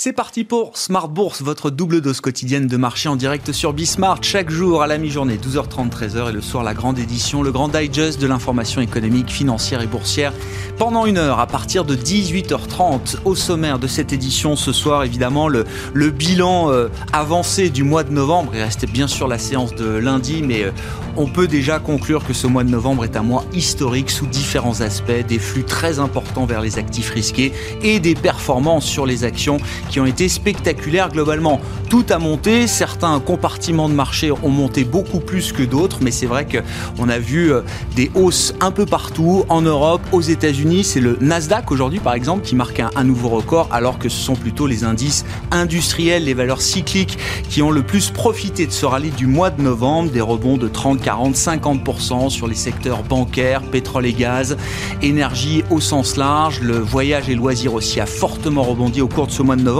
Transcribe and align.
C'est 0.00 0.12
parti 0.12 0.44
pour 0.44 0.78
Smart 0.78 1.08
Bourse, 1.08 1.42
votre 1.42 1.70
double 1.70 2.00
dose 2.00 2.20
quotidienne 2.20 2.68
de 2.68 2.76
marché 2.76 3.08
en 3.08 3.16
direct 3.16 3.50
sur 3.50 3.72
Bismart. 3.72 4.22
Chaque 4.22 4.48
jour 4.48 4.80
à 4.80 4.86
la 4.86 4.96
mi-journée, 4.96 5.38
12h30, 5.38 5.90
13h 5.90 6.28
et 6.28 6.32
le 6.32 6.40
soir, 6.40 6.62
la 6.62 6.72
grande 6.72 7.00
édition, 7.00 7.42
le 7.42 7.50
grand 7.50 7.66
digest 7.66 8.20
de 8.20 8.28
l'information 8.28 8.80
économique, 8.80 9.28
financière 9.28 9.82
et 9.82 9.88
boursière. 9.88 10.32
Pendant 10.78 11.04
une 11.04 11.18
heure, 11.18 11.40
à 11.40 11.48
partir 11.48 11.84
de 11.84 11.96
18h30, 11.96 13.16
au 13.24 13.34
sommaire 13.34 13.80
de 13.80 13.88
cette 13.88 14.12
édition 14.12 14.54
ce 14.54 14.72
soir, 14.72 15.02
évidemment, 15.02 15.48
le, 15.48 15.64
bilan 16.10 16.70
euh, 16.70 16.86
avancé 17.12 17.68
du 17.68 17.82
mois 17.82 18.04
de 18.04 18.12
novembre. 18.12 18.52
Il 18.54 18.62
reste 18.62 18.86
bien 18.88 19.08
sûr 19.08 19.26
la 19.26 19.38
séance 19.38 19.74
de 19.74 19.84
lundi, 19.84 20.42
mais 20.44 20.62
euh, 20.62 20.70
on 21.16 21.26
peut 21.26 21.48
déjà 21.48 21.80
conclure 21.80 22.24
que 22.24 22.32
ce 22.32 22.46
mois 22.46 22.62
de 22.62 22.70
novembre 22.70 23.02
est 23.02 23.16
un 23.16 23.24
mois 23.24 23.44
historique 23.52 24.10
sous 24.10 24.26
différents 24.26 24.80
aspects, 24.80 25.26
des 25.26 25.40
flux 25.40 25.64
très 25.64 25.98
importants 25.98 26.46
vers 26.46 26.60
les 26.60 26.78
actifs 26.78 27.10
risqués 27.10 27.52
et 27.82 27.98
des 27.98 28.14
performances 28.14 28.84
sur 28.84 29.04
les 29.04 29.24
actions 29.24 29.56
qui 29.88 30.00
ont 30.00 30.06
été 30.06 30.28
spectaculaires 30.28 31.08
globalement. 31.08 31.60
Tout 31.88 32.04
a 32.10 32.18
monté, 32.18 32.66
certains 32.66 33.18
compartiments 33.20 33.88
de 33.88 33.94
marché 33.94 34.30
ont 34.30 34.50
monté 34.50 34.84
beaucoup 34.84 35.20
plus 35.20 35.52
que 35.52 35.62
d'autres, 35.62 35.98
mais 36.02 36.10
c'est 36.10 36.26
vrai 36.26 36.46
qu'on 36.46 37.08
a 37.08 37.18
vu 37.18 37.52
euh, 37.52 37.62
des 37.96 38.10
hausses 38.14 38.54
un 38.60 38.70
peu 38.70 38.84
partout, 38.84 39.44
en 39.48 39.62
Europe, 39.62 40.02
aux 40.12 40.20
États-Unis. 40.20 40.84
C'est 40.84 41.00
le 41.00 41.16
Nasdaq 41.20 41.70
aujourd'hui 41.70 42.00
par 42.00 42.14
exemple 42.14 42.44
qui 42.44 42.54
marque 42.54 42.80
un, 42.80 43.04
nouveau 43.04 43.28
record, 43.30 43.68
alors 43.72 43.98
que 43.98 44.08
ce 44.08 44.18
sont 44.18 44.36
plutôt 44.36 44.66
les 44.66 44.84
indices 44.84 45.24
industriels, 45.50 46.24
les 46.24 46.34
valeurs 46.34 46.60
cycliques 46.60 47.18
qui 47.48 47.62
ont 47.62 47.70
le 47.70 47.82
plus 47.82 48.10
profité 48.10 48.66
de 48.66 48.72
ce 48.72 48.84
rallye 48.84 49.10
du 49.10 49.26
mois 49.26 49.50
de 49.50 49.62
novembre, 49.62 50.10
des 50.10 50.20
rebonds 50.20 50.58
de 50.58 50.68
30, 50.68 51.00
40, 51.00 51.34
50% 51.34 52.28
sur 52.28 52.46
les 52.46 52.54
secteurs 52.54 53.02
bancaires, 53.02 53.62
pétrole 53.62 54.06
et 54.06 54.12
gaz, 54.12 54.56
énergie 55.00 55.64
au 55.70 55.80
sens 55.80 56.16
large. 56.16 56.60
Le 56.60 56.78
voyage 56.78 57.28
et 57.30 57.34
loisirs 57.34 57.74
aussi 57.74 58.00
a 58.00 58.06
fortement 58.06 58.62
rebondi 58.62 59.00
au 59.00 59.08
cours 59.08 59.26
de 59.26 59.32
ce 59.32 59.42
mois 59.42 59.56
de 59.56 59.62
novembre. 59.62 59.77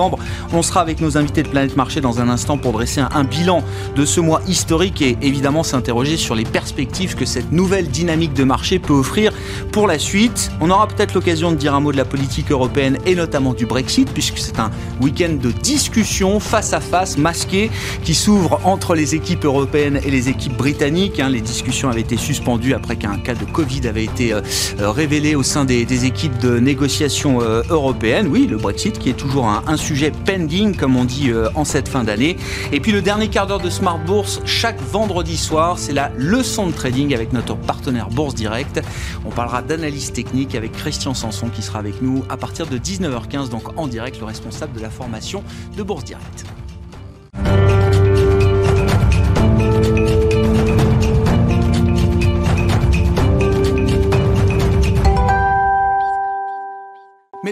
On 0.53 0.63
sera 0.63 0.81
avec 0.81 1.01
nos 1.01 1.17
invités 1.17 1.43
de 1.43 1.49
Planète 1.49 1.77
Marché 1.77 2.01
dans 2.01 2.21
un 2.21 2.29
instant 2.29 2.57
pour 2.57 2.73
dresser 2.73 3.01
un, 3.01 3.25
bilan 3.25 3.63
de 3.97 4.05
ce 4.05 4.21
mois 4.21 4.41
historique 4.47 5.03
et 5.03 5.19
évidemment 5.23 5.63
s'interroger 5.63 6.17
sur 6.17 6.35
les 6.35 6.45
perspectives 6.45 7.15
que 7.15 7.25
cette 7.25 7.53
nouvelle 7.53 7.89
dynamique 7.89 8.33
de 8.33 8.45
marché 8.45 8.79
peut 8.79 8.95
offrir 8.95 9.33
pour 9.73 9.87
la 9.87 9.99
suite. 9.99 10.51
On 10.61 10.71
aura 10.71 10.87
peut-être 10.87 11.15
l'occasion 11.15 11.51
de 11.51 11.57
dire 11.57 11.75
un 11.75 11.81
mot 11.81 11.93
de 11.93 11.97
la 11.97 12.05
politique 12.05 12.51
européenne 12.51 12.99
et 13.07 13.15
notamment 13.15 13.55
du 13.55 13.67
Brexit 13.67 14.11
puisque 14.13 14.39
c'est 14.39 14.59
un 14.59 14.71
week-end 15.01 15.35
de 15.41 15.51
discussion 15.51 16.41
face 16.41 16.73
à 16.73 16.81
face 16.81 17.19
masqué 17.19 17.71
qui 18.05 18.15
s'ouvre 18.15 18.61
entre 18.65 18.95
les 18.95 19.15
équipes 19.15 19.45
européennes 19.45 20.01
et 20.05 20.11
les 20.11 20.29
équipes 20.29 20.57
britanniques. 20.57 21.21
Hein. 21.21 21.29
Les 21.29 21.41
discussions 21.41 21.91
avaient 21.91 22.01
été 22.01 22.17
suspendues 22.17 22.75
après 22.75 22.97
qu'un 22.97 23.19
cas 23.19 23.35
de 23.35 23.45
Covid 23.45 23.87
avait 23.87 24.05
été 24.05 24.33
euh, 24.33 24.41
révélé 24.81 25.35
au 25.35 25.43
sein 25.43 25.65
des, 25.65 26.05
équipes 26.05 26.39
de 26.39 26.59
négociation 26.59 27.41
euh, 27.43 27.63
européennes. 27.71 28.29
Oui, 28.29 28.47
le 28.47 28.57
Brexit 28.57 28.99
qui 28.99 29.11
est 29.11 29.15
toujours 29.15 29.47
un, 29.47 29.63
un 29.67 29.77
sujet 29.89 30.13
pending, 30.27 30.77
comme 30.77 30.97
on 30.97 31.07
dit 31.07 31.31
euh, 31.31 31.49
en 31.55 31.65
cette 31.65 31.89
fin 31.89 32.05
d'année. 32.05 32.37
Et 32.73 32.81
puis 32.81 32.93
le 32.93 33.01
dernier 33.01 33.29
quart 33.29 33.47
d'heure 33.47 33.59
de 33.59 33.71
Smart 33.71 33.99
Bourse, 33.99 34.43
chaque 34.45 34.79
vendredi 34.83 35.39
soir, 35.39 35.79
c'est 35.79 35.95
la 35.95 36.11
leçon 36.19 36.67
de 36.67 36.73
trading 36.73 37.15
avec 37.15 37.33
notre 37.33 37.57
partenaire 37.57 38.11
Bourse 38.11 38.35
Direct. 38.35 38.83
On 39.25 39.31
parlera 39.31 39.63
d'analyse 39.63 40.13
technique 40.13 40.55
avec 40.55 40.73
Christian 40.73 41.15
Sanson 41.15 41.49
qui 41.49 41.63
sera 41.63 41.79
avec 41.79 42.03
nous 42.03 42.23
à 42.29 42.37
partir 42.37 42.67
de 42.67 42.77
19h15, 42.77 43.49
donc 43.49 43.79
en 43.79 43.87
direct, 43.87 44.19
le 44.19 44.27
responsable 44.27 44.75
de 44.75 44.83
la 44.83 44.91
formation 44.91 45.43
de 45.75 45.83
Bourse 45.83 46.05
Direct. 46.05 46.45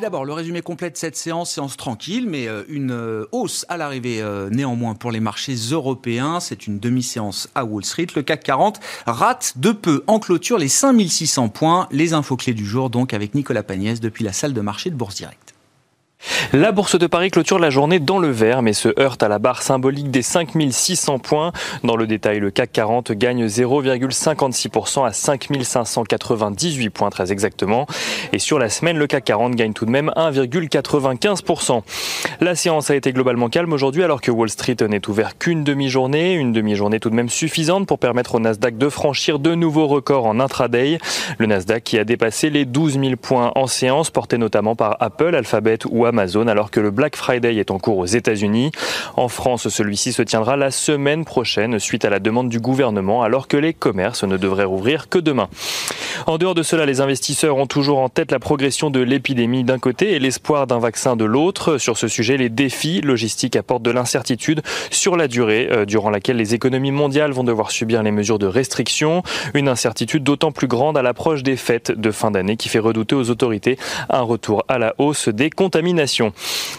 D'abord, 0.07 0.25
le 0.25 0.33
résumé 0.33 0.63
complet 0.63 0.89
de 0.89 0.97
cette 0.97 1.17
séance, 1.17 1.51
séance 1.51 1.77
tranquille, 1.77 2.29
mais 2.29 2.47
euh, 2.47 2.63
une 2.69 2.93
euh, 2.93 3.27
hausse 3.33 3.67
à 3.69 3.77
l'arrivée 3.77 4.23
euh, 4.23 4.49
néanmoins 4.51 4.95
pour 4.95 5.11
les 5.11 5.19
marchés 5.19 5.57
européens. 5.73 6.39
C'est 6.39 6.69
une 6.69 6.79
demi-séance 6.79 7.49
à 7.57 7.65
Wall 7.65 7.85
Street. 7.85 8.07
Le 8.15 8.23
CAC 8.23 8.45
40 8.45 8.79
rate 9.07 9.55
de 9.57 9.73
peu 9.73 10.05
en 10.07 10.21
clôture 10.21 10.59
les 10.59 10.69
5600 10.69 11.49
points. 11.49 11.89
Les 11.91 12.15
infos 12.15 12.37
clés 12.37 12.55
du 12.55 12.65
jour, 12.65 12.89
donc 12.89 13.15
avec 13.15 13.35
Nicolas 13.35 13.65
Pagnès 13.65 13.99
depuis 13.99 14.23
la 14.23 14.33
salle 14.33 14.53
de 14.53 14.61
marché 14.61 14.91
de 14.91 14.95
Bourse 14.95 15.17
Direct. 15.17 15.56
La 16.53 16.73
bourse 16.73 16.99
de 16.99 17.07
Paris 17.07 17.31
clôture 17.31 17.59
la 17.59 17.71
journée 17.71 17.99
dans 17.99 18.19
le 18.19 18.31
vert, 18.31 18.63
mais 18.63 18.73
se 18.73 18.89
heurte 19.01 19.23
à 19.23 19.29
la 19.29 19.39
barre 19.39 19.63
symbolique 19.63 20.11
des 20.11 20.23
5600 20.23 21.19
points. 21.19 21.53
Dans 21.85 21.97
le 21.97 22.07
détail, 22.07 22.41
le 22.41 22.51
CAC 22.51 22.73
40 22.73 23.13
gagne 23.13 23.47
0,56% 23.47 25.07
à 25.07 25.13
5598 25.13 26.91
points 26.91 27.11
très 27.11 27.33
exactement. 27.33 27.87
Et 28.33 28.39
sur 28.39 28.59
la 28.59 28.69
semaine, 28.69 28.99
le 28.99 29.07
CAC 29.07 29.25
40 29.25 29.55
gagne 29.55 29.73
tout 29.73 29.87
de 29.87 29.91
même 29.91 30.11
1,95%. 30.17 31.83
La 32.41 32.55
séance 32.55 32.91
a 32.91 32.97
été 32.97 33.13
globalement 33.13 33.49
calme 33.49 33.73
aujourd'hui 33.73 34.03
alors 34.03 34.21
que 34.21 34.31
Wall 34.31 34.51
Street 34.51 34.77
n'est 34.89 35.09
ouvert 35.09 35.39
qu'une 35.39 35.65
demi-journée, 35.65 36.35
une 36.35 36.53
demi-journée 36.53 37.01
tout 37.01 37.11
de 37.11 37.15
même 37.15 37.29
suffisante 37.29 37.87
pour 37.87 37.99
permettre 37.99 38.35
au 38.35 38.41
Nasdaq 38.41 38.79
de 38.79 38.89
franchir 38.89 39.39
de 39.39 39.55
nouveaux 39.55 39.87
records 39.87 40.27
en 40.27 40.41
intraday. 40.41 40.99
Le 41.39 41.47
Nasdaq 41.47 41.85
qui 41.85 41.99
a 41.99 42.05
dépassé 42.05 42.51
les 42.51 42.65
12 42.65 43.01
000 43.01 43.17
points 43.17 43.53
en 43.55 43.67
séance, 43.67 44.11
porté 44.11 44.39
notamment 44.39 44.75
par 44.75 44.97
Apple, 45.01 45.35
Alphabet 45.35 45.79
ou 45.89 46.05
Amazon 46.05 46.16
Amazon 46.17 46.47
alors 46.47 46.71
que 46.71 46.81
le 46.81 46.91
Black 46.91 47.15
Friday 47.15 47.57
est 47.57 47.71
en 47.71 47.79
cours 47.79 47.99
aux 47.99 48.07
États-Unis. 48.07 48.71
En 49.17 49.29
France, 49.29 49.69
celui-ci 49.69 50.15
se 50.15 50.23
tiendra 50.23 50.57
la 50.57 50.71
semaine 50.71 51.27
prochaine 51.27 51.79
suite 51.79 52.07
à 52.07 52.11
la 52.11 52.21
demande 52.21 52.49
du 52.49 52.59
gouvernement 52.59 53.23
alors 53.23 53.49
que 53.49 53.59
les 53.59 53.75
commerces 53.75 54.25
ne 54.25 54.39
devraient 54.39 54.65
rouvrir 54.65 55.11
que 55.11 55.19
demain. 55.19 55.51
En 56.27 56.39
dehors 56.39 56.55
de 56.55 56.63
cela, 56.63 56.87
les 56.87 57.03
investisseurs 57.03 57.59
ont 57.59 57.67
toujours 57.67 57.99
en 57.99 58.09
tête 58.09 58.33
la 58.33 58.39
progression 58.39 58.89
de 58.89 59.01
l'épidémie 59.01 59.63
d'un 59.63 59.79
côté 59.79 60.13
et 60.13 60.19
l'espoir 60.19 60.67
d'un 60.67 60.79
vaccin 60.79 61.17
de 61.17 61.27
l'autre. 61.27 61.77
Sur 61.77 61.99
ce 61.99 62.09
sujet, 62.09 62.39
les 62.39 62.49
défis 62.49 63.03
logistiques 63.03 63.57
apportent 63.57 63.83
de 63.83 63.91
l'incertitude 63.91 64.63
sur 64.91 65.19
la 65.19 65.29
durée 65.29 65.69
euh, 65.71 65.85
durant 65.85 66.09
laquelle 66.09 66.39
les 66.39 66.55
économies 66.55 66.93
mondiales 66.93 67.33
vont 67.33 67.45
devoir 67.45 67.71
subir 67.71 68.03
les 68.03 68.11
mesures 68.11 68.39
de 68.39 68.47
restriction. 68.47 69.23
Une 69.53 69.69
incertitude 69.69 70.25
d'autant 70.25 70.51
plus 70.51 70.67
grande 70.67 70.97
à 70.97 71.03
l'approche 71.03 71.43
des 71.43 71.57
fêtes 71.57 71.91
de 71.91 72.11
fin 72.11 72.31
d'année 72.31 72.57
qui 72.57 72.71
fait 72.71 72.79
redouter 72.79 73.15
aux 73.15 73.29
autorités 73.29 73.77
un 74.09 74.23
retour 74.23 74.65
à 74.69 74.79
la 74.79 74.95
hausse 74.97 75.29
des 75.29 75.51
contaminations. 75.51 76.06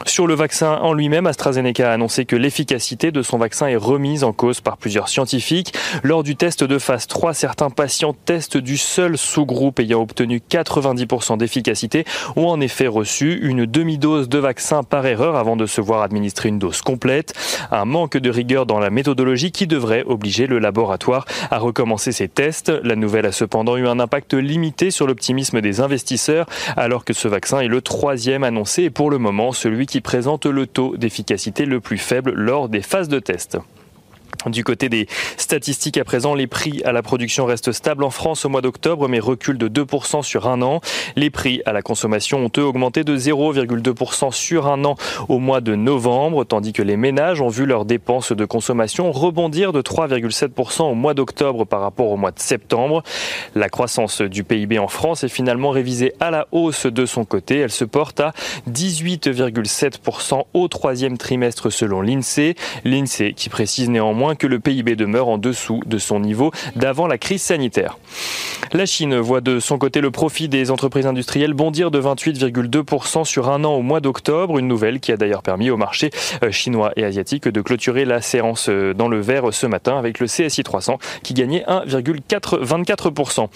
Sur 0.06 0.28
le 0.28 0.34
vaccin 0.34 0.80
en 0.82 0.94
lui-même, 0.94 1.28
AstraZeneca 1.28 1.90
a 1.90 1.94
annoncé 1.94 2.26
que 2.26 2.36
l'efficacité 2.36 3.12
de 3.12 3.22
son 3.22 3.38
vaccin 3.38 3.68
est 3.68 3.76
remise 3.76 4.24
en 4.24 4.34
cause 4.34 4.62
par 4.62 4.78
plusieurs 4.78 5.10
scientifiques. 5.10 5.74
Lors 6.04 6.24
du 6.24 6.36
test 6.36 6.64
de 6.64 6.78
phase 6.78 7.08
3, 7.08 7.34
certains 7.34 7.70
patients 7.70 8.14
testent 8.14 8.58
du 8.58 8.78
seul 8.78 9.18
sous-groupe 9.18 9.80
ayant 9.80 10.02
obtenu 10.02 10.42
90% 10.50 11.38
d'efficacité 11.38 12.06
ont 12.36 12.48
en 12.48 12.62
effet 12.62 12.88
reçu 12.88 13.40
une 13.42 13.66
demi-dose 13.66 14.30
de 14.30 14.38
vaccin 14.40 14.84
par 14.84 15.06
erreur 15.06 15.36
avant 15.36 15.56
de 15.56 15.66
se 15.66 15.82
voir 15.82 16.02
administrer 16.02 16.50
une 16.50 16.60
dose 16.60 16.82
complète. 16.82 17.34
Un 17.72 17.86
manque 17.86 18.18
de 18.18 18.30
rigueur 18.30 18.66
dans 18.66 18.80
la 18.80 18.90
méthodologie 18.90 19.52
qui 19.52 19.68
devrait 19.68 20.04
obliger 20.06 20.48
le 20.48 20.60
laboratoire 20.60 21.26
à 21.52 21.58
recommencer 21.58 22.12
ses 22.12 22.28
tests. 22.28 22.70
La 22.84 22.96
nouvelle 22.96 23.26
a 23.26 23.32
cependant 23.32 23.78
eu 23.78 23.88
un 23.88 24.00
impact 24.00 24.34
limité 24.34 24.92
sur 24.92 25.08
l'optimisme 25.08 25.62
des 25.62 25.82
investisseurs 25.82 26.46
alors 26.76 27.06
que 27.06 27.14
ce 27.14 27.28
vaccin 27.28 27.60
est 27.60 27.68
le 27.68 27.82
troisième 27.82 28.44
annoncé 28.44 28.90
pour 28.90 29.07
le 29.10 29.18
moment 29.18 29.52
celui 29.52 29.86
qui 29.86 30.02
présente 30.02 30.46
le 30.46 30.68
taux 30.68 30.98
d'efficacité 30.98 31.66
le 31.66 31.80
plus 31.80 31.98
faible 31.98 32.32
lors 32.34 32.70
des 32.70 32.82
phases 32.82 33.10
de 33.10 33.20
test. 33.20 33.58
Du 34.46 34.64
côté 34.64 34.88
des 34.88 35.08
statistiques 35.36 35.98
à 35.98 36.04
présent, 36.04 36.36
les 36.36 36.48
prix 36.48 36.82
à 36.84 36.92
la 36.92 37.02
production 37.02 37.46
restent 37.46 37.72
stables 37.72 38.04
en 38.04 38.10
France 38.10 38.46
au 38.46 38.50
mois 38.50 38.62
d'octobre, 38.62 39.08
mais 39.08 39.20
reculent 39.20 39.58
de 39.58 39.68
2% 39.68 40.22
sur 40.22 40.48
un 40.48 40.62
an. 40.62 40.80
Les 41.16 41.30
prix 41.30 41.62
à 41.66 41.74
la 41.74 41.82
consommation 41.82 42.46
ont 42.46 42.52
eux 42.58 42.64
augmenté 42.64 43.04
de 43.04 43.18
0,2% 43.18 44.32
sur 44.32 44.68
un 44.68 44.86
an 44.86 44.96
au 45.28 45.40
mois 45.40 45.60
de 45.60 45.76
novembre, 45.76 46.44
tandis 46.46 46.72
que 46.72 46.82
les 46.82 46.98
ménages 46.98 47.42
ont 47.42 47.50
vu 47.50 47.66
leurs 47.66 47.86
dépenses 47.86 48.32
de 48.32 48.46
consommation 48.46 49.12
rebondir 49.12 49.74
de 49.74 49.82
3,7% 49.82 50.84
au 50.84 50.94
mois 50.94 51.14
d'octobre 51.14 51.66
par 51.66 51.82
rapport 51.82 52.10
au 52.12 52.18
mois 52.18 52.32
de 52.32 52.40
septembre. 52.40 53.04
La 53.56 53.70
croissance 53.70 54.22
du 54.22 54.44
PIB 54.44 54.80
en 54.80 54.88
France 54.88 55.24
est 55.24 55.30
finalement 55.30 55.72
révisée 55.72 56.14
à 56.20 56.32
la 56.32 56.48
hausse 56.52 56.86
de 56.86 57.06
son 57.06 57.26
côté. 57.26 57.58
Elle 57.60 57.72
se 57.72 57.86
porte 57.86 58.20
à 58.20 58.34
18,7% 58.72 60.44
au 60.54 60.68
troisième 60.68 61.18
trimestre 61.18 61.72
selon 61.72 62.02
l'INSEE. 62.02 62.56
L'INSEE 62.86 63.34
qui 63.34 63.50
précise 63.50 63.90
néanmoins 63.90 64.27
que 64.36 64.48
le 64.48 64.60
PIB 64.60 64.96
demeure 64.96 65.28
en 65.28 65.38
dessous 65.38 65.82
de 65.86 65.98
son 65.98 66.20
niveau 66.20 66.52
d'avant 66.76 67.08
la 67.08 67.18
crise 67.18 67.42
sanitaire. 67.42 67.98
La 68.74 68.86
Chine 68.86 69.18
voit 69.18 69.42
de 69.42 69.60
son 69.60 69.78
côté 69.78 70.02
le 70.02 70.12
profit 70.12 70.50
des 70.50 70.72
entreprises 70.72 71.06
industrielles 71.06 71.54
bondir 71.54 71.92
de 71.92 72.02
28,2% 72.02 73.24
sur 73.24 73.50
un 73.50 73.64
an 73.64 73.74
au 73.76 73.82
mois 73.82 74.00
d'octobre, 74.00 74.58
une 74.58 74.68
nouvelle 74.68 75.00
qui 75.00 75.12
a 75.12 75.18
d'ailleurs 75.18 75.42
permis 75.42 75.70
au 75.70 75.78
marché 75.78 76.10
euh, 76.44 76.52
chinois 76.52 76.92
et 76.96 77.06
asiatique 77.06 77.48
de 77.48 77.62
clôturer 77.62 78.06
la 78.06 78.22
séance 78.22 78.68
euh, 78.70 78.94
dans 78.94 79.08
le 79.08 79.20
vert 79.20 79.54
ce 79.54 79.68
matin 79.68 79.98
avec 79.98 80.20
le 80.20 80.28
CSI 80.28 80.64
300 80.64 80.98
qui 81.24 81.34
gagnait 81.34 81.64
1,24%. 81.68 83.48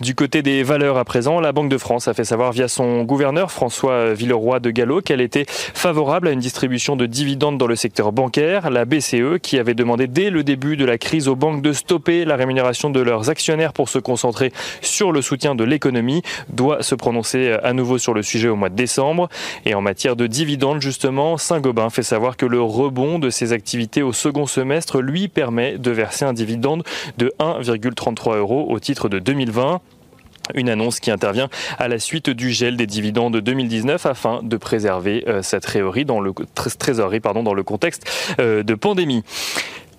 Du 0.00 0.14
côté 0.14 0.42
des 0.42 0.62
valeurs 0.62 0.96
à 0.96 1.04
présent, 1.04 1.40
la 1.40 1.52
Banque 1.52 1.68
de 1.68 1.78
France 1.78 2.08
a 2.08 2.14
fait 2.14 2.24
savoir 2.24 2.52
via 2.52 2.68
son 2.68 3.02
gouverneur 3.02 3.50
François 3.50 4.14
Villeroy 4.14 4.60
de 4.60 4.70
Gallo 4.70 5.00
qu'elle 5.00 5.20
était 5.20 5.46
favorable 5.48 6.28
à 6.28 6.30
une 6.30 6.40
distribution 6.40 6.96
de 6.96 7.06
dividendes 7.06 7.58
dans 7.58 7.66
le 7.66 7.76
secteur 7.76 8.12
bancaire. 8.12 8.70
La 8.70 8.84
BCE 8.84 9.38
qui 9.42 9.58
avait 9.58 9.74
demandé 9.74 10.05
dès 10.06 10.30
le 10.30 10.44
début 10.44 10.76
de 10.76 10.84
la 10.84 10.98
crise 10.98 11.28
aux 11.28 11.36
banques 11.36 11.62
de 11.62 11.72
stopper 11.72 12.24
la 12.24 12.36
rémunération 12.36 12.90
de 12.90 13.00
leurs 13.00 13.30
actionnaires 13.30 13.72
pour 13.72 13.88
se 13.88 13.98
concentrer 13.98 14.52
sur 14.80 15.12
le 15.12 15.22
soutien 15.22 15.54
de 15.54 15.64
l'économie, 15.64 16.22
doit 16.48 16.82
se 16.82 16.94
prononcer 16.94 17.56
à 17.62 17.72
nouveau 17.72 17.98
sur 17.98 18.14
le 18.14 18.22
sujet 18.22 18.48
au 18.48 18.56
mois 18.56 18.68
de 18.68 18.76
décembre. 18.76 19.28
Et 19.64 19.74
en 19.74 19.80
matière 19.80 20.16
de 20.16 20.26
dividendes, 20.26 20.80
justement, 20.80 21.36
Saint-Gobain 21.36 21.90
fait 21.90 22.02
savoir 22.02 22.36
que 22.36 22.46
le 22.46 22.60
rebond 22.60 23.18
de 23.18 23.30
ses 23.30 23.52
activités 23.52 24.02
au 24.02 24.12
second 24.12 24.46
semestre 24.46 25.00
lui 25.00 25.28
permet 25.28 25.78
de 25.78 25.90
verser 25.90 26.24
un 26.24 26.32
dividende 26.32 26.84
de 27.18 27.32
1,33 27.38 28.36
euros 28.36 28.66
au 28.68 28.78
titre 28.80 29.08
de 29.08 29.18
2020. 29.18 29.80
Une 30.54 30.68
annonce 30.68 31.00
qui 31.00 31.10
intervient 31.10 31.48
à 31.78 31.88
la 31.88 31.98
suite 31.98 32.30
du 32.30 32.50
gel 32.50 32.76
des 32.76 32.86
dividendes 32.86 33.36
2019 33.36 34.06
afin 34.06 34.40
de 34.42 34.56
préserver 34.56 35.24
euh, 35.26 35.42
cette 35.42 35.64
trésorerie 35.64 36.04
dans 36.04 36.20
le, 36.20 36.32
pardon, 37.20 37.42
dans 37.42 37.54
le 37.54 37.62
contexte 37.64 38.08
euh, 38.38 38.62
de 38.62 38.74
pandémie. 38.74 39.24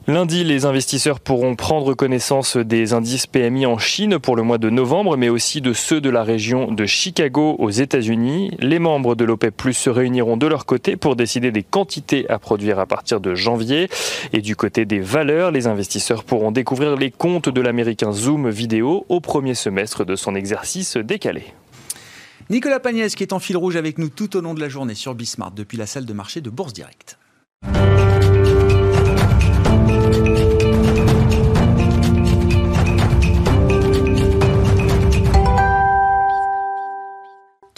Lundi, 0.09 0.45
les 0.45 0.63
investisseurs 0.63 1.19
pourront 1.19 1.57
prendre 1.57 1.93
connaissance 1.93 2.55
des 2.55 2.93
indices 2.93 3.27
PMI 3.27 3.65
en 3.65 3.77
Chine 3.77 4.19
pour 4.19 4.37
le 4.37 4.41
mois 4.41 4.57
de 4.57 4.69
novembre, 4.69 5.17
mais 5.17 5.27
aussi 5.27 5.59
de 5.59 5.73
ceux 5.73 5.99
de 5.99 6.09
la 6.09 6.23
région 6.23 6.71
de 6.71 6.85
Chicago 6.85 7.57
aux 7.59 7.71
États-Unis. 7.71 8.51
Les 8.59 8.79
membres 8.79 9.15
de 9.15 9.25
l'OPEP 9.25 9.57
Plus 9.57 9.73
se 9.73 9.89
réuniront 9.89 10.37
de 10.37 10.47
leur 10.47 10.65
côté 10.65 10.95
pour 10.95 11.17
décider 11.17 11.51
des 11.51 11.61
quantités 11.61 12.25
à 12.29 12.39
produire 12.39 12.79
à 12.79 12.85
partir 12.85 13.19
de 13.19 13.35
janvier. 13.35 13.89
Et 14.31 14.39
du 14.39 14.55
côté 14.55 14.85
des 14.85 15.01
valeurs, 15.01 15.51
les 15.51 15.67
investisseurs 15.67 16.23
pourront 16.23 16.51
découvrir 16.51 16.95
les 16.95 17.11
comptes 17.11 17.49
de 17.49 17.59
l'américain 17.59 18.13
Zoom 18.13 18.49
Vidéo 18.49 19.05
au 19.09 19.19
premier 19.19 19.55
semestre 19.55 20.05
de 20.05 20.15
son 20.15 20.35
exercice 20.35 20.95
décalé. 20.95 21.43
Nicolas 22.49 22.79
Pagnès 22.79 23.13
qui 23.13 23.23
est 23.23 23.33
en 23.33 23.39
fil 23.39 23.57
rouge 23.57 23.75
avec 23.75 23.97
nous 23.97 24.07
tout 24.07 24.37
au 24.37 24.39
long 24.39 24.53
de 24.53 24.61
la 24.61 24.69
journée 24.69 24.95
sur 24.95 25.15
Bismart 25.15 25.51
depuis 25.51 25.77
la 25.77 25.85
salle 25.85 26.05
de 26.05 26.13
marché 26.13 26.39
de 26.39 26.49
Bourse 26.49 26.71
Direct. 29.87 30.36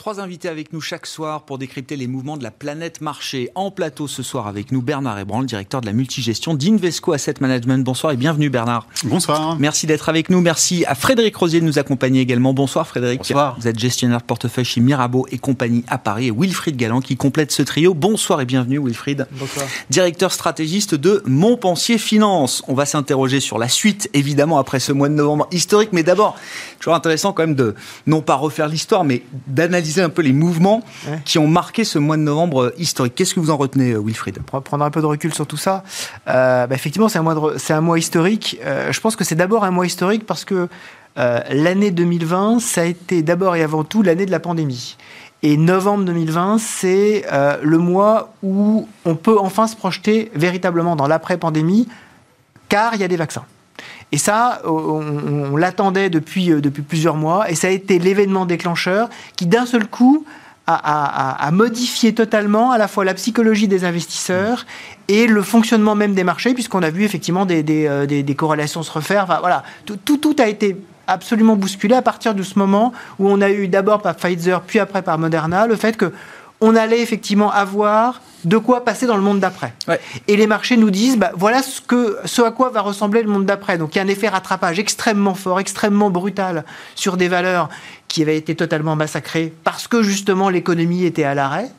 Trois 0.09 0.21
invités 0.21 0.49
avec 0.49 0.73
nous 0.73 0.81
chaque 0.81 1.05
soir 1.05 1.43
pour 1.43 1.59
décrypter 1.59 1.95
les 1.95 2.07
mouvements 2.07 2.35
de 2.35 2.41
la 2.41 2.49
planète 2.49 2.99
marché. 2.99 3.51
En 3.53 3.69
plateau 3.69 4.07
ce 4.07 4.23
soir 4.23 4.47
avec 4.47 4.71
nous 4.71 4.81
Bernard 4.81 5.19
Ebran, 5.19 5.41
le 5.41 5.45
directeur 5.45 5.81
de 5.81 5.85
la 5.85 5.93
multigestion 5.93 6.55
d'Invesco 6.55 7.13
Asset 7.13 7.35
Management. 7.41 7.83
Bonsoir 7.83 8.13
et 8.13 8.17
bienvenue 8.17 8.49
Bernard. 8.49 8.87
Bonsoir. 9.03 9.55
Merci 9.59 9.85
d'être 9.85 10.09
avec 10.09 10.31
nous. 10.31 10.41
Merci 10.41 10.83
à 10.87 10.95
Frédéric 10.95 11.35
Rosier 11.35 11.59
de 11.59 11.65
nous 11.67 11.77
accompagner 11.77 12.21
également. 12.21 12.55
Bonsoir 12.55 12.87
Frédéric. 12.87 13.19
Bonsoir. 13.19 13.55
Vous 13.59 13.67
êtes 13.67 13.77
gestionnaire 13.77 14.17
de 14.17 14.23
portefeuille 14.23 14.65
chez 14.65 14.81
Mirabeau 14.81 15.27
et 15.29 15.37
compagnie 15.37 15.83
à 15.87 15.99
Paris 15.99 16.29
et 16.29 16.31
Wilfried 16.31 16.75
Galland 16.75 17.01
qui 17.01 17.15
complète 17.15 17.51
ce 17.51 17.61
trio. 17.61 17.93
Bonsoir 17.93 18.41
et 18.41 18.45
bienvenue 18.45 18.79
Wilfried. 18.79 19.27
Bonsoir. 19.33 19.67
Directeur 19.91 20.31
stratégiste 20.31 20.95
de 20.95 21.21
Montpensier 21.27 21.99
Finance. 21.99 22.63
On 22.67 22.73
va 22.73 22.87
s'interroger 22.87 23.41
sur 23.41 23.59
la 23.59 23.69
suite 23.69 24.09
évidemment 24.15 24.57
après 24.57 24.79
ce 24.79 24.91
mois 24.91 25.07
de 25.07 25.13
novembre 25.13 25.47
historique, 25.51 25.91
mais 25.93 26.01
d'abord, 26.01 26.35
toujours 26.79 26.95
intéressant 26.95 27.31
quand 27.31 27.43
même 27.43 27.53
de 27.53 27.75
non 28.07 28.23
pas 28.23 28.33
refaire 28.33 28.69
l'histoire, 28.69 29.03
mais 29.03 29.21
d'analyser 29.45 29.98
un 30.01 30.09
peu 30.09 30.21
les 30.21 30.33
mouvements 30.33 30.83
qui 31.25 31.39
ont 31.39 31.47
marqué 31.47 31.83
ce 31.83 31.99
mois 31.99 32.17
de 32.17 32.21
novembre 32.21 32.65
euh, 32.65 32.75
historique. 32.77 33.15
Qu'est-ce 33.15 33.33
que 33.33 33.39
vous 33.39 33.49
en 33.49 33.57
retenez, 33.57 33.91
euh, 33.91 34.01
Wilfried 34.03 34.39
Pour 34.43 34.61
prendre 34.61 34.85
un 34.85 34.91
peu 34.91 35.01
de 35.01 35.05
recul 35.05 35.33
sur 35.33 35.45
tout 35.45 35.57
ça, 35.57 35.83
euh, 36.27 36.67
bah, 36.67 36.75
effectivement, 36.75 37.09
c'est 37.09 37.19
un, 37.19 37.23
mois 37.23 37.53
c'est 37.57 37.73
un 37.73 37.81
mois 37.81 37.99
historique. 37.99 38.59
je 38.89 38.99
pense 38.99 39.15
que 39.15 39.23
c'est 39.23 39.35
d'abord 39.35 39.63
un 39.63 39.71
mois 39.71 39.85
historique 39.85 40.25
parce 40.25 40.45
que 40.45 40.67
l'année 41.15 41.91
2020, 41.91 42.59
ça 42.59 42.81
a 42.81 42.85
été 42.85 43.21
d'abord 43.21 43.55
et 43.55 43.63
avant 43.63 43.83
tout 43.83 44.01
l'année 44.01 44.25
de 44.25 44.31
la 44.31 44.39
pandémie. 44.39 44.95
Et 45.43 45.57
novembre 45.57 46.05
2020, 46.05 46.57
c'est 46.59 47.25
le 47.61 47.77
mois 47.77 48.33
où 48.43 48.87
on 49.05 49.15
peut 49.15 49.37
enfin 49.37 49.67
se 49.67 49.75
projeter 49.75 50.31
véritablement 50.33 50.95
dans 50.95 51.07
l'après-pandémie, 51.07 51.87
car 52.69 52.95
il 52.95 53.01
y 53.01 53.03
a 53.03 53.07
des 53.07 53.17
vaccins. 53.17 53.45
Et 54.11 54.17
ça, 54.17 54.61
on, 54.65 55.55
l'attendait 55.55 56.09
depuis, 56.09 56.51
euh, 56.51 56.61
depuis 56.61 56.81
plusieurs 56.81 57.15
mois, 57.15 57.49
et 57.49 57.55
ça 57.55 57.67
a 57.67 57.69
été 57.69 57.99
l'événement 57.99 58.45
déclencheur 58.45 59.09
qui, 59.35 59.45
d'un 59.45 59.65
seul 59.65 59.87
coup, 59.87 60.25
a, 60.71 61.49
modifié 61.51 62.13
totalement 62.13 62.71
à 62.71 62.77
la 62.77 62.87
fois 62.87 63.03
la 63.03 63.15
psychologie 63.15 63.67
des 63.67 63.85
investisseurs 63.85 64.67
et 65.07 65.25
le 65.25 65.41
fonctionnement 65.41 65.95
même 65.95 66.13
des 66.13 66.23
marchés, 66.23 66.53
puisqu'on 66.53 66.83
a 66.83 66.91
vu 66.91 67.03
effectivement 67.03 67.45
des, 67.45 67.63
des, 67.63 67.87
euh, 67.87 68.05
des, 68.05 68.35
corrélations 68.35 68.83
se 68.83 68.91
refaire. 68.91 69.23
Enfin, 69.23 69.39
voilà, 69.39 69.63
tout, 69.85 69.97
tout, 69.97 70.17
tout 70.17 70.35
a 70.37 70.47
été 70.47 70.77
absolument 71.07 71.55
bousculé 71.55 71.95
à 71.95 72.03
partir 72.03 72.35
de 72.35 72.43
ce 72.43 72.59
moment 72.59 72.93
où 73.17 73.27
on 73.27 73.41
a 73.41 73.49
eu 73.49 73.67
d'abord 73.67 74.01
par 74.03 74.15
Pfizer, 74.15 74.61
puis 74.61 74.77
après 74.77 75.01
par 75.01 75.17
Moderna, 75.17 75.65
le 75.65 75.75
fait 75.75 75.97
que 75.97 76.13
on 76.61 76.75
allait 76.75 77.01
effectivement 77.01 77.51
avoir 77.51 78.21
de 78.43 78.57
quoi 78.57 78.85
passer 78.85 79.05
dans 79.05 79.15
le 79.15 79.21
monde 79.21 79.39
d'après. 79.39 79.73
Et 80.27 80.37
les 80.37 80.47
marchés 80.47 80.77
nous 80.77 80.91
disent, 80.91 81.17
bah, 81.17 81.31
voilà 81.35 81.61
ce, 81.61 81.81
que, 81.81 82.17
ce 82.25 82.41
à 82.41 82.51
quoi 82.51 82.69
va 82.69 82.81
ressembler 82.81 83.21
le 83.21 83.29
monde 83.29 83.45
d'après. 83.45 83.77
Donc 83.77 83.95
il 83.95 83.97
y 83.97 84.01
a 84.01 84.03
un 84.03 84.07
effet 84.07 84.29
rattrapage 84.29 84.79
extrêmement 84.79 85.35
fort, 85.35 85.59
extrêmement 85.59 86.09
brutal 86.09 86.63
sur 86.95 87.17
des 87.17 87.27
valeurs 87.27 87.69
qui 88.07 88.21
avaient 88.21 88.37
été 88.37 88.55
totalement 88.55 88.95
massacrées 88.95 89.53
parce 89.63 89.87
que 89.87 90.01
justement 90.01 90.49
l'économie 90.49 91.05
était 91.05 91.23
à 91.23 91.33
l'arrêt. 91.33 91.69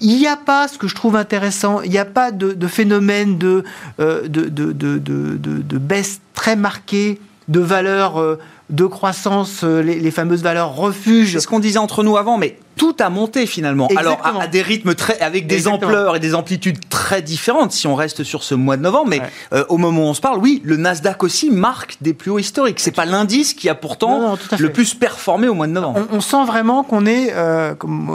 Il 0.00 0.16
n'y 0.16 0.28
a 0.28 0.36
pas, 0.36 0.68
ce 0.68 0.78
que 0.78 0.86
je 0.86 0.94
trouve 0.94 1.16
intéressant, 1.16 1.80
il 1.82 1.90
n'y 1.90 1.98
a 1.98 2.04
pas 2.04 2.30
de, 2.30 2.66
phénomène 2.68 3.36
de, 3.36 3.64
euh, 3.98 4.28
de, 4.28 4.48
de, 4.48 5.78
baisse 5.78 6.20
très 6.34 6.54
marquée 6.54 7.20
de 7.48 7.58
valeurs 7.58 8.20
euh, 8.20 8.38
de 8.70 8.84
croissance, 8.84 9.64
euh, 9.64 9.80
les, 9.80 10.10
fameuses 10.10 10.42
valeurs 10.42 10.74
refuges. 10.74 11.32
C'est 11.32 11.40
ce 11.40 11.48
qu'on 11.48 11.58
disait 11.58 11.78
entre 11.78 12.02
nous 12.02 12.18
avant, 12.18 12.36
mais 12.36 12.58
tout 12.76 12.94
a 13.00 13.08
monté 13.08 13.46
finalement. 13.46 13.88
Alors 13.96 14.20
à, 14.22 14.46
des 14.46 14.60
rythmes 14.60 14.94
très, 14.94 15.18
avec 15.20 15.46
des 15.46 15.66
ampleurs 15.66 16.16
et 16.16 16.20
des 16.20 16.34
amplitudes 16.34 16.78
très 16.90 17.22
différentes 17.22 17.72
si 17.72 17.86
on 17.86 17.94
reste 17.94 18.24
sur 18.24 18.42
ce 18.42 18.54
mois 18.54 18.76
de 18.76 18.82
novembre. 18.82 19.08
Mais 19.08 19.22
euh, 19.54 19.64
au 19.70 19.78
moment 19.78 20.02
où 20.02 20.04
on 20.04 20.14
se 20.14 20.20
parle, 20.20 20.38
oui, 20.38 20.60
le 20.64 20.76
Nasdaq 20.76 21.22
aussi 21.24 21.50
marque 21.50 21.96
des 22.02 22.12
plus 22.12 22.30
hauts 22.30 22.38
historiques. 22.38 22.78
C'est 22.78 22.94
pas 22.94 23.06
l'indice 23.06 23.54
qui 23.54 23.70
a 23.70 23.74
pourtant 23.74 24.36
le 24.58 24.70
plus 24.70 24.94
performé 24.94 25.48
au 25.48 25.54
mois 25.54 25.66
de 25.66 25.72
novembre. 25.72 26.06
On, 26.12 26.20
sent 26.20 26.44
vraiment 26.44 26.84
qu'on 26.84 27.06
est, 27.06 27.32
euh, 27.32 27.74
comme 27.74 28.14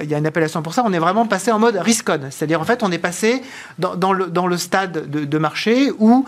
il 0.00 0.08
y 0.08 0.14
a 0.14 0.18
une 0.18 0.26
appellation 0.26 0.62
pour 0.62 0.72
ça, 0.72 0.84
on 0.86 0.92
est 0.92 0.98
vraiment 0.98 1.26
passé 1.26 1.50
en 1.50 1.58
mode 1.58 1.76
risk-on. 1.76 2.30
C'est-à-dire 2.30 2.60
en 2.60 2.64
fait, 2.64 2.84
on 2.84 2.92
est 2.92 2.98
passé 2.98 3.42
dans, 3.78 4.12
le, 4.12 4.28
dans 4.28 4.46
le 4.46 4.56
stade 4.56 5.10
de 5.10 5.38
marché 5.38 5.90
où 5.98 6.24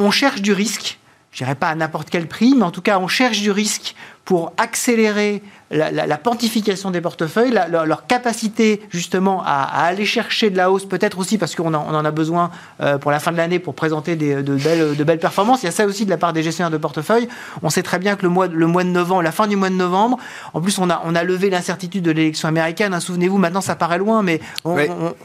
on 0.00 0.10
cherche 0.10 0.42
du 0.42 0.52
risque 0.52 0.98
je 1.34 1.38
dirais 1.38 1.56
pas 1.56 1.68
à 1.68 1.74
n'importe 1.74 2.10
quel 2.10 2.28
prix, 2.28 2.54
mais 2.56 2.62
en 2.62 2.70
tout 2.70 2.80
cas, 2.80 3.00
on 3.00 3.08
cherche 3.08 3.40
du 3.40 3.50
risque 3.50 3.96
pour 4.24 4.52
accélérer 4.56 5.42
la, 5.74 6.06
la, 6.06 6.18
pontification 6.18 6.90
des 6.90 7.00
portefeuilles, 7.00 7.52
leur, 7.70 8.06
capacité 8.06 8.82
justement 8.90 9.42
à, 9.44 9.62
aller 9.84 10.04
chercher 10.04 10.50
de 10.50 10.56
la 10.56 10.70
hausse, 10.70 10.84
peut-être 10.84 11.18
aussi 11.18 11.36
parce 11.36 11.54
qu'on 11.54 11.74
en, 11.74 11.94
en, 11.94 12.04
a 12.04 12.10
besoin 12.10 12.50
euh, 12.80 12.96
pour 12.98 13.10
la 13.10 13.18
fin 13.18 13.32
de 13.32 13.36
l'année 13.36 13.58
pour 13.58 13.74
présenter 13.74 14.14
des, 14.16 14.42
de, 14.42 14.54
belles, 14.54 14.96
de 14.96 15.04
belles 15.04 15.18
performances. 15.18 15.62
Il 15.62 15.66
y 15.66 15.68
a 15.68 15.72
ça 15.72 15.86
aussi 15.86 16.04
de 16.04 16.10
la 16.10 16.16
part 16.16 16.32
des 16.32 16.42
gestionnaires 16.42 16.70
de 16.70 16.76
portefeuille. 16.76 17.28
On 17.62 17.70
sait 17.70 17.82
très 17.82 17.98
bien 17.98 18.16
que 18.16 18.22
le 18.22 18.28
mois, 18.28 18.46
le 18.46 18.66
mois 18.66 18.84
de 18.84 18.88
novembre, 18.88 19.22
la 19.22 19.32
fin 19.32 19.46
du 19.46 19.56
mois 19.56 19.70
de 19.70 19.74
novembre, 19.74 20.18
en 20.52 20.60
plus 20.60 20.78
on 20.78 20.88
a, 20.90 21.02
on 21.04 21.14
a 21.14 21.24
levé 21.24 21.50
l'incertitude 21.50 22.04
de 22.04 22.12
l'élection 22.12 22.48
américaine. 22.48 22.94
Hein, 22.94 23.00
souvenez-vous, 23.00 23.38
maintenant 23.38 23.60
ça 23.60 23.74
paraît 23.74 23.98
loin, 23.98 24.22
mais 24.22 24.40
on, 24.64 24.76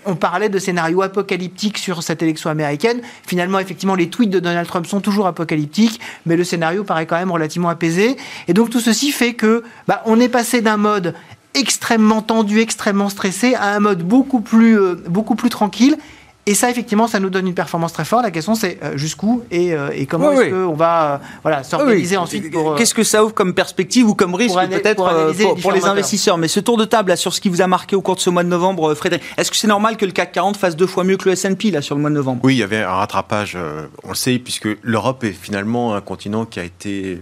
on, 0.06 0.15
parlait 0.15 0.50
de 0.50 0.60
scénarios 0.60 1.01
apocalyptiques 1.01 1.77
sur 1.77 2.01
cette 2.01 2.24
élection 2.24 2.50
américaine. 2.50 3.01
Finalement, 3.25 3.60
effectivement, 3.60 3.96
les 3.96 4.10
tweets 4.10 4.29
de 4.29 4.39
Donald 4.39 4.68
Trump 4.68 4.88
sont 4.88 5.00
toujours 5.00 5.27
apocalyptiques, 5.27 6.00
mais 6.25 6.36
le 6.36 6.44
scénario 6.44 6.84
paraît 6.84 7.06
quand 7.06 7.18
même 7.18 7.32
relativement 7.32 7.70
apaisé. 7.70 8.18
Et 8.48 8.53
donc 8.53 8.70
tout 8.70 8.79
ceci 8.79 9.12
fait 9.12 9.34
que 9.34 9.63
bah, 9.88 10.01
on 10.06 10.20
est 10.20 10.29
passé 10.39 10.62
d'un 10.62 10.77
mode 10.77 11.15
extrêmement 11.53 12.22
tendu, 12.22 12.62
extrêmement 12.62 13.10
stressé, 13.10 13.55
à 13.55 13.75
un 13.75 13.81
mode 13.81 14.03
beaucoup 14.03 14.39
plus, 14.39 14.79
euh, 14.79 14.96
beaucoup 15.10 15.36
plus 15.36 15.50
tranquille. 15.50 15.98
Et 16.46 16.53
ça, 16.53 16.69
effectivement, 16.69 17.08
ça 17.08 17.19
nous 17.19 17.29
donne 17.29 17.46
une 17.46 17.53
performance 17.53 17.91
très 17.91 18.05
forte. 18.05 18.24
La 18.24 18.31
question, 18.31 18.55
c'est 18.55 18.79
euh, 18.81 18.96
jusqu'où 18.96 19.43
et, 19.51 19.74
euh, 19.74 19.89
et, 19.93 20.05
comment 20.05 20.31
est-ce 20.31 20.50
qu'on 20.50 20.75
va 20.75 21.19
voilà, 21.43 21.65
s'organiser 21.65 22.15
ensuite 22.15 22.53
pour... 22.53 22.75
Qu'est-ce 22.75 22.93
que 22.93 23.03
ça 23.03 23.25
ouvre 23.25 23.34
comme 23.34 23.53
perspective 23.53 24.08
ou 24.08 24.15
comme 24.15 24.34
risque 24.34 24.55
peut-être 24.55 24.96
pour, 25.62 25.74
les, 25.74 25.86
investisseurs? 25.86 26.38
Mais 26.38 26.48
ce 26.48 26.62
tour 26.62 26.77
de 26.77 26.86
table 26.86 27.10
là, 27.10 27.17
sur 27.17 27.34
ce 27.34 27.41
qui 27.41 27.50
vous 27.50 27.62
a 27.62 27.67
marqué 27.67 27.98
au 27.98 28.01
cours 28.01 28.15
de 28.15 28.22
ce 28.22 28.29
mois 28.29 28.43
de 28.43 28.48
novembre, 28.48 28.93
Frédéric, 28.93 29.25
est-ce 29.36 29.51
que 29.51 29.58
c'est 29.58 29.67
normal 29.67 29.98
que 29.98 30.05
le 30.05 30.13
CAC 30.13 30.31
40 30.31 30.55
fasse 30.55 30.77
deux 30.77 30.88
fois 30.88 31.03
mieux 31.03 31.17
que 31.17 31.25
le 31.25 31.34
S&P 31.34 31.72
là, 31.72 31.81
sur 31.81 31.96
le 31.96 32.01
mois 32.01 32.10
de 32.10 32.15
novembre? 32.15 32.39
Oui, 32.46 32.55
il 32.55 32.60
y 32.60 32.63
avait 32.63 32.81
un 32.81 32.93
rattrapage, 32.93 33.58
on 34.05 34.10
le 34.10 34.15
sait, 34.15 34.39
puisque 34.39 34.69
l'Europe 34.84 35.25
est 35.25 35.34
finalement 35.34 35.96
un 35.96 36.01
continent 36.01 36.46
qui 36.46 36.62
a 36.62 36.63
été 36.63 37.19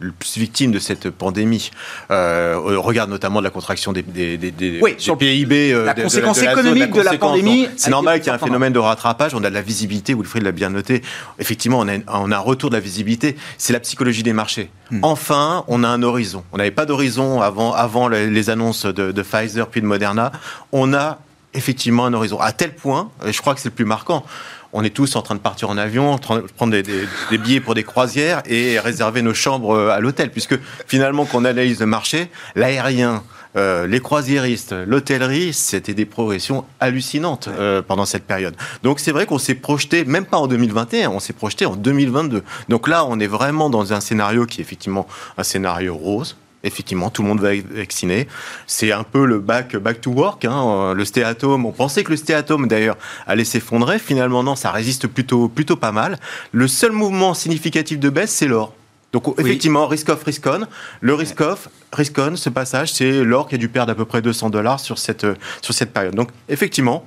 le 0.00 0.12
plus 0.12 0.38
victime 0.38 0.72
de 0.72 0.78
cette 0.78 1.10
pandémie. 1.10 1.70
Euh, 2.10 2.58
regarde 2.58 3.10
notamment 3.10 3.40
de 3.40 3.44
la 3.44 3.50
contraction 3.50 3.92
des, 3.92 4.02
des, 4.02 4.38
des, 4.38 4.80
oui, 4.80 4.94
sur 4.98 5.16
PIB. 5.16 5.72
Euh, 5.72 5.84
la 5.84 5.94
conséquence 5.94 6.42
économique 6.42 6.92
de 6.92 7.02
la, 7.02 7.18
pandémie. 7.18 7.68
C'est 7.76 7.90
normal 7.90 8.20
qu'il 8.20 8.28
y 8.28 8.30
ait 8.30 8.34
un 8.34 8.38
phénomène 8.38 8.72
de 8.72 8.78
rattrapage. 8.78 9.34
On 9.34 9.44
a 9.44 9.50
de 9.50 9.54
la 9.54 9.62
visibilité, 9.62 10.14
Wilfried 10.14 10.42
l'a 10.42 10.52
bien 10.52 10.70
noté. 10.70 11.02
Effectivement, 11.38 11.78
on 11.80 11.88
a, 11.88 11.98
on 12.08 12.32
a 12.32 12.36
un 12.36 12.40
retour 12.40 12.70
de 12.70 12.76
la 12.76 12.80
visibilité. 12.80 13.36
C'est 13.58 13.72
la 13.74 13.80
psychologie 13.80 14.22
des 14.22 14.32
marchés. 14.32 14.70
Hmm. 14.90 15.00
Enfin, 15.02 15.64
on 15.68 15.84
a 15.84 15.88
un 15.88 16.02
horizon. 16.02 16.44
On 16.52 16.56
n'avait 16.56 16.70
pas 16.70 16.86
d'horizon 16.86 17.42
avant, 17.42 17.72
avant 17.74 18.08
les 18.08 18.50
annonces 18.50 18.86
de, 18.86 19.12
de 19.12 19.22
Pfizer 19.22 19.68
puis 19.68 19.82
de 19.82 19.86
Moderna. 19.86 20.32
On 20.72 20.94
a 20.94 21.18
effectivement 21.54 22.06
un 22.06 22.14
horizon. 22.14 22.40
À 22.40 22.52
tel 22.52 22.74
point, 22.74 23.10
et 23.26 23.32
je 23.32 23.40
crois 23.40 23.54
que 23.54 23.60
c'est 23.60 23.68
le 23.68 23.74
plus 23.74 23.84
marquant, 23.84 24.24
on 24.72 24.84
est 24.84 24.90
tous 24.90 25.16
en 25.16 25.22
train 25.22 25.34
de 25.34 25.40
partir 25.40 25.70
en 25.70 25.76
avion, 25.76 26.12
en 26.12 26.18
train 26.18 26.36
de 26.36 26.42
prendre 26.42 26.72
des, 26.72 27.38
billets 27.38 27.60
pour 27.60 27.74
des 27.74 27.82
croisières 27.82 28.42
et 28.46 28.78
réserver 28.78 29.22
nos 29.22 29.34
chambres 29.34 29.74
euh, 29.74 29.90
à 29.90 30.00
l'hôtel, 30.00 30.30
puisque 30.30 30.58
finalement, 30.86 31.24
qu'on 31.24 31.44
analyse 31.44 31.80
le 31.80 31.86
marché, 31.86 32.30
l'aérien, 32.54 33.22
euh, 33.56 33.86
les 33.86 34.00
croisiéristes, 34.00 34.72
l'hôtellerie, 34.86 35.52
c'était 35.52 35.94
des 35.94 36.06
progressions 36.06 36.64
hallucinantes 36.78 37.48
euh, 37.48 37.82
pendant 37.82 38.04
cette 38.04 38.24
période. 38.24 38.54
Donc 38.84 39.00
c'est 39.00 39.10
vrai 39.10 39.26
qu'on 39.26 39.38
s'est 39.38 39.56
projeté, 39.56 40.04
même 40.04 40.24
pas 40.24 40.36
en 40.36 40.46
2021, 40.46 41.10
on 41.10 41.20
s'est 41.20 41.32
projeté 41.32 41.66
en 41.66 41.74
2022. 41.74 42.44
Donc 42.68 42.86
là, 42.86 43.04
on 43.04 43.18
est 43.18 43.26
vraiment 43.26 43.68
dans 43.68 43.92
un 43.92 44.00
scénario 44.00 44.46
qui 44.46 44.60
est 44.60 44.62
effectivement 44.62 45.08
un 45.36 45.42
scénario 45.42 45.96
rose. 45.96 46.36
Effectivement, 46.62 47.10
tout 47.10 47.22
le 47.22 47.28
monde 47.28 47.40
va 47.40 47.54
être 47.54 47.72
vacciné. 47.72 48.28
C'est 48.66 48.92
un 48.92 49.02
peu 49.02 49.24
le 49.24 49.38
back, 49.38 49.76
back 49.76 50.00
to 50.00 50.10
work. 50.10 50.44
Hein. 50.44 50.92
Le 50.94 51.04
stéatome, 51.04 51.64
on 51.64 51.72
pensait 51.72 52.04
que 52.04 52.10
le 52.10 52.16
stéatome 52.16 52.68
d'ailleurs 52.68 52.98
allait 53.26 53.44
s'effondrer. 53.44 53.98
Finalement, 53.98 54.42
non, 54.42 54.56
ça 54.56 54.70
résiste 54.70 55.06
plutôt, 55.06 55.48
plutôt 55.48 55.76
pas 55.76 55.92
mal. 55.92 56.18
Le 56.52 56.68
seul 56.68 56.92
mouvement 56.92 57.32
significatif 57.34 57.98
de 57.98 58.10
baisse, 58.10 58.30
c'est 58.30 58.46
l'or. 58.46 58.74
Donc 59.12 59.38
effectivement, 59.40 59.86
risk 59.86 60.08
off, 60.08 60.22
risk 60.22 60.46
on. 60.46 60.66
Le 61.00 61.14
risk 61.14 61.40
off, 61.40 61.68
risk 61.92 62.16
on, 62.18 62.36
ce 62.36 62.48
passage, 62.48 62.92
c'est 62.92 63.24
l'or 63.24 63.48
qui 63.48 63.56
a 63.56 63.58
dû 63.58 63.68
perdre 63.68 63.90
à 63.90 63.94
peu 63.94 64.04
près 64.04 64.22
200 64.22 64.50
dollars 64.50 64.78
sur 64.78 64.98
cette, 64.98 65.26
sur 65.62 65.74
cette 65.74 65.92
période. 65.92 66.14
Donc 66.14 66.28
effectivement, 66.48 67.04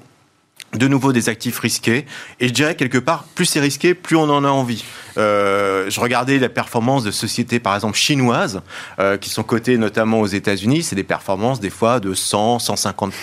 de 0.73 0.87
nouveau 0.87 1.13
des 1.13 1.29
actifs 1.29 1.59
risqués. 1.59 2.05
Et 2.39 2.47
je 2.47 2.53
dirais 2.53 2.75
quelque 2.75 2.97
part, 2.97 3.25
plus 3.35 3.45
c'est 3.45 3.59
risqué, 3.59 3.93
plus 3.93 4.15
on 4.15 4.29
en 4.29 4.43
a 4.43 4.49
envie. 4.49 4.83
Euh, 5.17 5.89
je 5.89 5.99
regardais 5.99 6.39
la 6.39 6.49
performance 6.49 7.03
de 7.03 7.11
sociétés, 7.11 7.59
par 7.59 7.75
exemple 7.75 7.97
chinoises, 7.97 8.61
euh, 8.99 9.17
qui 9.17 9.29
sont 9.29 9.43
cotées 9.43 9.77
notamment 9.77 10.19
aux 10.19 10.27
États-Unis. 10.27 10.83
C'est 10.83 10.95
des 10.95 11.03
performances 11.03 11.59
des 11.59 11.69
fois 11.69 11.99
de 11.99 12.13
100, 12.13 12.59
150 12.59 13.13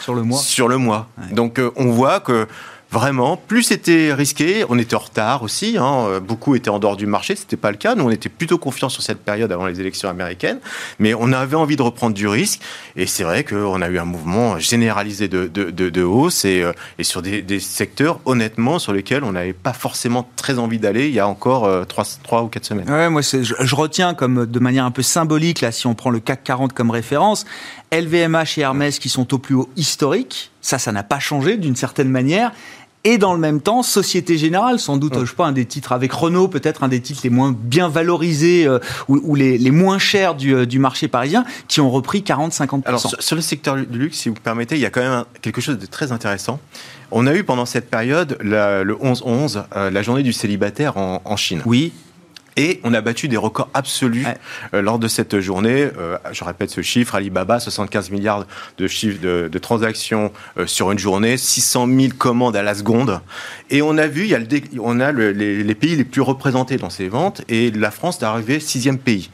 sur 0.00 0.14
le 0.14 0.22
mois. 0.22 0.38
Sur 0.38 0.68
le 0.68 0.76
mois. 0.76 1.08
Donc 1.32 1.58
euh, 1.58 1.70
on 1.76 1.90
voit 1.90 2.20
que 2.20 2.46
Vraiment, 2.92 3.36
plus 3.36 3.62
c'était 3.62 4.12
risqué, 4.12 4.64
on 4.68 4.78
était 4.78 4.96
en 4.96 5.00
retard 5.00 5.42
aussi. 5.42 5.76
Hein, 5.78 6.20
beaucoup 6.20 6.54
étaient 6.54 6.70
en 6.70 6.78
dehors 6.78 6.96
du 6.96 7.06
marché, 7.06 7.36
c'était 7.36 7.56
pas 7.56 7.70
le 7.70 7.76
cas. 7.76 7.94
Nous, 7.94 8.04
on 8.04 8.10
était 8.10 8.28
plutôt 8.28 8.58
confiants 8.58 8.88
sur 8.88 9.02
cette 9.02 9.20
période 9.20 9.52
avant 9.52 9.66
les 9.66 9.80
élections 9.80 10.08
américaines, 10.08 10.58
mais 10.98 11.14
on 11.14 11.32
avait 11.32 11.56
envie 11.56 11.76
de 11.76 11.82
reprendre 11.82 12.14
du 12.14 12.26
risque. 12.26 12.60
Et 12.96 13.06
c'est 13.06 13.24
vrai 13.24 13.44
qu'on 13.44 13.80
a 13.80 13.88
eu 13.88 13.98
un 13.98 14.04
mouvement 14.04 14.58
généralisé 14.58 15.28
de, 15.28 15.46
de, 15.46 15.70
de, 15.70 16.02
hausse 16.02 16.44
et, 16.44 16.62
euh, 16.62 16.72
sur 17.00 17.22
des, 17.22 17.60
secteurs, 17.60 18.20
honnêtement, 18.24 18.78
sur 18.78 18.92
lesquels 18.92 19.24
on 19.24 19.32
n'avait 19.32 19.52
pas 19.52 19.72
forcément 19.72 20.28
très 20.36 20.58
envie 20.58 20.78
d'aller 20.78 21.08
il 21.08 21.14
y 21.14 21.20
a 21.20 21.26
encore 21.26 21.64
euh, 21.64 21.84
trois 21.84 22.04
3, 22.22 22.42
ou 22.42 22.48
4 22.48 22.64
semaines. 22.64 22.90
Ouais, 22.90 23.08
moi, 23.08 23.22
je, 23.22 23.42
je, 23.42 23.74
retiens 23.74 24.14
comme 24.14 24.46
de 24.46 24.58
manière 24.58 24.84
un 24.84 24.90
peu 24.90 25.02
symbolique, 25.02 25.60
là, 25.60 25.72
si 25.72 25.86
on 25.86 25.94
prend 25.94 26.10
le 26.10 26.20
CAC 26.20 26.44
40 26.44 26.72
comme 26.72 26.90
référence, 26.90 27.44
LVMH 27.92 28.58
et 28.58 28.60
Hermès 28.60 28.98
qui 28.98 29.08
sont 29.08 29.32
au 29.34 29.38
plus 29.38 29.54
haut 29.54 29.68
historique. 29.76 30.50
Ça, 30.60 30.78
ça 30.78 30.92
n'a 30.92 31.02
pas 31.02 31.18
changé 31.18 31.56
d'une 31.56 31.76
certaine 31.76 32.08
manière. 32.08 32.52
Et 33.04 33.16
dans 33.16 33.32
le 33.32 33.40
même 33.40 33.62
temps, 33.62 33.82
Société 33.82 34.36
Générale, 34.36 34.78
sans 34.78 34.98
doute, 34.98 35.18
je 35.18 35.24
sais 35.24 35.34
pas, 35.34 35.46
un 35.46 35.52
des 35.52 35.64
titres 35.64 35.92
avec 35.92 36.12
Renault, 36.12 36.48
peut-être 36.48 36.82
un 36.82 36.88
des 36.88 37.00
titres 37.00 37.20
les 37.24 37.30
moins 37.30 37.56
bien 37.58 37.88
valorisés 37.88 38.66
euh, 38.66 38.78
ou, 39.08 39.34
les, 39.34 39.56
les, 39.56 39.70
moins 39.70 39.98
chers 39.98 40.34
du, 40.34 40.54
euh, 40.54 40.66
du, 40.66 40.78
marché 40.78 41.08
parisien, 41.08 41.46
qui 41.66 41.80
ont 41.80 41.90
repris 41.90 42.20
40-50%. 42.20 42.82
Alors, 42.84 43.00
sur, 43.00 43.36
le 43.36 43.42
secteur 43.42 43.76
du 43.76 43.98
luxe, 43.98 44.18
si 44.18 44.28
vous 44.28 44.34
permettez, 44.34 44.74
il 44.74 44.82
y 44.82 44.86
a 44.86 44.90
quand 44.90 45.00
même 45.00 45.24
quelque 45.40 45.62
chose 45.62 45.78
de 45.78 45.86
très 45.86 46.12
intéressant. 46.12 46.60
On 47.10 47.26
a 47.26 47.34
eu 47.34 47.42
pendant 47.42 47.64
cette 47.64 47.88
période, 47.88 48.36
la, 48.42 48.84
le 48.84 48.94
11-11, 48.94 49.64
euh, 49.76 49.90
la 49.90 50.02
journée 50.02 50.22
du 50.22 50.34
célibataire 50.34 50.98
en, 50.98 51.22
en 51.24 51.36
Chine. 51.36 51.62
Oui. 51.64 51.94
Et 52.56 52.80
on 52.84 52.92
a 52.94 53.00
battu 53.00 53.28
des 53.28 53.36
records 53.36 53.68
absolus 53.74 54.26
euh, 54.74 54.82
lors 54.82 54.98
de 54.98 55.08
cette 55.08 55.40
journée. 55.40 55.88
Euh, 55.98 56.18
je 56.32 56.44
répète 56.44 56.70
ce 56.70 56.82
chiffre, 56.82 57.14
Alibaba, 57.14 57.60
75 57.60 58.10
milliards 58.10 58.46
de 58.78 58.86
chiffres 58.86 59.20
de, 59.20 59.58
transactions 59.58 60.32
euh, 60.58 60.66
sur 60.66 60.90
une 60.90 60.98
journée, 60.98 61.36
600 61.36 61.86
000 61.86 62.08
commandes 62.18 62.56
à 62.56 62.62
la 62.62 62.74
seconde. 62.74 63.20
Et 63.70 63.82
on 63.82 63.96
a 63.98 64.06
vu, 64.06 64.24
il 64.24 64.30
y 64.30 64.34
a, 64.34 64.38
le, 64.38 64.46
on 64.80 65.00
a 65.00 65.12
les, 65.12 65.74
pays 65.74 65.96
les 65.96 66.04
plus 66.04 66.20
représentés 66.20 66.76
dans 66.76 66.90
ces 66.90 67.08
ventes, 67.08 67.42
et 67.48 67.70
la 67.70 67.90
France 67.90 68.18
est 68.20 68.24
arrivée 68.24 68.60
sixième 68.60 68.98
pays 68.98 69.30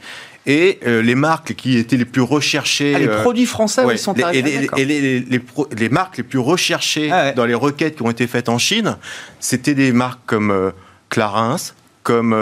et 0.49 0.79
les 0.85 1.15
marques 1.15 1.55
qui 1.55 1.77
étaient 1.77 1.97
les 1.97 2.05
plus 2.05 2.21
recherchées. 2.21 2.93
Ah, 2.95 2.99
les 2.99 3.07
produits 3.09 3.45
français 3.45 3.83
ils 3.91 3.97
sont 3.97 4.17
arrivés. 4.17 4.69
Et, 4.77 4.85
les, 4.85 5.19
les, 5.19 5.89
marques 5.89 6.15
les 6.15 6.23
plus 6.23 6.39
recherchées 6.39 7.11
ah, 7.11 7.33
dans 7.33 7.43
les 7.43 7.53
requêtes 7.53 7.97
qui 7.97 8.03
ont 8.03 8.09
été 8.09 8.27
faites 8.27 8.47
en 8.47 8.57
Chine, 8.57 8.95
c'était 9.41 9.73
des 9.73 9.91
marques 9.91 10.21
comme 10.25 10.71
Clarins, 11.09 11.57
comme 12.03 12.33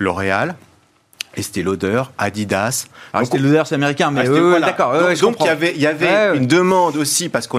L'Oréal, 0.00 0.56
Estée 1.36 1.62
Lauder, 1.62 2.02
Adidas. 2.18 2.86
Alors, 3.12 3.22
Estée 3.22 3.38
Lauder, 3.38 3.62
c'est 3.66 3.76
américain, 3.76 4.10
mais 4.10 4.24
ah, 4.26 4.60
d'accord. 4.60 4.94
donc, 5.20 5.36
il 5.40 5.46
y 5.46 5.48
avait, 5.48 5.72
il 5.76 5.80
y 5.80 5.86
avait 5.86 6.36
une 6.36 6.46
demande 6.46 6.96
aussi, 6.96 7.28
parce 7.28 7.46
que 7.46 7.56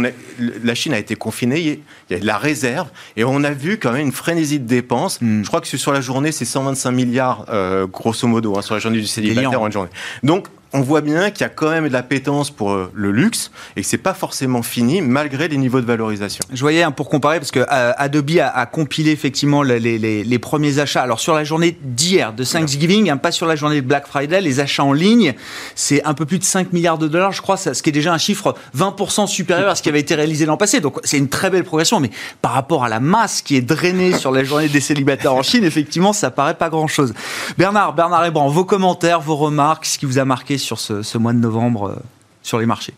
la 0.63 0.75
Chine 0.75 0.93
a 0.93 0.97
été 0.97 1.15
confinée, 1.15 1.59
il 1.61 1.79
y 2.09 2.15
a 2.15 2.19
de 2.19 2.25
la 2.25 2.37
réserve, 2.37 2.89
et 3.15 3.23
on 3.23 3.43
a 3.43 3.51
vu 3.51 3.77
quand 3.77 3.93
même 3.93 4.07
une 4.07 4.11
frénésie 4.11 4.59
de 4.59 4.67
dépenses. 4.67 5.21
Hmm. 5.21 5.43
Je 5.43 5.47
crois 5.47 5.61
que 5.61 5.67
sur 5.67 5.93
la 5.93 6.01
journée, 6.01 6.33
c'est 6.33 6.43
125 6.43 6.91
milliards, 6.91 7.45
euh, 7.49 7.87
grosso 7.87 8.27
modo, 8.27 8.57
hein, 8.57 8.61
sur 8.61 8.73
la 8.73 8.79
journée 8.79 8.99
du 8.99 9.07
célibataire 9.07 9.61
en 9.61 9.71
journée. 9.71 9.91
Donc, 10.23 10.47
on 10.73 10.81
voit 10.81 11.01
bien 11.01 11.31
qu'il 11.31 11.41
y 11.41 11.43
a 11.43 11.49
quand 11.49 11.69
même 11.69 11.87
de 11.87 11.93
la 11.93 12.03
pétence 12.03 12.49
pour 12.49 12.71
euh, 12.71 12.91
le 12.93 13.11
luxe 13.11 13.51
et 13.75 13.81
que 13.81 13.87
c'est 13.87 13.97
pas 13.97 14.13
forcément 14.13 14.61
fini 14.61 15.01
malgré 15.01 15.47
les 15.47 15.57
niveaux 15.57 15.81
de 15.81 15.85
valorisation. 15.85 16.43
Je 16.51 16.61
voyais 16.61 16.83
hein, 16.83 16.91
pour 16.91 17.09
comparer 17.09 17.39
parce 17.39 17.51
que 17.51 17.59
euh, 17.59 17.93
Adobe 17.97 18.31
a, 18.41 18.65
compilé 18.65 19.11
effectivement 19.11 19.63
les, 19.63 20.39
premiers 20.39 20.79
achats. 20.79 21.01
Alors 21.01 21.19
sur 21.19 21.33
la 21.33 21.43
journée 21.43 21.77
d'hier 21.81 22.33
de 22.33 22.43
Thanksgiving, 22.43 23.09
hein, 23.09 23.17
pas 23.17 23.31
sur 23.31 23.45
la 23.45 23.55
journée 23.55 23.81
de 23.81 23.85
Black 23.85 24.07
Friday, 24.07 24.39
les 24.41 24.59
achats 24.59 24.83
en 24.83 24.93
ligne, 24.93 25.33
c'est 25.75 26.03
un 26.03 26.13
peu 26.13 26.25
plus 26.25 26.39
de 26.39 26.43
5 26.43 26.73
milliards 26.73 26.97
de 26.97 27.07
dollars, 27.07 27.31
je 27.31 27.41
crois, 27.41 27.57
ce 27.57 27.81
qui 27.81 27.89
est 27.89 27.93
déjà 27.93 28.13
un 28.13 28.17
chiffre 28.17 28.55
20% 28.77 29.27
supérieur 29.27 29.69
à 29.69 29.75
ce 29.75 29.81
qui 29.81 29.89
avait 29.89 29.99
été 29.99 30.15
réalisé 30.15 30.45
l'an 30.45 30.57
passé. 30.57 30.79
Donc 30.79 30.99
c'est 31.03 31.17
une 31.17 31.29
très 31.29 31.49
belle 31.49 31.63
progression, 31.63 31.99
mais 31.99 32.11
par 32.41 32.53
rapport 32.53 32.83
à 32.83 32.89
la 32.89 32.99
masse 32.99 33.41
qui 33.41 33.55
est 33.55 33.61
drainée 33.61 34.13
sur 34.17 34.31
la 34.31 34.43
journée 34.43 34.69
des 34.69 34.81
célibataires 34.81 35.35
en 35.35 35.43
Chine, 35.43 35.63
effectivement, 35.63 36.13
ça 36.13 36.31
paraît 36.31 36.55
pas 36.55 36.69
grand-chose. 36.69 37.13
Bernard, 37.57 37.93
Bernard 37.93 38.25
Ebran, 38.25 38.47
vos 38.47 38.65
commentaires, 38.65 39.19
vos 39.19 39.35
remarques, 39.35 39.85
ce 39.85 39.97
qui 39.97 40.05
vous 40.05 40.17
a 40.17 40.25
marqué 40.25 40.57
sur 40.61 40.79
ce, 40.79 41.17
mois 41.17 41.33
de 41.33 41.39
novembre 41.39 41.89
euh, 41.89 41.95
sur 42.43 42.59
les 42.59 42.65
marchés. 42.65 42.93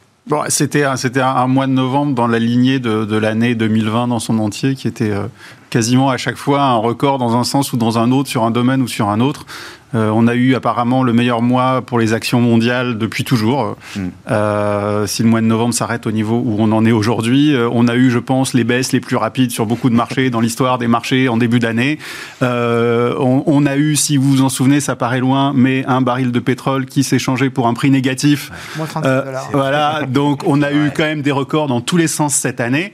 C'était 0.48 0.84
un, 0.84 1.48
mois 1.48 1.68
de 1.68 1.74
novembre 1.74 2.16
dans 2.16 2.28
la 2.28 2.40
lignée 2.40 2.80
de, 2.80 3.18
l'année 3.18 3.56
2020 3.56 4.08
dans 4.08 4.20
son 4.20 4.40
entier, 4.40 4.76
qui 4.76 4.88
était 4.88 5.12
euh, 5.12 5.28
quasiment 5.74 6.12
à 6.12 6.18
chaque 6.18 6.38
fois 6.38 6.62
un 6.62 6.76
record 6.76 7.18
dans 7.18 7.36
un 7.36 7.44
sens 7.44 7.74
ou 7.74 7.78
dans 7.78 7.98
un 7.98 8.12
autre, 8.12 8.30
sur 8.30 8.44
un 8.44 8.52
domaine 8.52 8.84
ou 8.84 8.88
sur 8.88 9.10
un 9.10 9.20
autre. 9.20 9.48
Euh, 9.96 10.12
on 10.14 10.28
a 10.28 10.36
eu 10.36 10.54
apparemment 10.54 11.02
le 11.02 11.14
meilleur 11.14 11.42
mois 11.42 11.82
pour 11.82 11.98
les 11.98 12.14
actions 12.14 12.40
mondiales 12.40 13.00
depuis 13.00 13.24
toujours. 13.24 13.76
Mm. 13.96 14.02
Euh, 14.30 15.08
si 15.08 15.24
le 15.24 15.30
mois 15.30 15.42
de 15.42 15.48
novembre 15.48 15.74
s'arrête 15.74 16.06
au 16.06 16.12
niveau 16.12 16.40
où 16.46 16.58
on 16.60 16.72
en 16.72 16.86
est 16.86 16.92
aujourd'hui, 16.92 17.56
euh, 17.56 17.68
on 17.72 17.88
a 17.88 17.96
eu, 17.96 18.12
je 18.12 18.20
pense, 18.20 18.54
les 18.54 18.64
baisses 18.64 18.92
les 18.92 19.00
plus 19.00 19.16
rapides 19.16 19.50
sur 19.50 19.66
beaucoup 19.66 19.90
de 19.90 19.96
marchés 19.96 20.30
dans 20.30 20.42
l'histoire 20.42 20.78
des 20.78 20.88
marchés 20.88 21.28
en 21.28 21.38
début 21.38 21.58
d'année. 21.58 21.98
On, 22.42 23.66
a 23.66 23.76
eu, 23.76 23.96
si 23.96 24.18
vous 24.18 24.30
vous 24.30 24.42
en 24.44 24.50
souvenez, 24.50 24.80
ça 24.80 24.96
paraît 24.96 25.22
loin, 25.22 25.54
mais 25.56 25.84
un 25.88 26.02
baril 26.02 26.32
de 26.32 26.40
pétrole 26.40 26.86
qui 26.86 27.04
s'est 27.04 27.18
changé 27.18 27.50
pour 27.50 27.68
un 27.68 27.74
prix 27.74 27.90
négatif. 27.90 28.52
Voilà, 29.54 30.04
donc 30.08 30.44
on 30.46 30.62
a 30.62 30.72
eu 30.72 30.92
quand 30.96 31.04
même 31.04 31.24
des 31.24 31.32
records 31.32 31.68
dans 31.68 31.82
tous 31.82 31.98
les 31.98 32.08
sens 32.08 32.36
cette 32.36 32.60
année. 32.60 32.94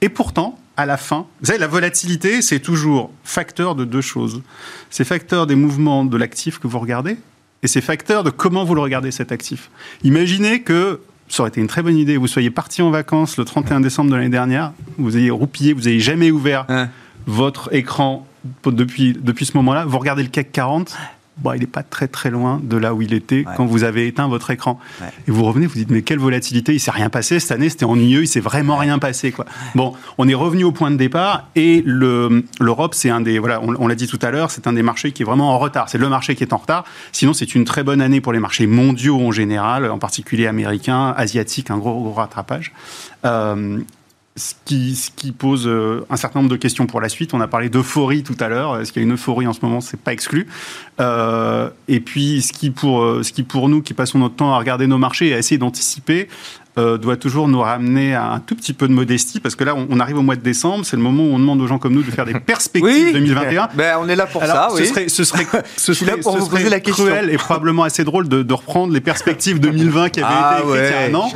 Et 0.00 0.08
pourtant, 0.08 0.58
à 0.76 0.86
la 0.86 0.96
fin, 0.96 1.26
vous 1.40 1.46
savez, 1.46 1.58
la 1.58 1.66
volatilité, 1.66 2.42
c'est 2.42 2.60
toujours 2.60 3.12
facteur 3.22 3.74
de 3.74 3.84
deux 3.84 4.00
choses. 4.00 4.42
C'est 4.90 5.04
facteur 5.04 5.46
des 5.46 5.54
mouvements 5.54 6.04
de 6.04 6.16
l'actif 6.16 6.58
que 6.58 6.66
vous 6.66 6.78
regardez, 6.78 7.16
et 7.62 7.68
c'est 7.68 7.80
facteur 7.80 8.24
de 8.24 8.30
comment 8.30 8.64
vous 8.64 8.74
le 8.74 8.80
regardez, 8.80 9.10
cet 9.10 9.32
actif. 9.32 9.70
Imaginez 10.02 10.62
que 10.62 11.00
ça 11.28 11.42
aurait 11.42 11.50
été 11.50 11.60
une 11.60 11.66
très 11.66 11.82
bonne 11.82 11.96
idée, 11.96 12.16
vous 12.16 12.26
soyez 12.26 12.50
parti 12.50 12.82
en 12.82 12.90
vacances 12.90 13.38
le 13.38 13.44
31 13.44 13.80
décembre 13.80 14.10
de 14.10 14.16
l'année 14.16 14.28
dernière, 14.28 14.72
vous 14.98 15.16
ayez 15.16 15.30
roupillé, 15.30 15.72
vous 15.72 15.82
n'ayez 15.82 16.00
jamais 16.00 16.30
ouvert 16.30 16.66
votre 17.26 17.74
écran 17.74 18.26
depuis, 18.66 19.14
depuis 19.18 19.46
ce 19.46 19.56
moment-là, 19.56 19.84
vous 19.86 19.98
regardez 19.98 20.22
le 20.22 20.28
CAC 20.28 20.52
40, 20.52 20.96
bon, 21.38 21.52
il 21.52 21.60
n'est 21.60 21.66
pas 21.66 21.82
très 21.82 22.08
très 22.08 22.30
loin 22.30 22.60
de 22.62 22.76
là 22.76 22.94
où 22.94 23.02
il 23.02 23.12
était 23.12 23.44
quand 23.56 23.66
vous 23.66 23.84
avez 23.84 24.06
éteint 24.06 24.28
votre 24.28 24.50
écran. 24.50 24.78
Et 25.26 25.30
vous 25.30 25.44
revenez, 25.44 25.66
vous 25.66 25.74
dites, 25.74 25.90
mais 25.90 26.02
quelle 26.02 26.18
volatilité, 26.18 26.74
il 26.74 26.80
s'est 26.80 26.90
rien 26.90 27.10
passé 27.10 27.40
cette 27.40 27.52
année, 27.52 27.68
c'était 27.68 27.84
ennuyeux, 27.84 28.22
il 28.22 28.28
s'est 28.28 28.40
vraiment 28.40 28.76
rien 28.76 28.98
passé. 28.98 29.32
Quoi. 29.32 29.46
Bon, 29.74 29.94
on 30.18 30.28
est 30.28 30.34
revenu 30.34 30.64
au 30.64 30.72
point 30.72 30.90
de 30.90 30.96
départ 30.96 31.48
et 31.56 31.82
l'Europe, 31.86 32.94
c'est 32.94 33.10
un 33.10 33.20
des, 33.20 33.38
voilà, 33.38 33.60
on, 33.62 33.86
l'a 33.86 33.94
dit 33.94 34.06
tout 34.06 34.18
à 34.22 34.30
l'heure, 34.30 34.50
c'est 34.50 34.66
un 34.66 34.72
des 34.72 34.82
marchés 34.82 35.12
qui 35.12 35.22
est 35.22 35.26
vraiment 35.26 35.50
en 35.50 35.58
retard. 35.58 35.88
C'est 35.88 35.98
le 35.98 36.08
marché 36.08 36.34
qui 36.34 36.44
est 36.44 36.52
en 36.52 36.58
retard. 36.58 36.84
Sinon, 37.12 37.32
c'est 37.32 37.54
une 37.54 37.64
très 37.64 37.82
bonne 37.82 38.00
année 38.00 38.20
pour 38.20 38.32
les 38.32 38.40
marchés 38.40 38.66
mondiaux 38.66 39.20
en 39.20 39.32
général, 39.32 39.90
en 39.90 39.98
particulier 39.98 40.46
américains, 40.46 41.14
asiatiques, 41.16 41.70
un 41.70 41.78
gros, 41.78 42.00
gros 42.00 42.12
rattrapage. 42.12 42.72
Euh, 43.24 43.80
ce 44.36 44.54
qui, 44.64 44.96
ce 44.96 45.10
qui, 45.12 45.30
pose 45.30 45.66
euh, 45.68 46.04
un 46.10 46.16
certain 46.16 46.40
nombre 46.40 46.50
de 46.50 46.56
questions 46.56 46.86
pour 46.86 47.00
la 47.00 47.08
suite. 47.08 47.34
On 47.34 47.40
a 47.40 47.46
parlé 47.46 47.68
d'euphorie 47.68 48.24
tout 48.24 48.36
à 48.40 48.48
l'heure. 48.48 48.80
Est-ce 48.80 48.92
qu'il 48.92 49.00
y 49.00 49.04
a 49.04 49.06
une 49.06 49.14
euphorie 49.14 49.46
en 49.46 49.52
ce 49.52 49.60
moment? 49.62 49.80
C'est 49.80 50.00
pas 50.00 50.12
exclu. 50.12 50.48
Euh, 51.00 51.70
et 51.86 52.00
puis, 52.00 52.42
ce 52.42 52.52
qui, 52.52 52.70
pour, 52.70 53.02
euh, 53.02 53.22
ce 53.22 53.32
qui 53.32 53.44
pour 53.44 53.68
nous 53.68 53.80
qui 53.80 53.94
passons 53.94 54.18
notre 54.18 54.34
temps 54.34 54.52
à 54.52 54.58
regarder 54.58 54.88
nos 54.88 54.98
marchés 54.98 55.28
et 55.28 55.34
à 55.34 55.38
essayer 55.38 55.58
d'anticiper, 55.58 56.28
euh, 56.76 56.98
doit 56.98 57.16
toujours 57.16 57.46
nous 57.46 57.60
ramener 57.60 58.14
à 58.14 58.32
un 58.32 58.40
tout 58.40 58.56
petit 58.56 58.72
peu 58.72 58.88
de 58.88 58.92
modestie, 58.92 59.38
parce 59.38 59.54
que 59.54 59.62
là, 59.64 59.74
on, 59.76 60.00
arrive 60.00 60.18
au 60.18 60.22
mois 60.22 60.36
de 60.36 60.40
décembre, 60.40 60.84
c'est 60.84 60.96
le 60.96 61.02
moment 61.02 61.22
où 61.22 61.34
on 61.34 61.38
demande 61.38 61.60
aux 61.60 61.66
gens 61.66 61.78
comme 61.78 61.94
nous 61.94 62.02
de 62.02 62.10
faire 62.10 62.24
des 62.24 62.34
perspectives 62.40 63.12
2021. 63.12 63.68
Ben, 63.74 63.96
on 64.00 64.08
est 64.08 64.16
là 64.16 64.26
pour 64.26 64.42
ça. 64.42 64.68
Ce 64.76 64.84
serait, 64.84 65.08
ce 65.08 65.24
serait, 65.24 65.46
ce 65.76 65.94
serait, 65.94 66.16
pour 66.16 66.36
vous 66.36 66.48
poser 66.48 66.68
la 66.68 66.80
question. 66.80 67.04
cruel 67.04 67.30
et 67.30 67.36
probablement 67.36 67.84
assez 67.84 68.02
drôle 68.02 68.28
de, 68.28 68.42
de 68.42 68.52
reprendre 68.54 68.92
les 68.92 69.00
perspectives 69.00 69.60
2020 69.64 70.08
qui 70.10 70.20
avaient 70.20 70.34
ah 70.34 70.58
été 70.58 70.68
écrites 70.68 70.94
il 71.06 71.12
y 71.12 71.14
a 71.14 71.18
un 71.18 71.20
an. 71.20 71.32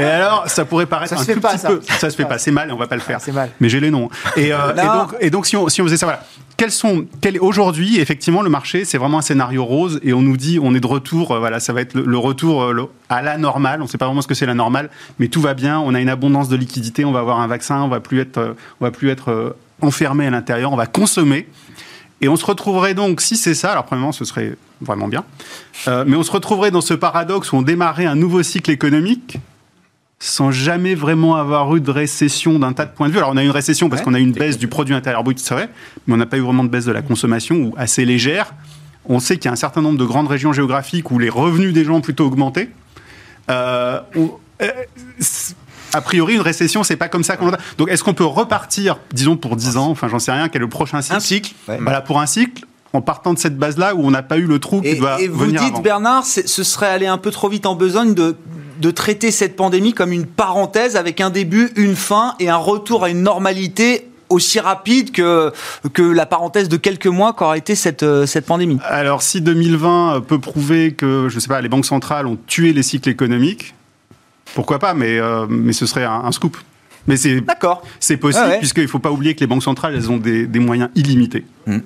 Et 0.00 0.04
alors, 0.04 0.48
ça 0.48 0.64
pourrait 0.64 0.86
paraître 0.86 1.14
un 1.14 1.16
tout 1.24 1.40
petit 1.40 1.66
peu. 1.66 1.80
Ça 1.98 2.10
se 2.10 2.16
fait 2.16 2.24
pas, 2.24 2.38
c'est 2.38 2.50
mal, 2.50 2.72
on 2.72 2.76
va 2.76 2.86
pas 2.86 2.96
le 2.96 3.02
faire. 3.02 3.20
C'est 3.20 3.32
mal. 3.32 3.50
Mais 3.60 3.68
j'ai 3.68 3.80
les 3.80 3.90
noms. 3.90 4.08
Et, 4.36 4.52
euh, 4.52 4.72
et, 4.72 4.86
donc, 4.86 5.14
et 5.20 5.30
donc, 5.30 5.46
si 5.46 5.56
on, 5.56 5.68
si 5.68 5.80
on 5.80 5.84
faisait 5.84 5.96
ça, 5.96 6.06
voilà 6.06 6.22
quels 6.62 6.70
sont, 6.70 7.06
aujourd'hui, 7.40 7.98
effectivement, 7.98 8.40
le 8.40 8.48
marché, 8.48 8.84
c'est 8.84 8.96
vraiment 8.96 9.18
un 9.18 9.22
scénario 9.22 9.64
rose 9.64 9.98
et 10.04 10.12
on 10.12 10.22
nous 10.22 10.36
dit, 10.36 10.60
on 10.62 10.76
est 10.76 10.80
de 10.80 10.86
retour, 10.86 11.32
euh, 11.32 11.40
voilà, 11.40 11.58
ça 11.58 11.72
va 11.72 11.80
être 11.80 11.94
le, 11.94 12.18
retour 12.18 12.62
euh, 12.62 12.88
à 13.08 13.20
la 13.20 13.36
normale. 13.36 13.80
On 13.80 13.86
ne 13.86 13.88
sait 13.88 13.98
pas 13.98 14.06
vraiment 14.06 14.22
ce 14.22 14.28
que 14.28 14.34
c'est 14.34 14.46
la 14.46 14.54
normale, 14.54 14.88
mais 15.18 15.26
tout 15.26 15.40
va 15.40 15.54
bien. 15.54 15.80
On 15.80 15.92
a 15.92 16.00
une 16.00 16.08
abondance 16.08 16.48
de 16.48 16.54
liquidités, 16.54 17.04
on 17.04 17.10
va 17.10 17.18
avoir 17.18 17.40
un 17.40 17.48
vaccin, 17.48 17.82
on 17.82 17.88
va 17.88 17.98
plus 17.98 18.20
être, 18.20 18.38
euh, 18.38 18.52
on 18.80 18.84
va 18.84 18.92
plus 18.92 19.10
être 19.10 19.56
enfermé 19.80 20.24
à 20.24 20.30
l'intérieur, 20.30 20.72
on 20.72 20.76
va 20.76 20.86
consommer. 20.86 21.48
Et 22.20 22.28
on 22.28 22.36
se 22.36 22.46
retrouverait 22.46 22.94
donc, 22.94 23.22
si 23.22 23.36
c'est 23.36 23.54
ça, 23.54 23.72
alors 23.72 23.84
premièrement, 23.84 24.12
ce 24.12 24.24
serait 24.24 24.54
vraiment 24.80 25.08
bien, 25.08 25.24
mais 25.88 26.14
on 26.14 26.22
se 26.22 26.30
retrouverait 26.30 26.70
dans 26.70 26.80
ce 26.80 26.94
paradoxe 26.94 27.50
où 27.50 27.56
on 27.56 27.62
démarrait 27.62 28.06
un 28.06 28.14
nouveau 28.14 28.44
cycle 28.44 28.70
économique 28.70 29.38
sans 30.24 30.52
jamais 30.52 30.94
vraiment 30.94 31.34
avoir 31.34 31.74
eu 31.74 31.80
de 31.80 31.90
récession 31.90 32.60
d'un 32.60 32.72
tas 32.72 32.84
de 32.84 32.92
points 32.92 33.08
de 33.08 33.12
vue. 33.12 33.18
Alors 33.18 33.30
on 33.30 33.36
a 33.36 33.42
eu 33.42 33.46
une 33.46 33.50
récession 33.50 33.88
parce 33.88 34.02
qu'on 34.02 34.14
a 34.14 34.20
eu 34.20 34.22
une 34.22 34.30
baisse 34.30 34.56
du 34.56 34.68
produit 34.68 34.94
intérieur 34.94 35.24
brut, 35.24 35.40
c'est 35.40 35.52
vrai, 35.52 35.68
mais 36.06 36.14
on 36.14 36.16
n'a 36.16 36.26
pas 36.26 36.36
eu 36.36 36.42
vraiment 36.42 36.62
de 36.62 36.68
baisse 36.68 36.84
de 36.84 36.92
la 36.92 37.02
consommation 37.02 37.56
ou 37.56 37.74
assez 37.76 38.04
légère. 38.04 38.54
On 39.04 39.18
sait 39.18 39.34
qu'il 39.36 39.46
y 39.46 39.48
a 39.48 39.52
un 39.52 39.56
certain 39.56 39.82
nombre 39.82 39.98
de 39.98 40.04
grandes 40.04 40.28
régions 40.28 40.52
géographiques 40.52 41.10
où 41.10 41.18
les 41.18 41.28
revenus 41.28 41.72
des 41.72 41.84
gens 41.84 41.96
ont 41.96 42.00
plutôt 42.00 42.24
augmenté. 42.24 42.70
Euh, 43.50 43.98
euh, 44.62 44.70
a 45.92 46.00
priori, 46.00 46.34
une 46.34 46.40
récession, 46.40 46.84
c'est 46.84 46.94
pas 46.94 47.08
comme 47.08 47.24
ça 47.24 47.36
qu'on. 47.36 47.50
Donc, 47.76 47.90
est-ce 47.90 48.04
qu'on 48.04 48.14
peut 48.14 48.24
repartir, 48.24 49.00
disons 49.12 49.36
pour 49.36 49.56
10 49.56 49.76
ans, 49.76 49.90
enfin, 49.90 50.06
j'en 50.06 50.20
sais 50.20 50.30
rien, 50.30 50.48
quel 50.48 50.62
est 50.62 50.64
le 50.64 50.68
prochain 50.68 51.02
cycle? 51.02 51.16
Un 51.16 51.20
cycle. 51.20 51.52
Voilà, 51.66 52.00
pour 52.00 52.20
un 52.20 52.26
cycle, 52.26 52.64
en 52.92 53.00
partant 53.00 53.34
de 53.34 53.40
cette 53.40 53.58
base-là 53.58 53.96
où 53.96 54.06
on 54.06 54.12
n'a 54.12 54.22
pas 54.22 54.38
eu 54.38 54.46
le 54.46 54.60
trou 54.60 54.82
qui 54.82 54.98
doit 54.98 55.20
et 55.20 55.26
vous 55.26 55.46
dites, 55.46 55.82
Bernard, 55.82 56.24
ce 56.24 56.62
serait 56.62 56.86
aller 56.86 57.08
un 57.08 57.18
peu 57.18 57.32
trop 57.32 57.48
vite 57.48 57.66
en 57.66 57.74
besogne 57.74 58.14
de 58.14 58.36
de 58.82 58.90
traiter 58.90 59.30
cette 59.30 59.56
pandémie 59.56 59.94
comme 59.94 60.12
une 60.12 60.26
parenthèse 60.26 60.96
avec 60.96 61.20
un 61.20 61.30
début, 61.30 61.70
une 61.76 61.94
fin 61.94 62.34
et 62.40 62.50
un 62.50 62.56
retour 62.56 63.04
à 63.04 63.10
une 63.10 63.22
normalité 63.22 64.08
aussi 64.28 64.58
rapide 64.58 65.12
que, 65.12 65.52
que 65.92 66.02
la 66.02 66.26
parenthèse 66.26 66.68
de 66.68 66.76
quelques 66.76 67.06
mois 67.06 67.32
qu'aurait 67.32 67.58
été 67.58 67.74
cette, 67.74 68.02
euh, 68.02 68.26
cette 68.26 68.46
pandémie 68.46 68.78
Alors, 68.84 69.22
si 69.22 69.40
2020 69.40 70.22
peut 70.26 70.40
prouver 70.40 70.92
que, 70.92 71.28
je 71.28 71.38
sais 71.38 71.48
pas, 71.48 71.60
les 71.60 71.68
banques 71.68 71.86
centrales 71.86 72.26
ont 72.26 72.38
tué 72.46 72.72
les 72.72 72.82
cycles 72.82 73.08
économiques, 73.08 73.74
pourquoi 74.54 74.78
pas, 74.78 74.94
mais, 74.94 75.18
euh, 75.18 75.46
mais 75.48 75.72
ce 75.72 75.86
serait 75.86 76.04
un, 76.04 76.32
scoop. 76.32 76.56
Mais 77.06 77.16
c'est, 77.16 77.40
D'accord. 77.40 77.82
c'est 78.00 78.16
possible, 78.16 78.56
puisqu'il 78.58 78.82
ne 78.82 78.88
faut 78.88 78.98
pas 78.98 79.12
oublier 79.12 79.34
que 79.34 79.40
les 79.40 79.46
banques 79.46 79.62
centrales, 79.62 79.94
elles 79.94 80.10
ont 80.10 80.18
des, 80.18 80.46
moyens 80.58 80.90
illimités. 80.94 81.44
Hmm. 81.66 81.78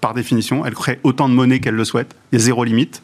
Par 0.00 0.14
définition, 0.14 0.64
elles 0.64 0.74
créent 0.74 1.00
autant 1.02 1.28
de 1.28 1.34
monnaie 1.34 1.58
qu'elles 1.58 1.74
le 1.74 1.84
souhaitent. 1.84 2.14
Il 2.32 2.38
y 2.38 2.42
a 2.42 2.44
zéro 2.44 2.64
limite, 2.64 3.02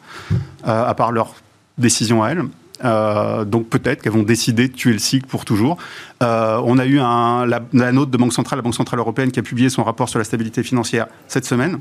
euh, 0.67 0.85
à 0.85 0.93
part 0.95 1.11
leur 1.11 1.35
décision 1.77 2.23
à 2.23 2.29
elles. 2.29 2.43
Euh, 2.83 3.45
donc 3.45 3.69
peut-être 3.69 4.01
qu'elles 4.01 4.11
vont 4.11 4.23
décider 4.23 4.67
de 4.67 4.73
tuer 4.73 4.93
le 4.93 4.99
cycle 4.99 5.27
pour 5.27 5.45
toujours. 5.45 5.77
Euh, 6.21 6.59
on 6.63 6.77
a 6.77 6.85
eu 6.85 6.99
un, 6.99 7.45
la, 7.45 7.91
note 7.91 8.09
de 8.09 8.17
Banque 8.17 8.33
centrale, 8.33 8.59
la 8.59 8.63
Banque 8.63 8.75
centrale 8.75 8.99
européenne, 8.99 9.31
qui 9.31 9.39
a 9.39 9.43
publié 9.43 9.69
son 9.69 9.83
rapport 9.83 10.09
sur 10.09 10.19
la 10.19 10.25
stabilité 10.25 10.63
financière 10.63 11.07
cette 11.27 11.45
semaine 11.45 11.79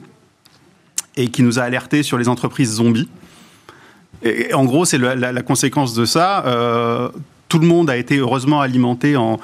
et 1.17 1.29
qui 1.29 1.43
nous 1.43 1.59
a 1.59 1.63
alerté 1.63 2.03
sur 2.03 2.19
les 2.19 2.29
entreprises 2.29 2.75
zombies. 2.75 3.09
Et, 4.23 4.55
en 4.55 4.65
gros, 4.65 4.85
c'est 4.85 4.99
la, 4.99 5.43
conséquence 5.43 5.95
de 5.95 6.05
ça. 6.05 6.45
Euh, 6.47 7.09
tout 7.49 7.59
le 7.59 7.67
monde 7.67 7.91
a 7.91 7.97
été 7.97 8.17
heureusement 8.19 8.61
alimenté 8.61 9.17
en, 9.17 9.39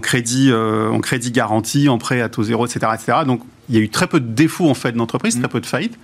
crédit, 0.00 0.52
en 0.52 1.00
crédit 1.00 1.30
garanti, 1.30 1.88
en 1.88 1.98
prêt 1.98 2.20
à 2.20 2.28
taux 2.28 2.42
zéro, 2.42 2.66
etc., 2.66 2.92
etc. 2.94 3.18
Donc 3.26 3.42
il 3.68 3.74
y 3.74 3.78
a 3.78 3.80
eu 3.80 3.88
très 3.88 4.06
peu 4.06 4.20
de 4.20 4.28
défauts 4.28 4.68
en 4.68 4.74
fait 4.74 4.92
d'entreprises, 4.92 5.36
très 5.36 5.46
mmh. 5.46 5.50
peu 5.50 5.60
de 5.60 5.66
faillites 5.66 5.98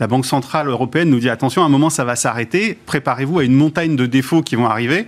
la 0.00 0.06
Banque 0.06 0.26
centrale 0.26 0.68
européenne 0.68 1.10
nous 1.10 1.20
dit 1.20 1.28
attention, 1.28 1.62
à 1.62 1.66
un 1.66 1.68
moment 1.68 1.90
ça 1.90 2.04
va 2.04 2.16
s'arrêter, 2.16 2.76
préparez-vous 2.86 3.38
à 3.38 3.44
une 3.44 3.54
montagne 3.54 3.96
de 3.96 4.06
défauts 4.06 4.42
qui 4.42 4.56
vont 4.56 4.66
arriver. 4.66 5.06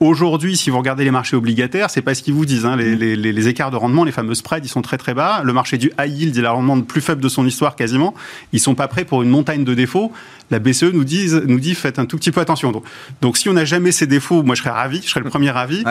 Aujourd'hui, 0.00 0.56
si 0.56 0.70
vous 0.70 0.78
regardez 0.78 1.02
les 1.02 1.10
marchés 1.10 1.34
obligataires, 1.34 1.90
c'est 1.90 2.02
pas 2.02 2.14
ce 2.14 2.22
qu'ils 2.22 2.34
vous 2.34 2.46
disent. 2.46 2.66
Hein. 2.66 2.76
Les, 2.76 3.48
écarts 3.48 3.72
de 3.72 3.76
rendement, 3.76 4.04
les 4.04 4.12
fameux 4.12 4.36
spreads, 4.36 4.64
ils 4.64 4.68
sont 4.68 4.82
très 4.82 4.96
très 4.96 5.12
bas. 5.12 5.42
Le 5.42 5.52
marché 5.52 5.76
du 5.76 5.90
high 5.98 6.16
yield, 6.16 6.36
il 6.36 6.46
a 6.46 6.50
le 6.50 6.54
rendement 6.54 6.76
le 6.76 6.84
plus 6.84 7.00
faible 7.00 7.20
de 7.20 7.28
son 7.28 7.44
histoire 7.44 7.74
quasiment. 7.74 8.14
Ils 8.52 8.60
sont 8.60 8.76
pas 8.76 8.86
prêts 8.86 9.04
pour 9.04 9.22
une 9.24 9.28
montagne 9.28 9.64
de 9.64 9.74
défauts. 9.74 10.12
La 10.52 10.60
BCE 10.60 10.92
nous 10.92 11.02
dit, 11.02 11.32
nous 11.46 11.58
dit 11.58 11.74
faites 11.74 11.98
un 11.98 12.06
tout 12.06 12.16
petit 12.16 12.30
peu 12.30 12.40
attention. 12.40 12.70
Donc, 12.70 12.84
donc 13.22 13.36
si 13.38 13.48
on 13.48 13.54
n'a 13.54 13.64
jamais 13.64 13.90
ces 13.90 14.06
défauts, 14.06 14.44
moi 14.44 14.54
je 14.54 14.62
serais 14.62 14.70
ravi, 14.70 15.02
je 15.02 15.08
serais 15.08 15.20
le 15.20 15.30
premier 15.30 15.50
ravi. 15.50 15.82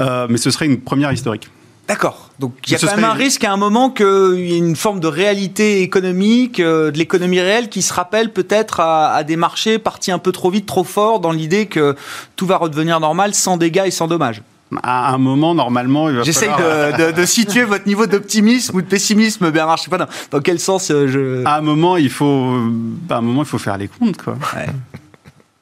Euh, 0.00 0.26
mais 0.30 0.38
ce 0.38 0.50
serait 0.50 0.64
une 0.64 0.80
première 0.80 1.12
historique. 1.12 1.50
D'accord. 1.90 2.30
Donc 2.38 2.52
il 2.68 2.72
y 2.72 2.76
a 2.76 2.78
quand 2.78 2.94
même 2.94 3.04
un 3.04 3.14
risque 3.14 3.42
à 3.42 3.52
un 3.52 3.56
moment 3.56 3.90
qu'il 3.90 4.46
y 4.46 4.54
ait 4.54 4.58
une 4.58 4.76
forme 4.76 5.00
de 5.00 5.08
réalité 5.08 5.82
économique, 5.82 6.60
euh, 6.60 6.92
de 6.92 6.96
l'économie 6.96 7.40
réelle, 7.40 7.68
qui 7.68 7.82
se 7.82 7.92
rappelle 7.92 8.32
peut-être 8.32 8.78
à, 8.78 9.24
des 9.24 9.34
marchés 9.34 9.80
partis 9.80 10.12
un 10.12 10.20
peu 10.20 10.30
trop 10.30 10.50
vite, 10.50 10.66
trop 10.66 10.84
fort, 10.84 11.18
dans 11.18 11.32
l'idée 11.32 11.66
que 11.66 11.96
tout 12.36 12.46
va 12.46 12.58
redevenir 12.58 13.00
normal 13.00 13.34
sans 13.34 13.56
dégâts 13.56 13.82
et 13.86 13.90
sans 13.90 14.06
dommages. 14.06 14.40
À 14.84 15.12
un 15.12 15.18
moment, 15.18 15.52
normalement, 15.52 16.08
il 16.08 16.18
va 16.18 16.22
J'essaye 16.22 16.48
de, 16.48 17.24
situer 17.26 17.64
votre 17.64 17.88
niveau 17.88 18.06
d'optimisme 18.06 18.76
ou 18.76 18.82
de 18.82 18.86
pessimisme, 18.86 19.50
Bernard. 19.50 19.78
Je 19.78 19.82
sais 19.82 19.90
pas 19.90 19.98
dans, 19.98 20.40
quel 20.40 20.60
sens 20.60 20.92
euh, 20.92 21.08
je. 21.08 21.44
À 21.44 21.56
un 21.56 21.60
moment, 21.60 21.96
il 21.96 22.08
faut, 22.10 22.54
à 23.08 23.16
un 23.16 23.20
moment, 23.20 23.42
il 23.42 23.48
faut 23.48 23.58
faire 23.58 23.78
les 23.78 23.88
comptes, 23.88 24.22
quoi. 24.22 24.36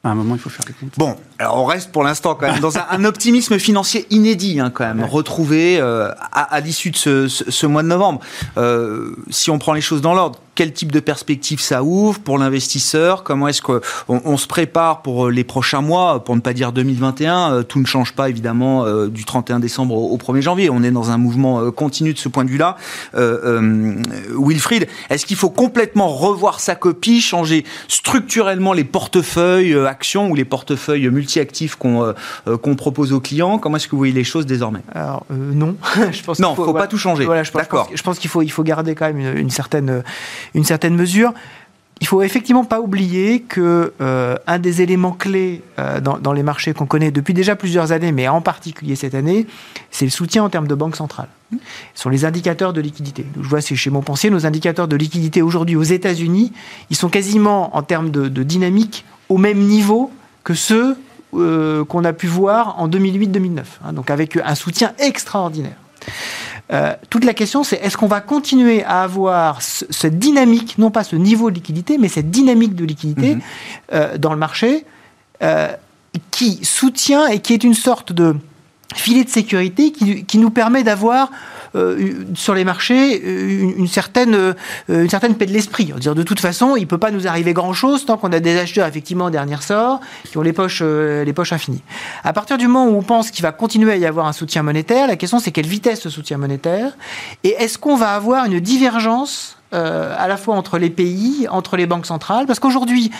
À 0.05 0.11
un 0.11 0.15
moment, 0.15 0.37
il 0.37 0.41
faut 0.41 0.49
faire 0.49 0.65
les 0.69 0.75
comptes. 0.75 0.97
Bon, 0.97 1.17
alors 1.41 1.57
on 1.57 1.65
reste 1.65 1.91
pour 1.91 2.05
l'instant 2.05 2.37
quand 2.37 2.47
même 2.47 2.61
dans 2.61 2.79
un, 2.79 3.05
optimisme 3.05 3.59
financier 3.59 4.07
inédit, 4.11 4.61
hein, 4.61 4.71
quand 4.73 4.85
même, 4.85 5.05
retrouvé 5.05 5.79
euh, 5.81 6.13
à, 6.33 6.61
l'issue 6.61 6.93
de 6.93 6.97
ce, 7.27 7.67
mois 7.67 7.83
de 7.83 7.89
novembre. 7.89 8.21
Euh, 8.59 9.17
si 9.29 9.51
on 9.51 9.59
prend 9.59 9.73
les 9.73 9.81
choses 9.81 10.01
dans 10.01 10.15
l'ordre, 10.15 10.39
quel 10.59 10.73
type 10.73 10.90
de 10.90 10.99
perspective 10.99 11.61
ça 11.61 11.85
ouvre 11.85 12.18
pour 12.18 12.37
l'investisseur 12.37 13.23
Comment 13.23 13.47
est-ce 13.47 13.62
qu'on 13.62 13.81
on 14.09 14.37
se 14.37 14.49
prépare 14.49 15.03
pour 15.03 15.27
euh, 15.27 15.31
les 15.31 15.44
prochains 15.44 15.83
mois, 15.83 16.25
pour 16.25 16.35
ne 16.35 16.40
pas 16.40 16.53
dire 16.53 16.73
2021 16.73 17.53
euh, 17.53 17.62
Tout 17.62 17.79
ne 17.79 17.87
change 17.87 18.12
pas 18.12 18.29
évidemment 18.29 18.85
euh, 18.85 19.07
du 19.07 19.25
31 19.25 19.61
décembre 19.61 19.94
au 19.94 20.16
1er 20.16 20.40
janvier. 20.40 20.68
On 20.68 20.83
est 20.83 20.90
dans 20.90 21.12
un 21.12 21.16
mouvement 21.16 21.71
continu 21.71 22.12
de 22.12 22.18
ce 22.18 22.29
point 22.29 22.44
de 22.44 22.51
vue-là. 22.51 22.77
Wilfried, 23.14 24.88
est-ce 25.11 25.27
qu'il 25.27 25.37
faut 25.37 25.49
complètement 25.49 26.09
revoir 26.09 26.59
sa 26.59 26.75
copie, 26.75 27.21
changer 27.21 27.64
structurellement 27.87 28.73
les 28.73 28.83
portefeuilles 28.83 29.79
actions 29.87 30.29
ou 30.29 30.35
les 30.35 30.44
portefeuilles 30.44 31.09
multi-actifs 31.09 31.77
qu'on 31.77 32.14
qu'on 32.62 32.75
propose 32.75 33.12
aux 33.12 33.21
clients? 33.21 33.59
Comment 33.59 33.77
est-ce 33.77 33.87
que 33.87 33.92
vous 33.92 33.99
voyez 33.99 34.12
les 34.12 34.25
choses 34.25 34.44
désormais? 34.44 34.81
Alors 34.92 35.25
non, 35.31 35.77
je 36.11 36.21
pense 36.25 36.40
non, 36.40 36.57
faut, 36.57 36.64
faut 36.64 36.73
pas 36.73 36.88
tout 36.88 36.99
changer. 36.99 37.27
Voilà, 37.27 37.44
D'accord. 37.55 37.88
Je 37.94 38.03
pense, 38.03 38.18
qu'il 38.18 38.29
faut 38.29 38.42
il 38.42 38.51
faut 38.51 38.64
garder 38.64 38.97
quand 38.97 39.07
même 39.07 39.37
une 39.37 39.51
certaine 39.51 40.03
une 40.55 40.65
certaine 40.65 40.95
mesure. 40.95 41.33
Il 42.01 42.07
faut 42.07 42.23
effectivement 42.23 42.65
pas 42.65 42.81
oublier 42.81 43.41
que 43.41 43.93
euh, 44.01 44.37
un 44.47 44.59
des 44.59 44.83
éléments 44.83 45.13
clés 45.13 45.63
euh, 45.79 46.01
dans, 46.01 46.33
les 46.33 46.45
marchés 46.45 46.73
qu'on 46.73 46.87
connaît 46.87 47.11
depuis 47.11 47.35
déjà 47.35 47.57
plusieurs 47.57 47.91
années, 47.91 48.13
mais 48.13 48.29
en 48.29 48.41
particulier 48.41 48.95
cette 48.95 49.15
année, 49.15 49.47
c'est 49.91 50.05
le 50.05 50.11
soutien 50.11 50.45
en 50.45 50.49
termes 50.49 50.69
de 50.69 50.77
banque 50.77 50.95
centrale. 50.95 51.29
Ce 51.51 52.03
sont 52.03 52.09
les 52.09 52.25
indicateurs 52.25 52.73
de 52.73 52.81
liquidité. 52.81 53.27
Je 53.41 53.49
vois, 53.49 53.61
c'est 53.61 53.75
chez 53.75 53.91
Montpensier, 53.91 54.31
nos 54.31 54.47
indicateurs 54.47 54.87
de 54.87 54.95
liquidité 54.95 55.43
aujourd'hui 55.43 55.75
aux 55.75 55.83
États-Unis, 55.83 56.53
ils 56.91 56.97
sont 56.97 57.09
quasiment 57.09 57.77
en 57.77 57.83
termes 57.83 58.11
de, 58.11 58.29
dynamique 58.29 59.05
au 59.29 59.39
même 59.39 59.59
niveau 59.59 60.13
que 60.45 60.55
ceux 60.55 60.97
euh, 61.35 61.85
qu'on 61.85 62.05
a 62.05 62.13
pu 62.13 62.27
voir 62.29 62.79
en 62.79 62.89
2008-2009. 62.89 63.63
Hein, 63.85 63.93
donc 63.93 64.11
avec 64.11 64.37
un 64.37 64.55
soutien 64.55 64.93
extraordinaire. 64.99 65.77
Euh, 66.71 66.95
toute 67.09 67.25
la 67.25 67.35
question, 67.35 67.65
c'est 67.65 67.77
est-ce 67.77 67.97
qu'on 67.97 68.07
va 68.07 68.21
continuer 68.21 68.85
à 68.85 69.03
avoir 69.03 69.63
cette 69.63 70.19
dynamique, 70.19 70.77
non 70.79 70.91
pas 70.91 71.03
ce 71.03 71.17
niveau 71.17 71.51
de 71.51 71.55
liquidité, 71.55 71.97
mais 71.99 72.09
cette 72.09 72.31
dynamique 72.31 72.75
de 72.75 72.85
liquidité 72.85 73.37
mhm. 73.37 73.41
euh, 73.95 74.19
dans 74.19 74.33
le 74.33 74.39
marché 74.39 74.85
euh, 75.43 75.69
qui 76.31 76.65
soutient 76.65 77.27
et 77.27 77.41
qui 77.41 77.55
est 77.55 77.65
une 77.65 77.75
sorte 77.75 78.13
de 78.13 78.37
filet 78.95 79.25
de 79.25 79.31
sécurité 79.31 79.93
qui, 79.93 80.39
nous 80.39 80.51
permet 80.51 80.83
d'avoir 80.83 81.31
sur 82.35 82.55
les 82.55 82.65
marchés 82.65 83.23
euh, 83.25 83.73
une, 83.77 83.89
certaine, 83.89 84.35
euh, 84.35 84.55
une 84.89 85.11
certaine 85.11 85.35
paix 85.35 85.47
de 85.47 85.53
l'esprit. 85.53 85.93
Dire 85.99 86.15
de 86.15 86.23
toute 86.23 86.41
façon, 86.41 86.77
il 86.77 86.83
ne 86.83 86.87
peut 86.87 86.99
pas 86.99 87.11
nous 87.11 87.27
arriver 87.27 87.53
grand-chose 87.53 88.07
tant 88.07 88.17
qu'on 88.17 88.33
a 88.33 88.41
des 88.41 88.59
acheteurs 88.59 88.87
effectivement 88.87 89.27
en 89.27 89.31
dernier 89.31 89.61
sort 89.61 90.01
qui 90.25 90.39
ont 90.39 90.43
les 90.43 90.53
poches, 90.53 90.83
les 90.83 91.33
poches 91.33 91.53
infinies. 91.53 91.83
À 92.25 92.33
partir 92.33 92.59
du 92.59 92.67
moment 92.67 92.87
où 92.87 92.97
on 92.97 93.03
pense 93.03 93.31
qu'il 93.31 93.43
va 93.43 93.53
continuer 93.53 93.93
à 93.93 93.97
y 93.97 94.07
avoir 94.07 94.27
un 94.27 94.33
soutien 94.33 94.63
monétaire, 94.63 95.07
la 95.07 95.17
question 95.17 95.39
c'est 95.39 95.53
quelle 95.53 95.67
vitesse 95.67 96.01
ce 96.01 96.11
soutien 96.11 96.39
monétaire 96.39 96.93
et 97.45 97.51
est-ce 97.59 97.79
qu'on 97.79 97.97
va 97.97 98.15
avoir 98.15 98.47
une 98.47 98.61
divergence 98.61 99.57
à 99.73 100.29
la 100.29 100.37
fois 100.39 100.55
entre 100.55 100.79
les 100.79 100.89
pays, 100.89 101.47
entre 101.51 101.77
les 101.77 101.87
banques 101.87 102.07
centrales, 102.07 102.47
parce 102.47 102.59
qu'aujourd'hui, 102.59 103.11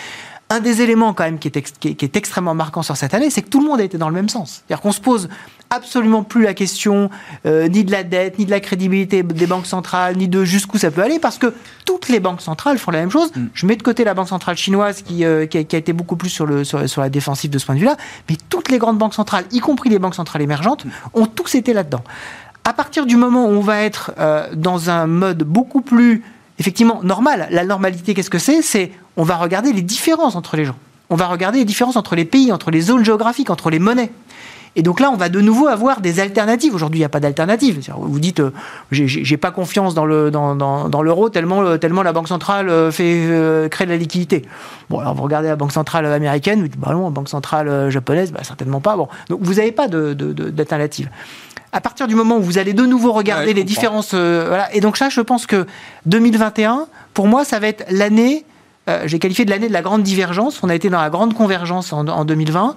un 0.49 0.59
des 0.59 0.81
éléments 0.81 1.13
quand 1.13 1.23
même 1.23 1.37
qui 1.37 1.47
est, 1.47 1.79
qui 1.79 2.05
est, 2.05 2.15
extrêmement 2.15 2.55
marquant 2.55 2.81
sur 2.81 2.97
cette 2.97 3.13
année, 3.13 3.29
c'est 3.29 3.43
que 3.43 3.49
tout 3.49 3.59
le 3.61 3.67
monde 3.67 3.79
a 3.79 3.83
été 3.83 3.97
dans 3.97 4.09
le 4.09 4.15
même 4.15 4.29
sens. 4.29 4.63
C'est-à-dire 4.65 4.81
qu'on 4.81 4.91
se 4.91 5.01
pose 5.01 5.29
absolument 5.69 6.23
plus 6.23 6.43
la 6.43 6.53
question 6.53 7.09
euh, 7.45 7.67
ni 7.67 7.83
de 7.83 7.91
la 7.91 8.03
dette, 8.03 8.39
ni 8.39 8.45
de 8.45 8.51
la 8.51 8.59
crédibilité 8.59 9.23
des 9.23 9.47
banques 9.47 9.67
centrales, 9.67 10.17
ni 10.17 10.27
de 10.27 10.43
jusqu'où 10.43 10.77
ça 10.77 10.91
peut 10.91 11.01
aller, 11.01 11.19
parce 11.19 11.37
que 11.37 11.53
toutes 11.85 12.09
les 12.09 12.19
banques 12.19 12.41
centrales 12.41 12.77
font 12.77 12.91
la 12.91 12.99
même 12.99 13.11
chose. 13.11 13.31
Mm. 13.35 13.45
Je 13.53 13.65
mets 13.65 13.75
de 13.75 13.83
côté 13.83 14.03
la 14.03 14.13
banque 14.13 14.29
centrale 14.29 14.57
chinoise 14.57 15.01
qui, 15.01 15.25
euh, 15.25 15.45
qui, 15.45 15.57
a, 15.57 15.61
été 15.61 15.93
beaucoup 15.93 16.15
plus 16.15 16.29
sur, 16.29 16.45
le, 16.45 16.63
sur, 16.63 17.01
la 17.01 17.09
défensive 17.09 17.49
de 17.51 17.59
ce 17.59 17.65
point 17.65 17.75
de 17.75 17.79
vue-là, 17.79 17.97
mais 18.29 18.37
toutes 18.49 18.69
les 18.69 18.77
grandes 18.77 18.97
banques 18.97 19.13
centrales, 19.13 19.45
y 19.51 19.59
compris 19.59 19.89
les 19.89 19.99
banques 19.99 20.15
centrales 20.15 20.41
émergentes, 20.41 20.85
mm. 20.85 20.89
ont 21.13 21.25
tous 21.27 21.55
été 21.55 21.73
là-dedans. 21.73 22.03
À 22.63 22.73
partir 22.73 23.05
du 23.05 23.15
moment 23.15 23.45
où 23.45 23.49
on 23.49 23.61
va 23.61 23.81
être 23.81 24.11
euh, 24.19 24.47
dans 24.53 24.89
un 24.89 25.07
mode 25.07 25.43
beaucoup 25.43 25.81
plus 25.81 26.23
effectivement 26.57 27.01
normal, 27.03 27.47
la 27.51 27.63
normalité, 27.63 28.13
qu'est-ce 28.13 28.29
que 28.29 28.39
c'est? 28.39 28.61
C'est 28.61 28.91
on 29.15 29.23
va 29.23 29.37
regarder 29.37 29.71
les 29.71 29.81
différences 29.81 30.35
entre 30.35 30.57
les 30.57 30.65
gens. 30.65 30.75
on 31.09 31.15
va 31.15 31.27
regarder 31.27 31.59
les 31.59 31.65
différences 31.65 31.95
entre 31.95 32.15
les 32.15 32.25
pays, 32.25 32.51
entre 32.51 32.69
les 32.69 32.81
zones 32.81 33.03
géographiques, 33.03 33.49
entre 33.49 33.69
les 33.69 33.79
monnaies. 33.79 34.11
Et 34.75 34.83
donc 34.83 34.99
là, 34.99 35.09
on 35.11 35.17
va 35.17 35.29
de 35.29 35.41
nouveau 35.41 35.67
avoir 35.67 36.01
des 36.01 36.19
alternatives. 36.19 36.73
Aujourd'hui, 36.73 36.99
il 36.99 37.01
n'y 37.01 37.05
a 37.05 37.09
pas 37.09 37.19
d'alternative. 37.19 37.79
Vous 37.97 38.19
dites, 38.19 38.39
euh, 38.39 38.51
j'ai 38.91 39.37
pas 39.37 39.51
confiance 39.51 39.93
dans 39.93 40.05
l'euro 40.05 40.29
dans, 40.29 40.55
dans, 40.55 41.29
tellement, 41.29 41.61
euh, 41.61 41.77
tellement 41.77 42.03
la 42.03 42.13
Banque 42.13 42.27
centrale 42.27 42.69
euh, 42.69 42.91
fait 42.91 43.69
créer 43.69 43.87
de 43.87 43.91
la 43.91 43.97
liquidité. 43.97 44.43
Bon, 44.89 44.99
alors 44.99 45.15
vous 45.15 45.23
regardez 45.23 45.47
la 45.47 45.55
Banque 45.55 45.71
centrale 45.71 46.05
américaine, 46.05 46.61
vous 46.61 46.67
dites, 46.67 46.79
bah 46.79 46.91
non, 46.91 47.05
la 47.05 47.09
Banque 47.09 47.29
centrale 47.29 47.89
japonaise, 47.89 48.31
bah, 48.31 48.41
certainement 48.43 48.81
pas. 48.81 48.95
Bon, 48.95 49.07
donc 49.29 49.39
vous 49.41 49.55
n'avez 49.55 49.71
pas 49.71 49.87
d'alternative. 49.87 51.07
De, 51.07 51.11
à 51.71 51.81
partir 51.81 52.07
du 52.07 52.15
moment 52.15 52.37
où 52.37 52.41
vous 52.41 52.57
allez 52.57 52.73
de 52.73 52.85
nouveau 52.85 53.11
regarder 53.11 53.53
les 53.53 53.63
différences, 53.63 54.13
voilà. 54.13 54.73
Et 54.73 54.81
donc 54.81 54.97
ça, 54.97 55.09
je 55.09 55.21
pense 55.21 55.45
que 55.45 55.67
2021, 56.07 56.87
pour 57.13 57.27
moi, 57.27 57.45
ça 57.45 57.59
va 57.59 57.67
être 57.67 57.85
l'année 57.89 58.45
j'ai 59.05 59.19
qualifié 59.19 59.45
de 59.45 59.51
l'année 59.51 59.67
de 59.67 59.73
la 59.73 59.83
grande 59.83 60.01
divergence. 60.01 60.63
On 60.63 60.69
a 60.69 60.73
été 60.73 60.89
dans 60.89 60.99
la 60.99 61.11
grande 61.11 61.35
convergence 61.35 61.93
en, 61.93 62.07
en 62.07 62.25
2020. 62.25 62.75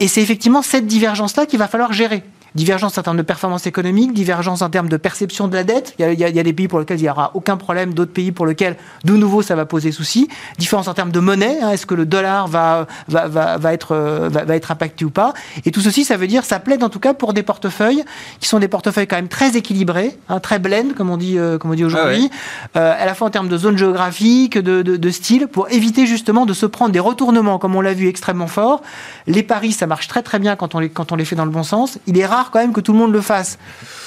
Et 0.00 0.08
c'est 0.08 0.22
effectivement 0.22 0.62
cette 0.62 0.86
divergence-là 0.86 1.46
qu'il 1.46 1.58
va 1.58 1.68
falloir 1.68 1.92
gérer. 1.92 2.22
Divergence 2.54 2.96
en 2.98 3.02
termes 3.02 3.16
de 3.16 3.22
performance 3.22 3.66
économique, 3.66 4.12
divergence 4.12 4.62
en 4.62 4.70
termes 4.70 4.88
de 4.88 4.96
perception 4.96 5.48
de 5.48 5.54
la 5.54 5.64
dette. 5.64 5.94
Il 5.98 6.14
y 6.14 6.24
a, 6.24 6.42
des 6.42 6.52
pays 6.52 6.68
pour 6.68 6.78
lesquels 6.78 7.00
il 7.00 7.02
n'y 7.02 7.08
aura 7.08 7.32
aucun 7.34 7.56
problème, 7.56 7.94
d'autres 7.94 8.12
pays 8.12 8.30
pour 8.30 8.46
lesquels, 8.46 8.76
de 9.02 9.14
nouveau, 9.14 9.42
ça 9.42 9.56
va 9.56 9.66
poser 9.66 9.90
souci. 9.90 10.28
Différence 10.56 10.86
en 10.86 10.94
termes 10.94 11.10
de 11.10 11.18
monnaie. 11.18 11.58
Hein, 11.60 11.70
est-ce 11.70 11.84
que 11.84 11.94
le 11.94 12.06
dollar 12.06 12.46
va, 12.46 12.86
va, 13.08 13.26
va, 13.26 13.58
va 13.58 13.72
être, 13.72 13.92
euh, 13.92 14.28
va, 14.28 14.54
être 14.54 14.70
impacté 14.70 15.04
ou 15.04 15.10
pas 15.10 15.34
Et 15.64 15.72
tout 15.72 15.80
ceci, 15.80 16.04
ça 16.04 16.16
veut 16.16 16.28
dire, 16.28 16.44
ça 16.44 16.60
plaide 16.60 16.84
en 16.84 16.90
tout 16.90 17.00
cas 17.00 17.12
pour 17.12 17.32
des 17.32 17.42
portefeuilles 17.42 18.04
qui 18.38 18.48
sont 18.48 18.60
des 18.60 18.68
portefeuilles 18.68 19.08
quand 19.08 19.16
même 19.16 19.26
très 19.26 19.56
équilibrés, 19.56 20.16
hein, 20.28 20.38
très 20.38 20.60
blend, 20.60 20.94
comme 20.96 21.10
on 21.10 21.16
dit, 21.16 21.38
euh, 21.38 21.58
comme 21.58 21.72
on 21.72 21.74
dit 21.74 21.84
aujourd'hui, 21.84 22.30
ah 22.74 22.78
euh, 22.78 22.94
à 22.96 23.04
la 23.04 23.14
fois 23.14 23.26
en 23.26 23.30
termes 23.30 23.48
de 23.48 23.56
zone 23.56 23.76
géographique, 23.76 24.58
de, 24.58 24.82
de, 24.82 24.96
de, 24.96 25.10
style, 25.10 25.48
pour 25.48 25.72
éviter 25.72 26.06
justement 26.06 26.46
de 26.46 26.52
se 26.52 26.66
prendre 26.66 26.92
des 26.92 27.00
retournements, 27.00 27.58
comme 27.58 27.74
on 27.74 27.80
l'a 27.80 27.94
vu, 27.94 28.06
extrêmement 28.06 28.46
forts. 28.46 28.80
Les 29.26 29.42
paris, 29.42 29.72
ça 29.72 29.88
marche 29.88 30.06
très 30.06 30.22
très 30.22 30.38
bien 30.38 30.54
quand 30.54 30.76
on 30.76 30.78
les, 30.78 30.88
quand 30.88 31.10
on 31.10 31.16
les 31.16 31.24
fait 31.24 31.34
dans 31.34 31.44
le 31.44 31.50
bon 31.50 31.64
sens. 31.64 31.98
Il 32.06 32.16
est 32.16 32.26
rare 32.26 32.43
quand 32.50 32.60
même 32.60 32.72
que 32.72 32.80
tout 32.80 32.92
le 32.92 32.98
monde 32.98 33.12
le 33.12 33.20
fasse 33.20 33.58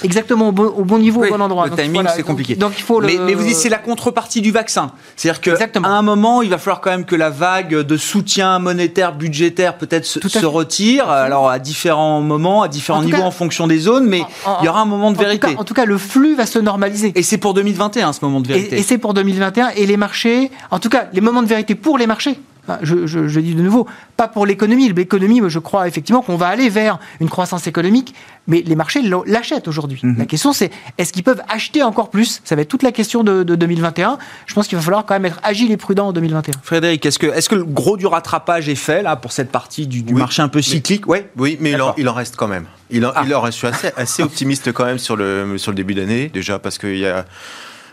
exactement 0.03 0.49
au 0.49 0.51
bon, 0.51 0.97
niveau, 0.99 1.23
au 1.23 1.29
bon 1.29 1.41
endroit. 1.41 1.67
Le 1.67 1.75
timing, 1.75 2.03
c'est 2.15 2.23
compliqué. 2.23 2.55
Donc, 2.55 2.73
il 2.77 2.83
faut 2.83 3.01
mais, 3.01 3.33
vous 3.33 3.43
dites 3.43 3.55
c'est 3.55 3.69
la 3.69 3.77
contrepartie 3.77 4.41
du 4.41 4.51
vaccin. 4.51 4.91
C'est-à-dire 5.15 5.41
qu'à 5.71 5.79
un 5.83 6.01
moment, 6.01 6.41
il 6.41 6.49
va 6.49 6.57
falloir 6.57 6.81
quand 6.81 6.91
même 6.91 7.05
que 7.05 7.15
la 7.15 7.29
vague 7.29 7.75
de 7.75 7.97
soutien 7.97 8.59
monétaire, 8.59 9.13
budgétaire, 9.13 9.77
peut-être 9.77 10.05
se, 10.05 10.45
retire. 10.45 11.09
Alors 11.09 11.49
à 11.49 11.59
différents 11.59 12.21
moments, 12.21 12.63
à 12.63 12.67
différents 12.67 13.03
niveaux 13.03 13.23
en 13.23 13.31
fonction 13.31 13.67
des 13.67 13.79
zones, 13.79 14.07
mais 14.07 14.23
il 14.61 14.65
y 14.65 14.69
aura 14.69 14.81
un 14.81 14.85
moment 14.85 15.11
de 15.11 15.17
vérité. 15.17 15.55
en 15.57 15.63
tout 15.63 15.73
cas, 15.73 15.85
le 15.85 15.97
flux 15.97 16.35
va 16.35 16.45
se 16.45 16.59
normaliser. 16.59 17.11
Et 17.15 17.23
c'est 17.23 17.37
pour 17.37 17.53
2021 17.53 18.13
ce 18.13 18.23
moment 18.23 18.39
de 18.39 18.47
vérité. 18.47 18.77
et 18.77 18.83
c'est 18.83 18.97
pour 18.97 19.13
2021 19.13 19.69
et 19.75 19.85
les 19.85 19.97
marchés, 19.97 20.51
en 20.71 20.79
tout 20.79 20.89
cas, 20.89 21.07
les 21.13 21.21
moments 21.21 21.41
de 21.41 21.47
vérité 21.47 21.75
pour 21.75 21.97
les 21.97 22.07
marchés 22.07 22.39
je, 22.81 23.39
dis 23.39 23.55
de 23.55 23.61
nouveau, 23.61 23.87
pas 24.15 24.27
pour 24.27 24.45
l'économie. 24.45 24.91
L'économie, 24.91 25.41
je 25.47 25.59
crois 25.59 25.87
effectivement 25.87 26.21
qu'on 26.21 26.35
va 26.35 26.47
aller 26.47 26.69
vers 26.69 26.99
une 27.19 27.29
croissance 27.29 27.67
économique, 27.67 28.13
mais 28.47 28.61
les 28.65 28.75
marchés 28.75 29.01
l'achètent 29.01 29.67
aujourd'hui. 29.67 29.99
Mhm. 30.03 30.17
La 30.17 30.25
question, 30.25 30.53
c'est 30.53 30.71
est-ce 30.97 31.13
qu'ils 31.13 31.23
peuvent 31.23 31.41
acheter 31.49 31.83
encore 31.83 32.09
plus? 32.09 32.41
Ça 32.43 32.55
va 32.55 32.61
être 32.61 32.67
toute 32.67 32.83
la 32.83 32.91
question 32.91 33.23
de, 33.23 33.43
2021. 33.43 34.17
Je 34.45 34.53
pense 34.53 34.67
qu'il 34.67 34.77
va 34.77 34.83
falloir 34.83 35.05
quand 35.05 35.15
même 35.15 35.25
être 35.25 35.39
agile 35.43 35.71
et 35.71 35.77
prudent 35.77 36.07
en 36.07 36.13
2021. 36.13 36.53
Frédéric, 36.61 37.05
est-ce 37.05 37.19
que, 37.19 37.27
est 37.27 37.47
que 37.47 37.55
le 37.55 37.63
gros 37.63 37.97
du 37.97 38.05
rattrapage 38.05 38.69
est 38.69 38.75
fait 38.75 39.01
là 39.01 39.15
pour 39.15 39.31
cette 39.31 39.51
partie 39.51 39.87
du, 39.87 40.03
marché 40.13 40.41
un 40.41 40.49
peu 40.49 40.61
cyclique? 40.61 41.07
Oui, 41.07 41.19
oui 41.37 41.57
mais 41.59 41.71
il 41.97 42.09
en, 42.09 42.13
reste 42.13 42.35
quand 42.35 42.47
même. 42.47 42.65
Il 42.89 43.05
en, 43.05 43.11
ah. 43.15 43.23
il 43.25 43.33
en 43.33 43.41
reste, 43.41 43.59
je 43.59 43.67
suis 43.67 43.67
assez, 43.67 43.91
assez 43.95 44.23
optimiste 44.23 44.71
quand 44.71 44.85
même 44.85 44.97
sur 44.97 45.15
le, 45.15 45.57
sur 45.57 45.71
le 45.71 45.75
début 45.75 45.93
d'année, 45.93 46.29
déjà 46.33 46.59
parce 46.59 46.77
qu'il 46.77 46.97
y 46.97 47.05
a 47.05 47.25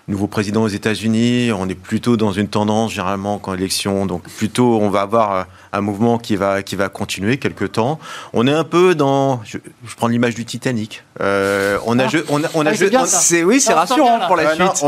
nouveau 0.08 0.26
président 0.26 0.62
aux 0.62 0.68
États-Unis. 0.68 1.50
On 1.52 1.68
est 1.68 1.74
plutôt 1.74 2.16
dans 2.16 2.32
une 2.32 2.48
tendance 2.48 2.92
généralement 2.92 3.38
quand 3.38 3.54
élection, 3.54 4.06
donc 4.06 4.22
plutôt 4.22 4.78
on 4.80 4.90
va 4.90 5.02
avoir 5.02 5.46
un 5.72 5.80
mouvement 5.80 6.18
qui 6.18 6.36
va 6.36 6.62
qui 6.62 6.76
va 6.76 6.88
continuer 6.88 7.38
quelque 7.38 7.64
temps. 7.64 7.98
On 8.32 8.46
est 8.46 8.52
un 8.52 8.64
peu 8.64 8.94
dans, 8.94 9.40
je, 9.44 9.58
prends 9.96 10.08
l'image 10.08 10.34
du 10.34 10.44
Titanic. 10.44 11.04
Euh, 11.20 11.78
on 11.86 11.98
a, 11.98 12.06
ah. 12.06 12.18
on 12.28 12.44
a, 12.44 12.48
on 12.54 12.66
a, 12.66 12.70
ah, 12.70 13.06
c'est 13.06 13.44
oui, 13.44 13.60
c'est 13.60 13.72
rassurant 13.72 14.20
pour 14.26 14.36
la 14.36 14.54
suite. 14.54 14.84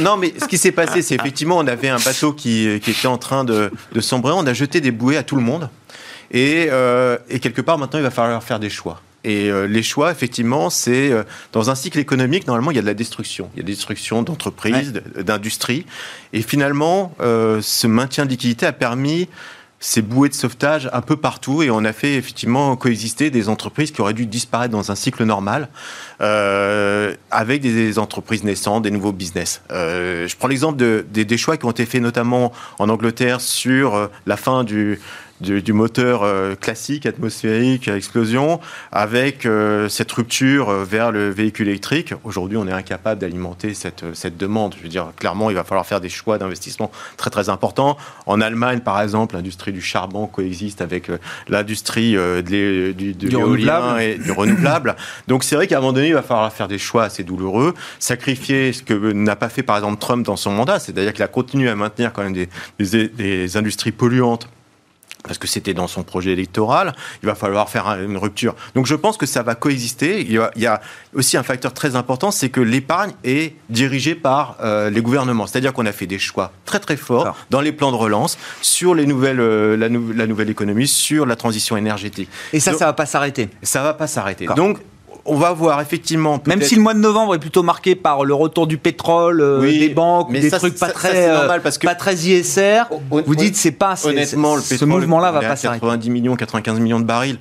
Non, 0.00 0.16
mais 0.16 0.32
ce 0.38 0.46
qui 0.46 0.58
s'est 0.58 0.72
passé, 0.72 1.02
c'est 1.02 1.14
effectivement 1.14 1.58
on 1.58 1.66
avait 1.66 1.88
un 1.88 1.98
bateau 1.98 2.32
qui, 2.32 2.80
qui 2.82 2.90
était 2.90 3.08
en 3.08 3.18
train 3.18 3.44
de, 3.44 3.70
de 3.92 4.00
sombrer. 4.00 4.32
On 4.34 4.46
a 4.46 4.54
jeté 4.54 4.80
des 4.80 4.90
bouées 4.90 5.16
à 5.16 5.22
tout 5.22 5.36
le 5.36 5.42
monde. 5.42 5.68
Et, 6.30 6.68
euh, 6.70 7.18
et 7.28 7.40
quelque 7.40 7.60
part, 7.60 7.78
maintenant, 7.78 7.98
il 7.98 8.02
va 8.02 8.10
falloir 8.10 8.42
faire 8.42 8.60
des 8.60 8.70
choix. 8.70 9.00
Et 9.24 9.50
euh, 9.50 9.66
les 9.66 9.82
choix, 9.82 10.10
effectivement, 10.10 10.70
c'est 10.70 11.12
euh, 11.12 11.24
dans 11.52 11.70
un 11.70 11.74
cycle 11.74 11.98
économique, 11.98 12.46
normalement, 12.46 12.70
il 12.70 12.76
y 12.76 12.78
a 12.78 12.82
de 12.82 12.86
la 12.86 12.94
destruction. 12.94 13.50
Il 13.54 13.58
y 13.58 13.62
a 13.62 13.64
des 13.64 13.72
destructions 13.72 14.22
d'entreprises, 14.22 14.94
d'industries. 15.16 15.84
Et 16.32 16.42
finalement, 16.42 17.14
euh, 17.20 17.60
ce 17.62 17.86
maintien 17.86 18.24
de 18.24 18.30
liquidité 18.30 18.66
a 18.66 18.72
permis 18.72 19.28
ces 19.82 20.02
bouées 20.02 20.28
de 20.28 20.34
sauvetage 20.34 20.90
un 20.92 21.00
peu 21.00 21.16
partout 21.16 21.62
et 21.62 21.70
on 21.70 21.86
a 21.86 21.94
fait 21.94 22.14
effectivement 22.14 22.76
coexister 22.76 23.30
des 23.30 23.48
entreprises 23.48 23.92
qui 23.92 24.02
auraient 24.02 24.12
dû 24.12 24.26
disparaître 24.26 24.72
dans 24.72 24.90
un 24.90 24.94
cycle 24.94 25.24
normal 25.24 25.70
euh, 26.20 27.14
avec 27.30 27.62
des, 27.62 27.98
entreprises 27.98 28.44
naissantes, 28.44 28.82
des 28.82 28.90
nouveaux 28.90 29.12
business. 29.12 29.62
Euh, 29.70 30.28
je 30.28 30.36
prends 30.36 30.48
l'exemple 30.48 30.76
de, 30.76 31.06
des 31.10 31.38
choix 31.38 31.56
qui 31.56 31.64
ont 31.64 31.70
été 31.70 31.86
faits 31.86 32.02
notamment 32.02 32.52
en 32.78 32.90
Angleterre 32.90 33.40
sur 33.40 34.10
la 34.26 34.36
fin 34.36 34.64
du, 34.64 35.00
du, 35.40 35.72
moteur 35.72 36.22
euh, 36.22 36.54
classique, 36.54 37.06
atmosphérique, 37.06 37.88
à 37.88 37.96
explosion, 37.96 38.60
avec 38.92 39.46
euh, 39.46 39.88
cette 39.88 40.12
rupture 40.12 40.68
euh, 40.68 40.84
vers 40.84 41.12
le 41.12 41.30
véhicule 41.30 41.68
électrique. 41.68 42.14
Aujourd'hui, 42.24 42.56
on 42.56 42.66
est 42.66 42.72
incapable 42.72 43.20
d'alimenter 43.20 43.74
cette, 43.74 44.04
cette 44.14 44.36
demande. 44.36 44.74
Je 44.76 44.82
veux 44.82 44.88
dire, 44.88 45.12
clairement, 45.16 45.50
il 45.50 45.56
va 45.56 45.64
falloir 45.64 45.86
faire 45.86 46.00
des 46.00 46.08
choix 46.08 46.38
d'investissement 46.38 46.90
très 47.16 47.30
très 47.30 47.48
importants. 47.48 47.96
En 48.26 48.40
Allemagne, 48.40 48.80
par 48.80 49.00
exemple, 49.00 49.34
l'industrie 49.34 49.72
du 49.72 49.80
charbon 49.80 50.26
coexiste 50.26 50.80
avec 50.80 51.10
l'industrie 51.48 52.16
du, 52.42 52.94
du, 52.94 53.36
renouvelable. 53.36 54.00
et 54.00 54.18
du 54.18 54.32
renouvelable. 54.32 54.96
Donc 55.28 55.44
c'est 55.44 55.56
vrai 55.56 55.66
qu'à 55.66 55.78
un 55.78 55.80
moment 55.80 55.92
donné, 55.92 56.08
il 56.08 56.14
va 56.14 56.22
falloir 56.22 56.52
faire 56.52 56.68
des 56.68 56.78
choix 56.78 57.04
assez 57.04 57.24
douloureux, 57.24 57.74
sacrifier 57.98 58.72
ce 58.72 58.82
que 58.82 59.12
n'a 59.12 59.36
pas 59.36 59.48
fait 59.48 59.62
par 59.62 59.76
exemple 59.76 59.98
Trump 60.00 60.24
dans 60.26 60.36
son 60.36 60.50
mandat, 60.52 60.78
c'est-à-dire 60.78 61.12
qu'il 61.12 61.22
a 61.22 61.28
continué 61.28 61.68
à 61.68 61.76
maintenir 61.76 62.12
quand 62.12 62.22
même 62.22 62.32
des, 62.32 62.48
des, 62.78 63.08
des 63.08 63.56
industries 63.56 63.92
polluantes 63.92 64.48
parce 65.22 65.38
que 65.38 65.46
c'était 65.46 65.74
dans 65.74 65.86
son 65.86 66.02
projet 66.02 66.32
électoral, 66.32 66.94
il 67.22 67.26
va 67.26 67.34
falloir 67.34 67.68
faire 67.68 67.86
une 67.88 68.16
rupture. 68.16 68.54
Donc 68.74 68.86
je 68.86 68.94
pense 68.94 69.16
que 69.16 69.26
ça 69.26 69.42
va 69.42 69.54
coexister. 69.54 70.20
Il 70.22 70.32
y 70.56 70.66
a, 70.66 70.80
aussi 71.14 71.36
un 71.36 71.42
facteur 71.42 71.72
très 71.72 71.96
important, 71.96 72.30
c'est 72.30 72.48
que 72.48 72.60
l'épargne 72.60 73.12
est 73.24 73.54
dirigée 73.68 74.14
par 74.14 74.56
euh, 74.60 74.90
les 74.90 75.02
gouvernements. 75.02 75.46
C'est-à-dire 75.46 75.72
qu'on 75.72 75.86
a 75.86 75.92
fait 75.92 76.06
des 76.06 76.18
choix 76.18 76.52
très 76.64 76.78
très 76.78 76.96
forts 76.96 77.36
dans 77.50 77.60
les 77.60 77.72
plans 77.72 77.92
de 77.92 77.96
relance 77.96 78.38
sur 78.62 78.94
les 78.94 79.06
nouvelles, 79.06 79.40
euh, 79.40 79.76
la, 79.76 80.26
nouvelle 80.26 80.50
économie, 80.50 80.88
sur 80.88 81.26
la 81.26 81.36
transition 81.36 81.76
énergétique. 81.76 82.28
Et 82.52 82.60
ça, 82.60 82.72
ça 82.72 82.78
ça 82.78 82.86
va 82.86 82.92
pas 82.94 83.06
s'arrêter. 83.06 83.48
Ça 83.62 83.82
va 83.82 83.94
pas 83.94 84.06
s'arrêter. 84.06 84.46
Donc 84.56 84.78
on 85.24 85.36
va 85.36 85.52
voir 85.52 85.80
effectivement. 85.80 86.40
Même 86.46 86.62
si 86.62 86.74
le 86.74 86.82
mois 86.82 86.94
de 86.94 86.98
novembre 86.98 87.34
est 87.34 87.38
plutôt 87.38 87.62
marqué 87.62 87.94
par 87.94 88.24
le 88.24 88.34
retour 88.34 88.66
du 88.66 88.78
pétrole, 88.78 89.40
euh, 89.40 89.60
des 89.60 89.88
banques, 89.90 90.32
des 90.32 90.50
trucs 90.50 90.78
pas 90.78 90.90
très, 90.90 91.28
euh, 91.28 91.58
parce 91.60 91.78
que 91.78 91.86
pas 91.86 91.94
très 91.94 92.14
ISR, 92.14 92.84
vous 93.10 93.34
dites 93.34 93.56
c'est 93.56 93.72
pas. 93.72 93.94
Honnêtement, 94.04 94.56
le 94.56 94.62
ce 94.62 94.84
mouvement-là 94.84 95.32
va 95.32 95.40
pas 95.40 95.56
s'arrêter. 95.56 95.80
90 95.80 96.10
millions, 96.10 96.36
95 96.36 96.80
millions 96.80 97.00
de 97.00 97.04
barils. 97.04 97.38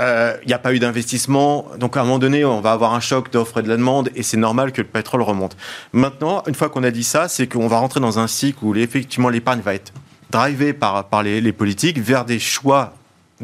Euh, 0.00 0.34
il 0.42 0.48
n'y 0.48 0.54
a 0.54 0.58
pas 0.58 0.72
eu 0.72 0.78
d'investissement, 0.78 1.66
donc 1.78 1.98
à 1.98 2.00
un 2.00 2.04
moment 2.04 2.18
donné, 2.18 2.42
on 2.44 2.62
va 2.62 2.72
avoir 2.72 2.94
un 2.94 3.00
choc 3.00 3.30
d'offre 3.30 3.58
et 3.58 3.62
de 3.62 3.68
la 3.68 3.76
demande, 3.76 4.08
et 4.14 4.22
c'est 4.22 4.38
normal 4.38 4.72
que 4.72 4.80
le 4.80 4.86
pétrole 4.86 5.20
remonte. 5.20 5.58
Maintenant, 5.92 6.42
une 6.46 6.54
fois 6.54 6.70
qu'on 6.70 6.82
a 6.84 6.90
dit 6.90 7.04
ça, 7.04 7.28
c'est 7.28 7.46
qu'on 7.46 7.68
va 7.68 7.78
rentrer 7.78 8.00
dans 8.00 8.18
un 8.18 8.26
cycle 8.26 8.58
où 8.62 8.74
effectivement 8.74 9.28
l'épargne 9.28 9.60
va 9.60 9.74
être 9.74 9.92
drivée 10.30 10.72
par, 10.72 11.04
par 11.08 11.22
les, 11.22 11.42
les 11.42 11.52
politiques 11.52 11.98
vers 11.98 12.24
des 12.24 12.38
choix 12.38 12.94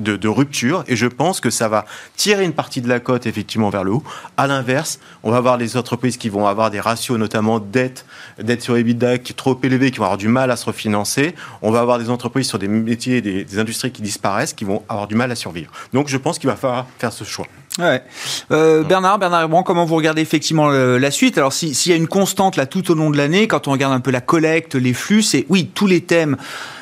de, 0.02 0.28
rupture 0.28 0.84
et 0.86 0.96
je 0.96 1.06
pense 1.06 1.40
que 1.40 1.50
ça 1.50 1.68
va 1.68 1.84
tirer 2.16 2.44
une 2.44 2.52
partie 2.52 2.80
de 2.80 2.88
la 2.88 3.00
cote 3.00 3.26
effectivement 3.26 3.70
vers 3.70 3.84
le 3.84 3.92
haut. 3.92 4.02
À 4.36 4.46
l'inverse, 4.46 5.00
on 5.22 5.30
va 5.30 5.38
avoir 5.38 5.56
les 5.56 5.76
entreprises 5.76 6.16
qui 6.16 6.28
vont 6.28 6.46
avoir 6.46 6.70
des 6.70 6.80
ratios 6.80 7.18
notamment 7.18 7.58
dette, 7.58 8.06
dette 8.38 8.62
sur 8.62 8.76
EBITDA 8.76 9.18
qui 9.18 9.32
est 9.32 9.36
trop 9.36 9.58
élevés, 9.62 9.90
qui 9.90 9.98
vont 9.98 10.04
avoir 10.04 10.18
du 10.18 10.28
mal 10.28 10.50
à 10.50 10.56
se 10.56 10.66
refinancer. 10.66 11.34
On 11.62 11.70
va 11.70 11.80
avoir 11.80 11.98
des 11.98 12.10
entreprises 12.10 12.48
sur 12.48 12.58
des 12.58 12.68
métiers, 12.68 13.20
des, 13.20 13.44
des 13.44 13.58
industries 13.58 13.92
qui 13.92 14.02
disparaissent, 14.02 14.52
qui 14.52 14.64
vont 14.64 14.82
avoir 14.88 15.06
du 15.06 15.14
mal 15.14 15.30
à 15.30 15.34
survivre. 15.34 15.72
Donc 15.92 16.08
je 16.08 16.16
pense 16.16 16.38
qu'il 16.38 16.48
va 16.48 16.56
falloir 16.56 16.86
faire 16.98 17.12
ce 17.12 17.24
choix. 17.24 17.46
Ouais. 17.78 18.02
Euh, 18.50 18.82
Bernard, 18.82 19.18
Bernard 19.18 19.48
comment 19.64 19.84
vous 19.84 19.94
regardez 19.94 20.22
effectivement 20.22 20.68
la 20.68 21.10
suite? 21.10 21.38
Alors, 21.38 21.52
s'il 21.52 21.74
y 21.86 21.92
a 21.92 21.96
une 21.96 22.08
constante 22.08 22.56
là 22.56 22.66
tout 22.66 22.90
au 22.90 22.94
long 22.94 23.10
de 23.10 23.16
l'année, 23.16 23.46
quand 23.46 23.68
on 23.68 23.72
regarde 23.72 23.92
un 23.92 24.00
peu 24.00 24.10
la 24.10 24.20
collecte, 24.20 24.74
les 24.74 24.92
flux, 24.92 25.22
c'est 25.22 25.46
oui, 25.48 25.70
tous 25.72 25.86
les 25.86 26.00
thèmes 26.00 26.36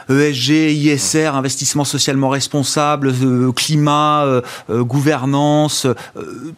ESG, 0.09 0.73
ISR, 0.73 1.35
investissement 1.35 1.85
socialement 1.85 2.31
responsable, 2.31 3.13
euh, 3.23 3.53
climat, 3.53 4.25
euh, 4.25 4.41
euh, 4.71 4.83
gouvernance, 4.83 5.87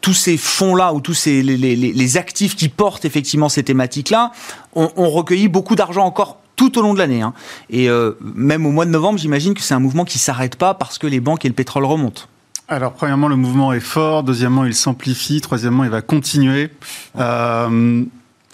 tous 0.01 0.15
ces 0.15 0.37
fonds-là 0.37 0.93
ou 0.95 1.01
tous 1.01 1.15
ces 1.15 1.43
les, 1.43 1.57
les, 1.57 1.77
les, 1.77 2.17
actifs 2.17 2.55
qui 2.55 2.69
portent 2.69 3.05
effectivement 3.05 3.49
ces 3.49 3.63
thématiques-là 3.63 4.33
ont, 4.75 4.91
ont 4.97 5.11
recueilli 5.11 5.49
beaucoup 5.49 5.75
d'argent 5.75 6.05
encore 6.05 6.39
tout 6.57 6.79
au 6.79 6.83
long 6.83 6.95
de 6.95 6.99
l'année. 6.99 7.23
Hein. 7.23 7.33
Et 7.71 7.89
même 8.21 8.67
au 8.67 8.71
mois 8.71 8.85
de 8.85 8.91
novembre, 8.91 9.19
j'imagine 9.19 9.55
que 9.55 9.63
c'est 9.63 9.73
un 9.73 9.79
mouvement 9.79 10.05
qui 10.05 10.19
s'arrête 10.19 10.57
pas 10.57 10.75
parce 10.75 10.99
que 10.99 11.07
les 11.07 11.21
banques 11.21 11.47
et 11.47 11.49
le 11.49 11.55
pétrole 11.55 11.87
remontent. 11.87 12.25
Alors, 12.71 12.93
premièrement, 12.93 13.29
le 13.29 13.37
mouvement 13.37 13.73
est 13.73 13.81
fort. 13.81 14.23
Deuxièmement, 14.23 14.65
il 14.65 14.75
s'amplifie. 14.75 15.41
Troisièmement, 15.41 15.85
il 15.85 15.91
va 15.91 16.03
continuer. 16.03 16.71
Euh, 17.17 18.05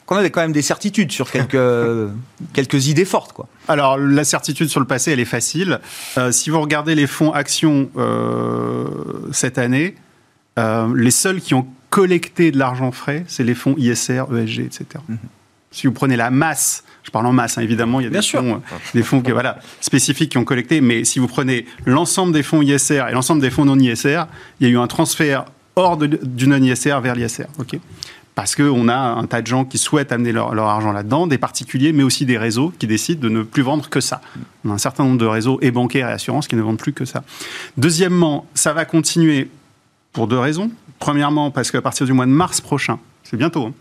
qu'on 0.06 0.16
a 0.16 0.28
quand 0.30 0.40
même 0.40 0.52
des 0.52 0.62
certitudes 0.62 1.12
sur 1.12 1.30
quelques, 1.30 1.56
quelques 2.52 2.86
idées 2.86 3.04
fortes. 3.04 3.32
Quoi. 3.32 3.48
Alors, 3.68 3.98
la 3.98 4.24
certitude 4.24 4.68
sur 4.68 4.80
le 4.80 4.86
passé, 4.86 5.12
elle 5.12 5.20
est 5.20 5.24
facile. 5.24 5.80
Euh, 6.16 6.32
si 6.32 6.48
vous 6.48 6.60
regardez 6.60 6.94
les 6.94 7.06
fonds 7.06 7.32
actions 7.32 7.90
euh, 7.96 8.86
cette 9.32 9.58
année, 9.58 9.96
euh, 10.58 10.88
les 10.96 11.10
seuls 11.10 11.40
qui 11.40 11.54
ont 11.54 11.66
collecté 11.90 12.52
de 12.52 12.58
l'argent 12.58 12.92
frais, 12.92 13.24
c'est 13.26 13.44
les 13.44 13.54
fonds 13.54 13.74
ISR, 13.76 14.24
ESG, 14.32 14.60
etc. 14.60 14.86
Si 15.76 15.86
vous 15.86 15.92
prenez 15.92 16.16
la 16.16 16.30
masse, 16.30 16.84
je 17.02 17.10
parle 17.10 17.26
en 17.26 17.34
masse, 17.34 17.58
hein, 17.58 17.60
évidemment, 17.60 18.00
il 18.00 18.04
y 18.04 18.06
a 18.06 18.10
des 18.10 18.22
fonds, 18.22 18.62
des 18.94 19.02
fonds 19.02 19.20
qui, 19.20 19.30
voilà, 19.30 19.58
spécifiques 19.82 20.30
qui 20.30 20.38
ont 20.38 20.44
collecté, 20.44 20.80
mais 20.80 21.04
si 21.04 21.18
vous 21.18 21.26
prenez 21.26 21.66
l'ensemble 21.84 22.32
des 22.32 22.42
fonds 22.42 22.62
ISR 22.62 23.04
et 23.10 23.12
l'ensemble 23.12 23.42
des 23.42 23.50
fonds 23.50 23.66
non 23.66 23.78
ISR, 23.78 24.22
il 24.58 24.66
y 24.66 24.70
a 24.70 24.72
eu 24.72 24.78
un 24.78 24.86
transfert 24.86 25.44
hors 25.76 25.98
du 25.98 26.46
non-ISR 26.48 26.98
vers 27.02 27.14
l'ISR. 27.14 27.44
ok? 27.58 27.78
Parce 28.34 28.54
qu'on 28.54 28.88
a 28.88 28.96
un 28.96 29.26
tas 29.26 29.42
de 29.42 29.46
gens 29.46 29.66
qui 29.66 29.76
souhaitent 29.76 30.12
amener 30.12 30.32
leur, 30.32 30.58
argent 30.66 30.92
là-dedans, 30.92 31.26
des 31.26 31.36
particuliers, 31.36 31.92
mais 31.92 32.04
aussi 32.04 32.24
des 32.24 32.38
réseaux 32.38 32.72
qui 32.78 32.86
décident 32.86 33.20
de 33.20 33.28
ne 33.28 33.42
plus 33.42 33.62
vendre 33.62 33.90
que 33.90 34.00
ça. 34.00 34.22
On 34.64 34.70
a 34.70 34.72
un 34.72 34.78
certain 34.78 35.04
nombre 35.04 35.18
de 35.18 35.26
réseaux 35.26 35.58
et 35.60 35.70
bancaires 35.70 36.08
et 36.08 36.12
assurances 36.12 36.48
qui 36.48 36.56
ne 36.56 36.62
vendent 36.62 36.78
plus 36.78 36.94
que 36.94 37.04
ça. 37.04 37.22
Deuxièmement, 37.76 38.46
ça 38.54 38.72
va 38.72 38.86
continuer 38.86 39.50
pour 40.14 40.26
deux 40.26 40.38
raisons. 40.38 40.70
Premièrement, 40.98 41.50
parce 41.50 41.70
qu'à 41.70 41.82
partir 41.82 42.06
du 42.06 42.14
mois 42.14 42.24
de 42.24 42.30
mars 42.30 42.62
prochain, 42.62 42.98
c'est 43.24 43.36
bientôt, 43.36 43.66
hein, 43.66 43.72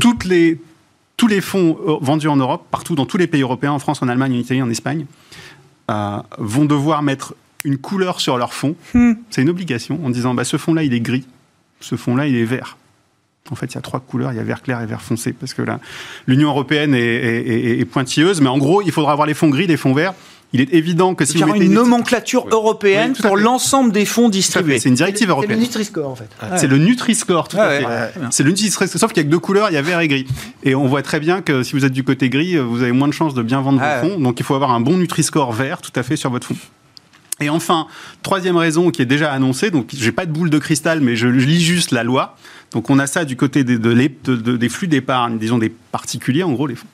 toutes 0.00 0.24
les, 0.24 0.60
tous 1.18 1.26
les 1.26 1.42
fonds 1.42 1.76
euh, 1.86 1.96
vendus 2.00 2.28
en 2.28 2.36
Europe, 2.36 2.66
partout 2.70 2.94
dans 2.94 3.04
tous 3.04 3.18
les 3.18 3.26
pays 3.26 3.42
européens, 3.42 3.72
en 3.72 3.78
France, 3.78 4.00
en 4.00 4.08
Allemagne, 4.08 4.32
en 4.32 4.38
Italie, 4.38 4.62
en 4.62 4.70
Espagne, 4.70 5.04
euh, 5.90 6.18
vont 6.38 6.64
devoir 6.64 7.02
mettre 7.02 7.34
une 7.64 7.76
couleur 7.76 8.20
sur 8.20 8.38
leur 8.38 8.54
fonds. 8.54 8.76
Mm. 8.94 9.12
C'est 9.28 9.42
une 9.42 9.50
obligation 9.50 10.00
en 10.02 10.08
disant 10.08 10.32
bah, 10.32 10.44
ce 10.44 10.56
fonds-là, 10.56 10.84
il 10.84 10.94
est 10.94 11.00
gris, 11.00 11.26
ce 11.80 11.96
fonds-là, 11.96 12.26
il 12.26 12.36
est 12.36 12.44
vert. 12.44 12.78
En 13.50 13.56
fait, 13.56 13.66
il 13.66 13.74
y 13.74 13.78
a 13.78 13.80
trois 13.80 14.00
couleurs, 14.00 14.32
il 14.32 14.36
y 14.36 14.40
a 14.40 14.44
vert 14.44 14.62
clair 14.62 14.80
et 14.80 14.86
vert 14.86 15.02
foncé, 15.02 15.32
parce 15.32 15.54
que 15.54 15.62
l'Union 16.26 16.50
européenne 16.50 16.94
est, 16.94 17.84
pointilleuse, 17.90 18.42
mais 18.42 18.48
en 18.48 18.58
gros, 18.58 18.82
il 18.82 18.92
faudra 18.92 19.12
avoir 19.12 19.26
les 19.26 19.32
fonds 19.32 19.48
gris, 19.48 19.66
les 19.66 19.78
fonds 19.78 19.94
verts. 19.94 20.12
Il 20.54 20.62
est 20.62 20.72
évident 20.72 21.14
que 21.14 21.26
si 21.26 21.36
vous 21.36 21.46
mettez 21.46 21.66
une 21.66 21.74
nomenclature 21.74 22.46
européenne 22.50 23.12
pour 23.14 23.36
l'ensemble 23.36 23.92
des 23.92 24.06
fonds 24.06 24.30
distribués. 24.30 24.78
C'est 24.78 24.88
une 24.88 24.94
directive 24.94 25.28
européenne. 25.28 25.50
C'est 25.50 25.56
le 25.56 25.66
Nutri-Score 25.66 26.08
en 26.08 26.16
fait. 26.16 26.28
C'est 26.56 26.66
le 26.66 26.78
Nutri-Score, 26.78 27.48
tout 27.48 27.58
à 27.58 27.68
fait. 27.68 27.86
C'est 28.30 28.42
le 28.42 28.50
Nutri-Score, 28.50 28.88
sauf 28.88 29.12
qu'il 29.12 29.22
y 29.22 29.24
a 29.24 29.24
que 29.24 29.30
deux 29.30 29.38
couleurs, 29.38 29.70
il 29.70 29.74
y 29.74 29.76
a 29.76 29.82
vert 29.82 30.00
et 30.00 30.08
gris. 30.08 30.26
Et 30.64 30.74
on 30.74 30.86
voit 30.86 31.02
très 31.02 31.20
bien 31.20 31.42
que 31.42 31.62
si 31.62 31.74
vous 31.74 31.84
êtes 31.84 31.92
du 31.92 32.04
côté 32.04 32.30
gris, 32.30 32.56
vous 32.56 32.82
avez 32.82 32.92
moins 32.92 33.08
de 33.08 33.12
chances 33.12 33.34
de 33.34 33.42
bien 33.42 33.60
vendre 33.60 33.80
vos 33.80 34.08
fonds. 34.08 34.18
Donc 34.18 34.40
il 34.40 34.44
faut 34.44 34.54
avoir 34.54 34.70
un 34.70 34.80
bon 34.80 34.96
Nutri-Score 34.96 35.52
vert, 35.52 35.80
tout 35.82 35.92
à 35.94 36.02
fait, 36.02 36.16
sur 36.16 36.30
votre 36.30 36.48
fonds. 36.48 36.56
Et 37.40 37.50
enfin, 37.50 37.86
troisième 38.22 38.56
raison 38.56 38.90
qui 38.90 39.00
est 39.00 39.06
déjà 39.06 39.30
annoncée, 39.30 39.70
donc 39.70 39.90
j'ai 39.96 40.10
pas 40.10 40.26
de 40.26 40.32
boule 40.32 40.50
de 40.50 40.58
cristal, 40.58 41.00
mais 41.00 41.14
je 41.14 41.28
lis 41.28 41.60
juste 41.62 41.92
la 41.92 42.02
loi. 42.02 42.36
Donc 42.72 42.90
on 42.90 42.98
a 42.98 43.06
ça 43.06 43.24
du 43.24 43.36
côté 43.36 43.62
des, 43.64 43.78
des 43.78 44.68
flux 44.68 44.88
d'épargne, 44.88 45.38
disons 45.38 45.58
des 45.58 45.68
particuliers, 45.68 46.42
en 46.42 46.52
gros 46.52 46.66
les 46.66 46.74
fonds. 46.74 46.88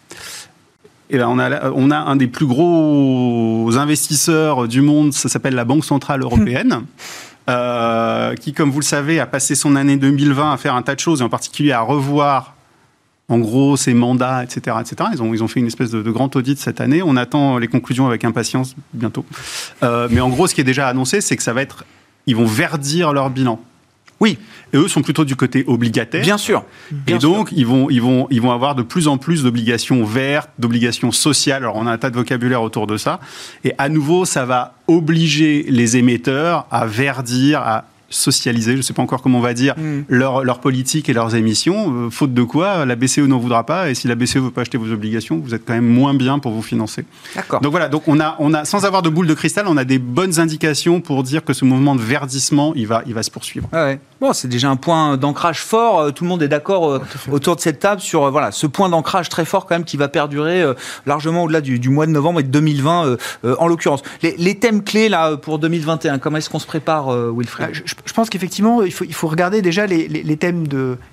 Ben 1.10 1.26
on, 1.26 1.38
a, 1.38 1.70
on 1.70 1.90
a 1.90 1.98
un 1.98 2.16
des 2.16 2.26
plus 2.26 2.46
gros 2.46 3.70
investisseurs 3.76 4.66
du 4.68 4.80
monde, 4.80 5.12
ça 5.12 5.28
s'appelle 5.28 5.54
la 5.54 5.64
Banque 5.64 5.84
Centrale 5.84 6.22
Européenne. 6.22 6.82
Euh, 7.50 8.34
qui, 8.36 8.54
comme 8.54 8.70
vous 8.70 8.80
le 8.80 8.84
savez, 8.84 9.20
a 9.20 9.26
passé 9.26 9.54
son 9.54 9.76
année 9.76 9.98
2020 9.98 10.52
à 10.52 10.56
faire 10.56 10.74
un 10.74 10.80
tas 10.80 10.94
de 10.94 11.00
choses, 11.00 11.20
et 11.20 11.24
en 11.24 11.28
particulier 11.28 11.72
à 11.72 11.82
revoir 11.82 12.54
en 13.28 13.38
gros, 13.38 13.76
ses 13.76 13.94
mandats, 13.94 14.44
etc., 14.44 14.76
etc. 14.80 15.10
Ils 15.14 15.22
ont, 15.22 15.32
ils 15.32 15.42
ont 15.42 15.48
fait 15.48 15.60
une 15.60 15.66
espèce 15.66 15.90
de, 15.90 16.10
grand 16.10 16.34
audit 16.36 16.58
cette 16.58 16.80
année. 16.80 17.02
On 17.02 17.16
attend 17.16 17.58
les 17.58 17.68
conclusions 17.68 18.06
avec 18.06 18.24
impatience 18.24 18.74
bientôt. 18.92 19.24
Euh, 19.82 20.08
mais 20.10 20.20
en 20.20 20.28
gros, 20.28 20.46
ce 20.46 20.54
qui 20.54 20.60
est 20.60 20.64
déjà 20.64 20.88
annoncé, 20.88 21.20
c'est 21.20 21.36
que 21.36 21.42
ça 21.42 21.54
va 21.54 21.62
être, 21.62 21.84
ils 22.26 22.36
vont 22.36 22.44
verdir 22.44 23.12
leur 23.12 23.30
bilan. 23.30 23.60
Oui. 24.20 24.38
Et 24.72 24.76
eux 24.76 24.88
sont 24.88 25.02
plutôt 25.02 25.24
du 25.24 25.36
côté 25.36 25.64
obligataire. 25.66 26.22
Bien 26.22 26.38
sûr. 26.38 26.64
et 27.06 27.18
donc, 27.18 27.50
Ils, 27.52 27.66
vont, 27.66 27.88
ils, 27.90 28.00
vont, 28.00 28.26
ils 28.30 28.40
vont 28.40 28.52
avoir 28.52 28.74
de 28.74 28.82
plus 28.82 29.08
en 29.08 29.18
plus 29.18 29.42
d'obligations 29.42 30.04
vertes, 30.04 30.50
d'obligations 30.58 31.12
sociales. 31.12 31.62
Alors, 31.62 31.76
on 31.76 31.86
a 31.86 31.92
un 31.92 31.98
tas 31.98 32.10
de 32.10 32.16
vocabulaire 32.16 32.62
autour 32.62 32.86
de 32.86 32.96
ça. 32.96 33.20
Et 33.64 33.72
à 33.78 33.88
nouveau, 33.88 34.24
ça 34.24 34.44
va 34.44 34.74
obliger 34.88 35.64
les 35.68 35.96
émetteurs 35.96 36.66
à 36.70 36.86
verdir, 36.86 37.60
à 37.60 37.84
socialiser, 38.10 38.72
je 38.72 38.76
ne 38.78 38.82
sais 38.82 38.92
pas 38.92 39.02
encore 39.02 39.22
comment 39.22 39.38
on 39.38 39.42
va 39.42 39.54
dire, 39.54 39.74
mm. 39.76 40.04
leur, 40.08 40.44
leur, 40.44 40.60
politique 40.60 41.08
et 41.08 41.12
leurs 41.12 41.34
émissions, 41.34 42.06
euh, 42.06 42.10
faute 42.10 42.32
de 42.32 42.42
quoi 42.42 42.84
la 42.84 42.96
BCE 42.96 43.18
n'en 43.18 43.38
voudra 43.38 43.64
pas, 43.64 43.90
et 43.90 43.94
si 43.94 44.08
la 44.08 44.14
BCE 44.14 44.36
ne 44.36 44.40
veut 44.42 44.50
pas 44.50 44.62
acheter 44.62 44.78
vos 44.78 44.90
obligations, 44.92 45.40
vous 45.42 45.54
êtes 45.54 45.64
quand 45.66 45.74
même 45.74 45.86
moins 45.86 46.14
bien 46.14 46.38
pour 46.38 46.52
vous 46.52 46.62
financer. 46.62 47.04
D'accord. 47.34 47.60
Donc 47.60 47.70
voilà, 47.70 47.88
donc 47.88 48.04
on 48.06 48.20
a, 48.20 48.36
on 48.38 48.54
a, 48.54 48.64
sans 48.64 48.84
avoir 48.84 49.02
de 49.02 49.08
boule 49.08 49.26
de 49.26 49.34
cristal, 49.34 49.66
on 49.68 49.76
a 49.76 49.84
des 49.84 49.98
bonnes 49.98 50.38
indications 50.38 51.00
pour 51.00 51.22
dire 51.22 51.44
que 51.44 51.52
ce 51.52 51.64
mouvement 51.64 51.94
de 51.94 52.00
verdissement, 52.00 52.72
il 52.76 52.86
va, 52.86 53.02
il 53.06 53.14
va 53.14 53.22
se 53.22 53.30
poursuivre. 53.30 53.68
Ah 53.72 53.84
ouais. 53.84 54.00
Bon, 54.20 54.32
c'est 54.32 54.48
déjà 54.48 54.70
un 54.70 54.76
point 54.76 55.16
d'ancrage 55.16 55.60
fort, 55.60 56.00
euh, 56.00 56.10
tout 56.10 56.24
le 56.24 56.30
monde 56.30 56.42
est 56.42 56.48
d'accord 56.48 56.90
euh, 56.90 57.00
autour 57.30 57.56
de 57.56 57.60
cette 57.60 57.80
table 57.80 58.00
sur 58.00 58.30
voilà, 58.30 58.52
ce 58.52 58.66
point 58.66 58.88
d'ancrage 58.88 59.28
très 59.28 59.44
fort 59.44 59.66
quand 59.66 59.74
même 59.74 59.84
qui 59.84 59.96
va 59.96 60.08
perdurer 60.08 60.64
largement 61.06 61.44
au-delà 61.44 61.60
du, 61.60 61.78
du, 61.78 61.88
mois 61.88 62.06
de 62.06 62.12
novembre 62.12 62.40
et 62.40 62.42
de 62.42 62.48
2020 62.48 63.16
en 63.58 63.66
l'occurrence. 63.66 64.02
Les, 64.22 64.36
les, 64.38 64.54
thèmes 64.54 64.82
clés 64.82 65.08
là 65.08 65.36
pour 65.36 65.58
2021, 65.58 66.18
comment 66.18 66.38
est-ce 66.38 66.48
qu'on 66.50 66.58
se 66.58 66.66
prépare, 66.66 67.08
Wilfried 67.32 67.68
ah, 67.70 67.72
je 67.84 68.03
pense 68.12 68.28
qu'effectivement, 68.30 68.82
il 68.82 68.92
faut, 68.92 69.28
regarder 69.28 69.62
déjà 69.62 69.86
les, 69.86 70.36
thèmes 70.36 70.66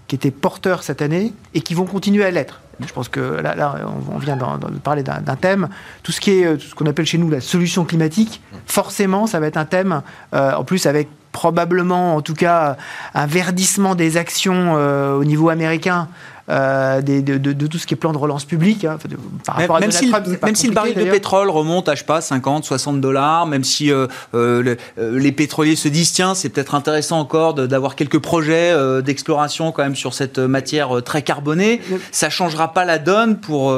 qui 0.07 0.15
étaient 0.15 0.31
porteurs 0.31 0.83
cette 0.83 1.01
année 1.01 1.33
et 1.53 1.61
qui 1.61 1.73
vont 1.73 1.85
continuer 1.85 2.25
à 2.25 2.31
l'être. 2.31 2.61
Je 2.85 2.91
pense 2.93 3.09
que 3.09 3.19
là, 3.19 3.75
on 4.11 4.17
vient 4.17 4.35
de 4.35 4.79
parler 4.79 5.03
d'un 5.03 5.35
thème. 5.35 5.69
Tout 6.03 6.11
ce 6.11 6.19
qui 6.19 6.31
est 6.31 6.59
ce 6.59 6.73
qu'on 6.75 6.85
appelle 6.85 7.05
chez 7.05 7.17
nous 7.17 7.29
la 7.29 7.41
solution 7.41 7.85
climatique, 7.85 8.41
forcément, 8.65 9.27
ça 9.27 9.39
va 9.39 9.47
être 9.47 9.57
un 9.57 9.65
thème, 9.65 10.01
euh, 10.33 10.53
en 10.53 10.63
plus 10.63 10.85
avec 10.85 11.07
probablement, 11.31 12.15
en 12.15 12.21
tout 12.21 12.33
cas, 12.33 12.77
un 13.13 13.25
verdissement 13.25 13.95
des 13.95 14.17
actions 14.17 14.75
euh, 14.75 15.13
au 15.13 15.23
niveau 15.23 15.49
américain 15.49 16.09
euh, 16.51 17.01
de, 17.01 17.67
tout 17.67 17.77
ce 17.77 17.87
qui 17.87 17.93
est 17.93 17.97
plan 17.97 18.11
de 18.11 18.17
relance 18.17 18.43
publique. 18.43 18.83
Hein, 18.83 18.97
par 19.45 19.55
rapport 19.55 19.79
même, 19.79 19.89
à 19.89 19.91
si, 19.93 20.11
même 20.43 20.55
si 20.55 20.67
le 20.67 20.73
baril 20.73 20.95
de 20.95 21.03
pétrole 21.05 21.49
remonte 21.49 21.87
à, 21.87 21.95
je 21.95 21.99
sais 21.99 22.05
pas, 22.05 22.19
50, 22.19 22.65
60 22.65 22.99
dollars, 22.99 23.45
même 23.45 23.63
si 23.63 23.89
euh, 23.89 24.07
euh, 24.33 24.75
les 24.97 25.31
pétroliers 25.31 25.77
se 25.77 25.87
disent, 25.87 26.11
tiens, 26.11 26.35
c'est 26.35 26.49
peut-être 26.49 26.75
intéressant 26.75 27.19
encore 27.19 27.53
d'avoir 27.53 27.95
quelques 27.95 28.19
projets 28.19 28.75
d'exploration 29.01 29.71
quand 29.71 29.83
même 29.83 29.95
sur 29.95 30.13
cette 30.13 30.39
matière 30.39 31.01
très 31.03 31.21
carbonée, 31.21 31.79
ça 32.11 32.29
changera 32.29 32.73
pas 32.73 32.83
la 32.83 32.99
donne 32.99 33.37
pour, 33.37 33.71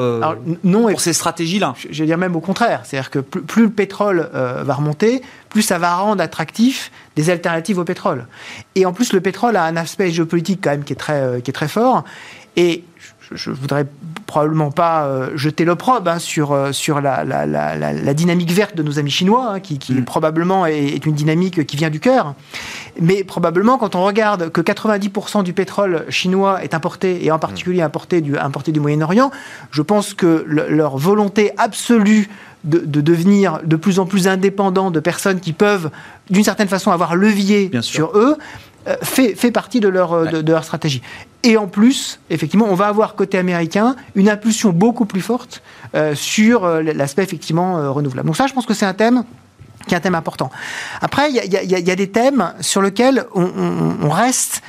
non, 0.63 0.89
pour 0.89 1.01
ces 1.01 1.13
stratégies-là. 1.13 1.75
Je 1.77 1.99
vais 1.99 2.07
dire 2.07 2.17
même 2.17 2.35
au 2.35 2.41
contraire. 2.41 2.81
C'est-à-dire 2.85 3.11
que 3.11 3.19
plus, 3.19 3.41
plus, 3.41 3.63
le 3.63 3.69
pétrole 3.69 4.29
va 4.33 4.73
remonter, 4.73 5.21
plus 5.49 5.61
ça 5.61 5.77
va 5.77 5.95
rendre 5.95 6.23
attractif 6.23 6.91
des 7.15 7.29
alternatives 7.29 7.77
au 7.77 7.83
pétrole. 7.83 8.25
Et 8.73 8.87
en 8.87 8.93
plus, 8.93 9.13
le 9.13 9.21
pétrole 9.21 9.55
a 9.55 9.63
un 9.63 9.77
aspect 9.77 10.09
géopolitique 10.09 10.61
quand 10.63 10.71
même 10.71 10.83
qui 10.83 10.93
est 10.93 10.97
très, 10.97 11.41
qui 11.43 11.51
est 11.51 11.53
très 11.53 11.67
fort. 11.67 12.03
Et 12.55 12.83
je 13.31 13.49
ne 13.49 13.55
voudrais 13.55 13.85
probablement 14.25 14.71
pas 14.71 15.05
euh, 15.05 15.29
jeter 15.35 15.65
l'opprobre 15.65 16.09
hein, 16.09 16.19
sur, 16.19 16.51
euh, 16.51 16.71
sur 16.71 17.01
la, 17.01 17.23
la, 17.23 17.45
la, 17.45 17.75
la, 17.75 18.13
dynamique 18.13 18.51
verte 18.51 18.75
de 18.75 18.83
nos 18.83 18.99
amis 18.99 19.11
chinois, 19.11 19.53
hein, 19.53 19.59
qui, 19.59 19.79
qui 19.79 19.93
mm. 19.93 20.05
probablement 20.05 20.65
est, 20.65 21.05
une 21.05 21.13
dynamique 21.13 21.65
qui 21.65 21.77
vient 21.77 21.89
du 21.89 21.99
cœur. 21.99 22.33
Mais 22.99 23.23
probablement, 23.23 23.77
quand 23.77 23.95
on 23.95 24.03
regarde 24.03 24.49
que 24.51 24.61
90% 24.61 25.43
du 25.43 25.53
pétrole 25.53 26.05
chinois 26.09 26.63
est 26.63 26.73
importé, 26.73 27.25
et 27.25 27.31
en 27.31 27.39
particulier 27.39 27.81
mm. 27.81 27.85
importé 27.85 28.21
du, 28.21 28.37
importé 28.37 28.71
du 28.71 28.79
Moyen-Orient, 28.79 29.31
je 29.71 29.81
pense 29.81 30.13
que 30.13 30.45
leur 30.47 30.97
volonté 30.97 31.51
absolue 31.57 32.29
de, 32.63 32.79
de, 32.79 33.01
devenir 33.01 33.59
de 33.63 33.75
plus 33.75 33.99
en 33.99 34.05
plus 34.05 34.27
indépendants 34.27 34.91
de 34.91 34.99
personnes 34.99 35.39
qui 35.39 35.53
peuvent, 35.53 35.89
d'une 36.29 36.43
certaine 36.43 36.69
façon, 36.69 36.91
avoir 36.91 37.15
levier 37.15 37.71
sur 37.81 38.17
eux, 38.17 38.37
euh, 38.87 38.95
fait, 39.01 39.35
fait, 39.35 39.51
partie 39.51 39.79
de 39.79 39.87
leur, 39.87 40.29
de, 40.29 40.51
leur 40.51 40.63
stratégie. 40.63 41.01
Et 41.43 41.57
en 41.57 41.67
plus, 41.67 42.19
effectivement, 42.29 42.67
on 42.69 42.75
va 42.75 42.87
avoir 42.87 43.15
côté 43.15 43.37
américain 43.37 43.95
une 44.15 44.29
impulsion 44.29 44.71
beaucoup 44.71 45.05
plus 45.05 45.21
forte 45.21 45.61
euh, 45.93 46.15
sur 46.15 46.63
euh, 46.63 46.81
l'aspect 46.81 47.23
effectivement 47.23 47.93
renouvelable. 47.93 48.27
Donc 48.27 48.37
ça, 48.37 48.47
je 48.47 48.53
pense 48.53 48.65
que 48.65 48.73
c'est 48.73 48.85
un 48.85 48.93
thème 48.93 49.23
qui 49.87 49.93
est 49.93 49.97
un 49.97 50.01
thème 50.01 50.15
important. 50.15 50.49
Après, 51.01 51.29
il 51.29 51.35
y, 51.35 51.91
a 51.91 51.95
des 51.95 52.09
thèmes 52.09 52.53
sur 52.61 52.81
lesquels 52.81 53.25
on, 53.35 54.09
reste 54.09 54.61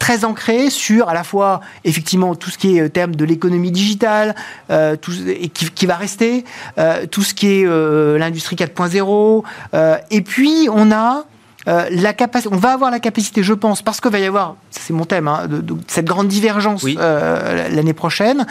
très 0.00 0.24
ancré 0.24 0.70
sur 0.70 1.08
à 1.08 1.14
la 1.14 1.22
fois 1.22 1.60
effectivement 1.84 2.34
tout 2.34 2.50
ce 2.50 2.58
qui 2.58 2.78
est 2.78 2.88
thème 2.88 3.14
de 3.14 3.24
l'économie 3.24 3.70
digitale, 3.70 4.34
euh, 4.70 4.96
qui, 4.96 5.86
va 5.86 5.94
rester, 5.94 6.44
euh, 6.78 7.06
tout 7.06 7.22
ce 7.22 7.34
qui 7.34 7.46
est 7.46 7.66
euh, 7.66 8.18
l'industrie 8.18 8.56
4.0, 8.56 9.44
et 10.10 10.20
puis 10.22 10.68
on 10.72 10.90
a 10.90 11.26
euh, 11.70 11.88
la 11.90 12.12
capacité, 12.12 12.52
on 12.52 12.58
va 12.58 12.72
avoir 12.72 12.90
la 12.90 12.98
capacité, 12.98 13.42
je 13.42 13.54
pense, 13.54 13.80
parce 13.80 14.00
qu'il 14.00 14.10
va 14.10 14.18
y 14.18 14.24
avoir, 14.24 14.56
c'est 14.70 14.92
mon 14.92 15.04
thème, 15.04 15.28
hein, 15.28 15.46
de, 15.46 15.76
cette 15.86 16.06
grande 16.06 16.26
divergence 16.26 16.84
euh, 16.84 17.68
l'année 17.68 17.92
prochaine, 17.92 18.46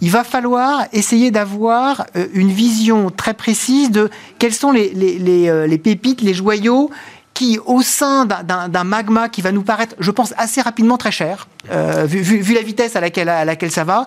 il 0.00 0.10
va 0.10 0.22
falloir 0.22 0.84
essayer 0.92 1.32
d'avoir 1.32 2.06
euh, 2.16 2.26
une 2.32 2.50
vision 2.50 3.10
très 3.10 3.34
précise 3.34 3.90
de 3.90 4.08
quels 4.38 4.54
sont 4.54 4.70
les, 4.70 4.90
les, 4.90 5.18
les, 5.18 5.66
les 5.66 5.78
pépites, 5.78 6.20
les 6.22 6.34
joyaux 6.34 6.90
qui, 7.34 7.58
au 7.64 7.82
sein 7.82 8.26
d'un 8.26 8.84
magma 8.84 9.28
qui 9.28 9.40
va 9.40 9.50
nous 9.50 9.62
paraître, 9.62 9.96
je 9.98 10.10
pense, 10.10 10.34
assez 10.36 10.60
rapidement 10.60 10.98
très 10.98 11.10
cher, 11.10 11.48
vu, 12.04 12.20
vu, 12.20 12.54
la 12.54 12.60
vitesse 12.60 12.96
à 12.96 13.00
laquelle, 13.00 13.30
à 13.30 13.46
laquelle 13.46 13.70
ça 13.70 13.84
va, 13.84 14.04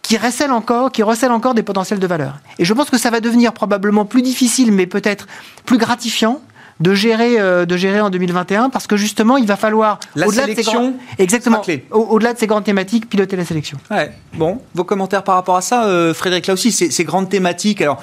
qui 0.00 0.16
recèle 0.16 0.50
encore, 0.52 0.90
qui 0.90 1.02
recèle 1.02 1.32
encore 1.32 1.52
des 1.52 1.62
potentiels 1.62 1.98
de 1.98 2.06
valeur. 2.06 2.38
Et 2.58 2.64
je 2.64 2.72
pense 2.72 2.88
que 2.88 2.96
ça 2.96 3.10
va 3.10 3.20
devenir 3.20 3.52
probablement 3.52 4.06
plus 4.06 4.22
difficile, 4.22 4.72
mais 4.72 4.86
peut-être 4.86 5.26
plus 5.66 5.76
gratifiant 5.76 6.40
de 6.80 6.94
gérer, 6.94 7.38
euh, 7.40 7.64
de 7.66 7.76
gérer 7.76 8.00
en 8.00 8.10
2021 8.10 8.70
parce 8.70 8.86
que 8.86 8.96
justement, 8.96 9.36
il 9.36 9.46
va 9.46 9.56
falloir, 9.56 10.00
La 10.16 10.26
au-delà 10.26 10.46
de 10.46 10.54
ces 10.54 10.62
grands- 10.62 10.92
exactement, 11.18 11.56
sera 11.56 11.64
clé. 11.64 11.86
au- 11.90 12.00
au-delà 12.10 12.32
de 12.34 12.38
ces 12.38 12.46
grandes 12.46 12.64
thématiques, 12.64 13.08
piloter 13.08 13.36
la 13.36 13.44
sélection. 13.44 13.78
Ouais. 13.90 14.12
Bon, 14.34 14.60
vos 14.74 14.84
commentaires 14.84 15.22
par 15.24 15.34
rapport 15.36 15.56
à 15.56 15.60
ça, 15.60 15.84
euh, 15.84 16.12
Frédéric, 16.14 16.46
là 16.46 16.54
aussi, 16.54 16.72
ces, 16.72 16.90
ces 16.90 17.04
grandes 17.04 17.28
thématiques, 17.28 17.80
alors 17.82 18.00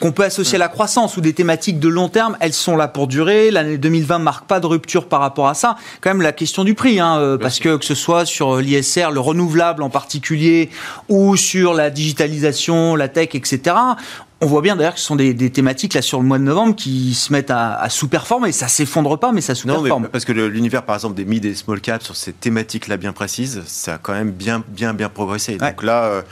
qu'on 0.00 0.12
peut 0.12 0.24
associer 0.24 0.56
à 0.56 0.58
la 0.58 0.68
croissance 0.68 1.16
ou 1.16 1.20
des 1.20 1.32
thématiques 1.32 1.78
de 1.78 1.88
long 1.88 2.08
terme, 2.08 2.36
elles 2.40 2.52
sont 2.52 2.76
là 2.76 2.88
pour 2.88 3.06
durer. 3.06 3.50
L'année 3.50 3.78
2020 3.78 4.18
marque 4.18 4.46
pas 4.46 4.60
de 4.60 4.66
rupture 4.66 5.06
par 5.08 5.20
rapport 5.20 5.48
à 5.48 5.54
ça. 5.54 5.76
Quand 6.00 6.10
même 6.10 6.22
la 6.22 6.32
question 6.32 6.64
du 6.64 6.74
prix, 6.74 7.00
hein, 7.00 7.18
euh, 7.18 7.38
parce 7.38 7.60
que 7.60 7.76
que 7.76 7.84
ce 7.84 7.94
soit 7.94 8.24
sur 8.26 8.56
l'ISR, 8.56 9.10
le 9.12 9.20
renouvelable 9.20 9.82
en 9.82 9.90
particulier, 9.90 10.70
ou 11.08 11.36
sur 11.36 11.74
la 11.74 11.90
digitalisation, 11.90 12.96
la 12.96 13.08
tech, 13.08 13.30
etc. 13.34 13.76
On 14.40 14.46
voit 14.46 14.62
bien 14.62 14.76
d'ailleurs 14.76 14.94
que 14.94 15.00
ce 15.00 15.06
sont 15.06 15.16
des, 15.16 15.34
des 15.34 15.50
thématiques 15.50 15.94
là 15.94 16.02
sur 16.02 16.20
le 16.20 16.24
mois 16.24 16.38
de 16.38 16.44
novembre 16.44 16.76
qui 16.76 17.12
se 17.14 17.32
mettent 17.32 17.50
à, 17.50 17.74
à 17.74 17.88
sous-performer. 17.88 18.52
Ça 18.52 18.68
s'effondre 18.68 19.18
pas, 19.18 19.32
mais 19.32 19.40
ça 19.40 19.52
Non, 19.54 19.58
mais 19.64 19.74
sous-performe. 19.74 20.08
parce 20.12 20.24
que 20.24 20.30
l'univers, 20.30 20.84
par 20.84 20.94
exemple, 20.94 21.16
des 21.16 21.24
mid 21.24 21.44
et 21.44 21.56
small 21.56 21.80
caps 21.80 22.04
sur 22.04 22.14
ces 22.14 22.32
thématiques-là 22.32 22.96
bien 22.98 23.12
précises, 23.12 23.62
ça 23.66 23.94
a 23.94 23.98
quand 23.98 24.12
même 24.12 24.30
bien, 24.30 24.62
bien, 24.68 24.94
bien 24.94 25.08
progressé. 25.08 25.58
Ouais. 25.60 25.70
Donc 25.70 25.82
là, 25.82 26.04
euh, 26.04 26.22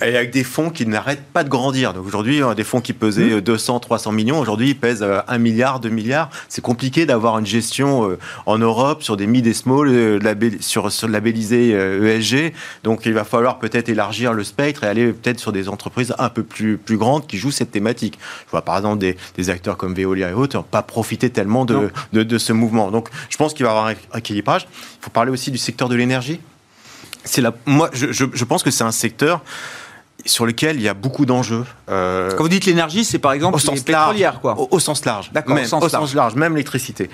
avec 0.00 0.30
des 0.30 0.44
fonds 0.44 0.70
qui 0.70 0.86
n'arrêtent 0.86 1.24
pas 1.32 1.42
de 1.42 1.48
grandir. 1.48 1.92
Donc 1.92 2.06
aujourd'hui, 2.06 2.40
euh, 2.40 2.54
des 2.54 2.62
fonds 2.62 2.80
qui 2.80 2.92
pesaient 2.92 3.30
Mmh. 3.30 3.38
euh, 3.38 3.40
200, 3.40 3.80
300 3.80 4.12
millions, 4.12 4.38
aujourd'hui, 4.38 4.68
ils 4.70 4.78
pèsent 4.78 5.02
euh, 5.02 5.20
1 5.26 5.38
milliard, 5.38 5.80
2 5.80 5.88
milliards. 5.88 6.30
C'est 6.48 6.62
compliqué 6.62 7.04
d'avoir 7.04 7.36
une 7.40 7.46
gestion 7.46 8.08
euh, 8.10 8.18
en 8.46 8.58
Europe 8.58 9.02
sur 9.02 9.16
des 9.16 9.26
mid 9.26 9.44
et 9.48 9.54
small, 9.54 9.88
euh, 9.88 10.18
label- 10.20 10.62
sur, 10.62 10.92
sur 10.92 11.08
labellisé 11.08 11.72
euh, 11.74 12.16
ESG. 12.16 12.52
Donc 12.84 13.06
il 13.06 13.12
va 13.12 13.24
falloir 13.24 13.58
peut-être 13.58 13.88
élargir 13.88 14.34
le 14.34 14.44
spectre 14.44 14.84
et 14.84 14.86
aller 14.86 15.12
peut-être 15.12 15.40
sur 15.40 15.50
des 15.50 15.68
entreprises 15.68 16.14
un 16.20 16.28
peu 16.28 16.44
plus, 16.44 16.78
plus 16.78 16.96
grandes 16.96 17.26
qui 17.26 17.39
jouent 17.40 17.50
cette 17.50 17.72
thématique. 17.72 18.18
Je 18.46 18.50
vois 18.52 18.62
par 18.62 18.76
exemple 18.76 18.98
des, 18.98 19.16
des 19.36 19.50
acteurs 19.50 19.76
comme 19.76 19.94
Veolia 19.94 20.30
et 20.30 20.34
autres 20.34 20.62
pas 20.62 20.82
profiter 20.82 21.30
tellement 21.30 21.64
de, 21.64 21.90
de, 22.12 22.22
de 22.22 22.38
ce 22.38 22.52
mouvement. 22.52 22.90
Donc 22.92 23.08
je 23.28 23.36
pense 23.36 23.54
qu'il 23.54 23.64
va 23.66 23.72
y 23.72 23.74
avoir 23.76 23.86
un 24.12 24.18
équilibrage. 24.18 24.68
Il 25.00 25.04
faut 25.04 25.10
parler 25.10 25.32
aussi 25.32 25.50
du 25.50 25.58
secteur 25.58 25.88
de 25.88 25.96
l'énergie. 25.96 26.40
C'est 27.24 27.40
la, 27.40 27.52
moi, 27.66 27.90
je, 27.92 28.12
je, 28.12 28.24
je 28.32 28.44
pense 28.44 28.62
que 28.62 28.70
c'est 28.70 28.84
un 28.84 28.92
secteur 28.92 29.42
sur 30.26 30.44
lequel 30.44 30.76
il 30.76 30.82
y 30.82 30.88
a 30.88 30.92
beaucoup 30.92 31.24
d'enjeux. 31.24 31.64
Euh, 31.88 32.30
Quand 32.36 32.42
vous 32.42 32.48
dites 32.50 32.66
l'énergie, 32.66 33.04
c'est 33.04 33.18
par 33.18 33.32
exemple 33.32 33.54
au 33.56 33.58
les 33.58 33.64
sens 33.78 33.88
large, 33.88 34.38
quoi. 34.42 34.58
Au, 34.58 34.68
au 34.70 34.78
sens 34.78 35.02
large. 35.06 35.30
D'accord, 35.32 35.54
Même, 35.54 35.64
au 35.64 35.66
sens 35.68 35.90
large. 35.92 36.14
large, 36.14 36.34
même 36.34 36.52
l'électricité. 36.52 37.08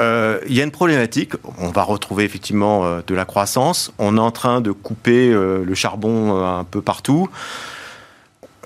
Euh, 0.00 0.38
Il 0.48 0.54
y 0.54 0.60
a 0.60 0.64
une 0.64 0.70
problématique. 0.70 1.32
On 1.58 1.70
va 1.70 1.82
retrouver 1.82 2.22
effectivement 2.22 2.84
euh, 2.84 3.00
de 3.04 3.14
la 3.16 3.24
croissance. 3.24 3.92
On 3.98 4.16
est 4.16 4.20
en 4.20 4.30
train 4.30 4.60
de 4.60 4.70
couper 4.70 5.30
le 5.32 5.74
charbon 5.74 6.44
un 6.44 6.62
peu 6.64 6.82
partout. 6.82 7.28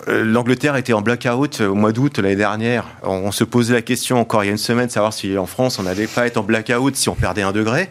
Euh, 0.09 0.25
L'Angleterre 0.25 0.77
était 0.77 0.93
en 0.93 1.01
blackout 1.03 1.61
euh, 1.61 1.69
au 1.69 1.75
mois 1.75 1.93
d'août 1.93 2.19
l'année 2.19 2.37
dernière. 2.37 2.85
On, 3.03 3.33
se 3.33 3.45
posait 3.45 3.75
la 3.75 3.83
question 3.83 4.21
encore 4.21 4.45
il 4.45 4.47
y 4.47 4.51
a 4.51 4.53
une 4.53 4.59
semaine 4.59 4.87
de 4.87 4.93
savoir 4.93 5.13
si 5.13 5.37
en 5.39 5.47
France 5.47 5.79
on 5.79 5.85
n'allait 5.85 6.07
pas 6.07 6.27
être 6.27 6.37
en 6.37 6.43
blackout 6.43 6.95
si 6.97 7.09
on 7.09 7.15
perdait 7.15 7.43
un 7.43 7.53
degré. 7.53 7.91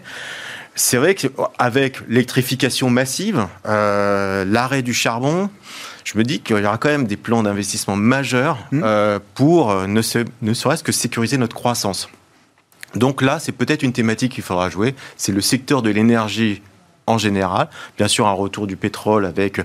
C'est 0.75 0.97
vrai 0.97 1.15
qu'avec 1.15 1.99
l'électrification 2.07 2.89
massive, 2.89 3.47
euh, 3.65 4.43
l'arrêt 4.45 4.81
du 4.81 4.93
charbon, 4.93 5.49
je 6.03 6.17
me 6.17 6.23
dis 6.23 6.41
qu'il 6.41 6.57
y 6.57 6.65
aura 6.65 6.77
quand 6.77 6.89
même 6.89 7.07
des 7.07 7.17
plans 7.17 7.43
d'investissement 7.43 7.95
majeurs 7.95 8.57
Mmh. 8.71 8.81
euh, 8.83 9.19
pour 9.35 9.73
ne, 9.87 10.01
se- 10.01 10.25
ne 10.41 10.53
serait-ce 10.53 10.83
que 10.83 10.91
sécuriser 10.91 11.37
notre 11.37 11.55
croissance. 11.55 12.09
Donc 12.93 13.21
là, 13.21 13.39
c'est 13.39 13.51
peut-être 13.51 13.83
une 13.83 13.93
thématique 13.93 14.33
qu'il 14.33 14.43
faudra 14.43 14.69
jouer. 14.69 14.95
C'est 15.17 15.31
le 15.31 15.41
secteur 15.41 15.81
de 15.81 15.89
l'énergie 15.89 16.61
en 17.07 17.17
général. 17.17 17.69
Bien 17.97 18.07
sûr, 18.07 18.25
un 18.27 18.31
retour 18.33 18.67
du 18.67 18.75
pétrole 18.77 19.25
avec 19.25 19.61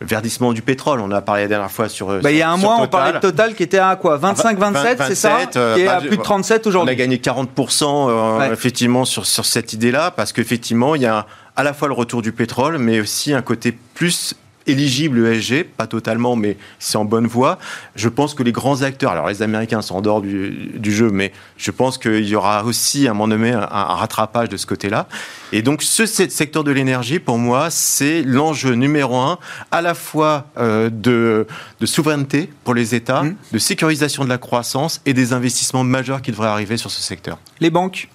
le 0.00 0.06
verdissement 0.06 0.52
du 0.52 0.62
pétrole. 0.62 1.00
On 1.00 1.04
en 1.04 1.10
a 1.12 1.22
parlé 1.22 1.42
la 1.42 1.48
dernière 1.48 1.70
fois 1.70 1.88
sur. 1.88 2.20
Bah, 2.20 2.30
il 2.30 2.36
y 2.36 2.42
a 2.42 2.50
un 2.50 2.58
sur 2.58 2.68
mois, 2.68 2.78
on 2.80 2.88
parlait 2.88 3.12
de 3.12 3.18
Total 3.18 3.54
qui 3.54 3.62
était 3.62 3.78
à 3.78 3.96
quoi 3.96 4.16
25, 4.16 4.58
27, 4.58 5.02
c'est 5.08 5.14
ça 5.14 5.30
27, 5.38 5.56
euh, 5.56 5.74
Qui 5.74 5.80
est 5.82 5.86
bah, 5.86 5.96
à 5.96 6.00
plus 6.00 6.16
de 6.16 6.22
37 6.22 6.62
On 6.62 6.66
a 6.66 6.68
aujourd'hui. 6.70 6.96
gagné 6.96 7.16
40% 7.18 7.84
euh, 8.10 8.38
Ouais. 8.38 8.52
effectivement 8.52 9.04
sur, 9.04 9.26
sur 9.26 9.44
cette 9.44 9.72
idée-là, 9.72 10.10
parce 10.10 10.32
qu'effectivement, 10.32 10.94
il 10.94 11.02
y 11.02 11.06
a 11.06 11.26
à 11.56 11.62
la 11.62 11.72
fois 11.72 11.88
le 11.88 11.94
retour 11.94 12.22
du 12.22 12.32
pétrole, 12.32 12.78
mais 12.78 13.00
aussi 13.00 13.32
un 13.32 13.42
côté 13.42 13.72
plus 13.94 14.34
éligible 14.66 15.26
ESG, 15.26 15.64
pas 15.64 15.86
totalement, 15.86 16.36
mais 16.36 16.56
c'est 16.78 16.96
en 16.96 17.04
bonne 17.04 17.26
voie. 17.26 17.58
Je 17.96 18.08
pense 18.08 18.34
que 18.34 18.42
les 18.42 18.52
grands 18.52 18.82
acteurs, 18.82 19.12
alors 19.12 19.28
les 19.28 19.42
Américains 19.42 19.82
sont 19.82 19.96
en 19.96 20.00
dehors 20.02 20.22
du, 20.22 20.70
du 20.74 20.92
jeu, 20.92 21.10
mais 21.10 21.32
je 21.56 21.70
pense 21.70 21.98
qu'il 21.98 22.26
y 22.28 22.34
aura 22.34 22.64
aussi 22.64 23.06
à 23.06 23.10
un 23.10 23.14
moment 23.14 23.28
donné 23.28 23.52
un, 23.52 23.60
un 23.60 23.94
rattrapage 23.94 24.48
de 24.48 24.56
ce 24.56 24.66
côté-là. 24.66 25.06
Et 25.52 25.62
donc 25.62 25.82
ce 25.82 26.06
ce 26.06 26.28
secteur 26.28 26.64
de 26.64 26.70
l'énergie, 26.70 27.18
pour 27.18 27.38
moi, 27.38 27.70
c'est 27.70 28.22
l'enjeu 28.22 28.74
numéro 28.74 29.16
un, 29.16 29.38
à 29.70 29.82
la 29.82 29.94
fois 29.94 30.46
euh, 30.58 30.90
de, 30.90 31.46
de 31.80 31.86
souveraineté 31.86 32.50
pour 32.64 32.74
les 32.74 32.94
États, 32.94 33.22
Mmh. 33.22 33.36
de 33.52 33.58
sécurisation 33.58 34.24
de 34.24 34.28
la 34.28 34.38
croissance 34.38 35.00
et 35.06 35.12
des 35.14 35.32
investissements 35.32 35.84
majeurs 35.84 36.20
qui 36.22 36.30
devraient 36.30 36.48
arriver 36.48 36.76
sur 36.76 36.90
ce 36.90 37.00
secteur. 37.02 37.38
Les 37.60 37.70
banques? 37.70 38.08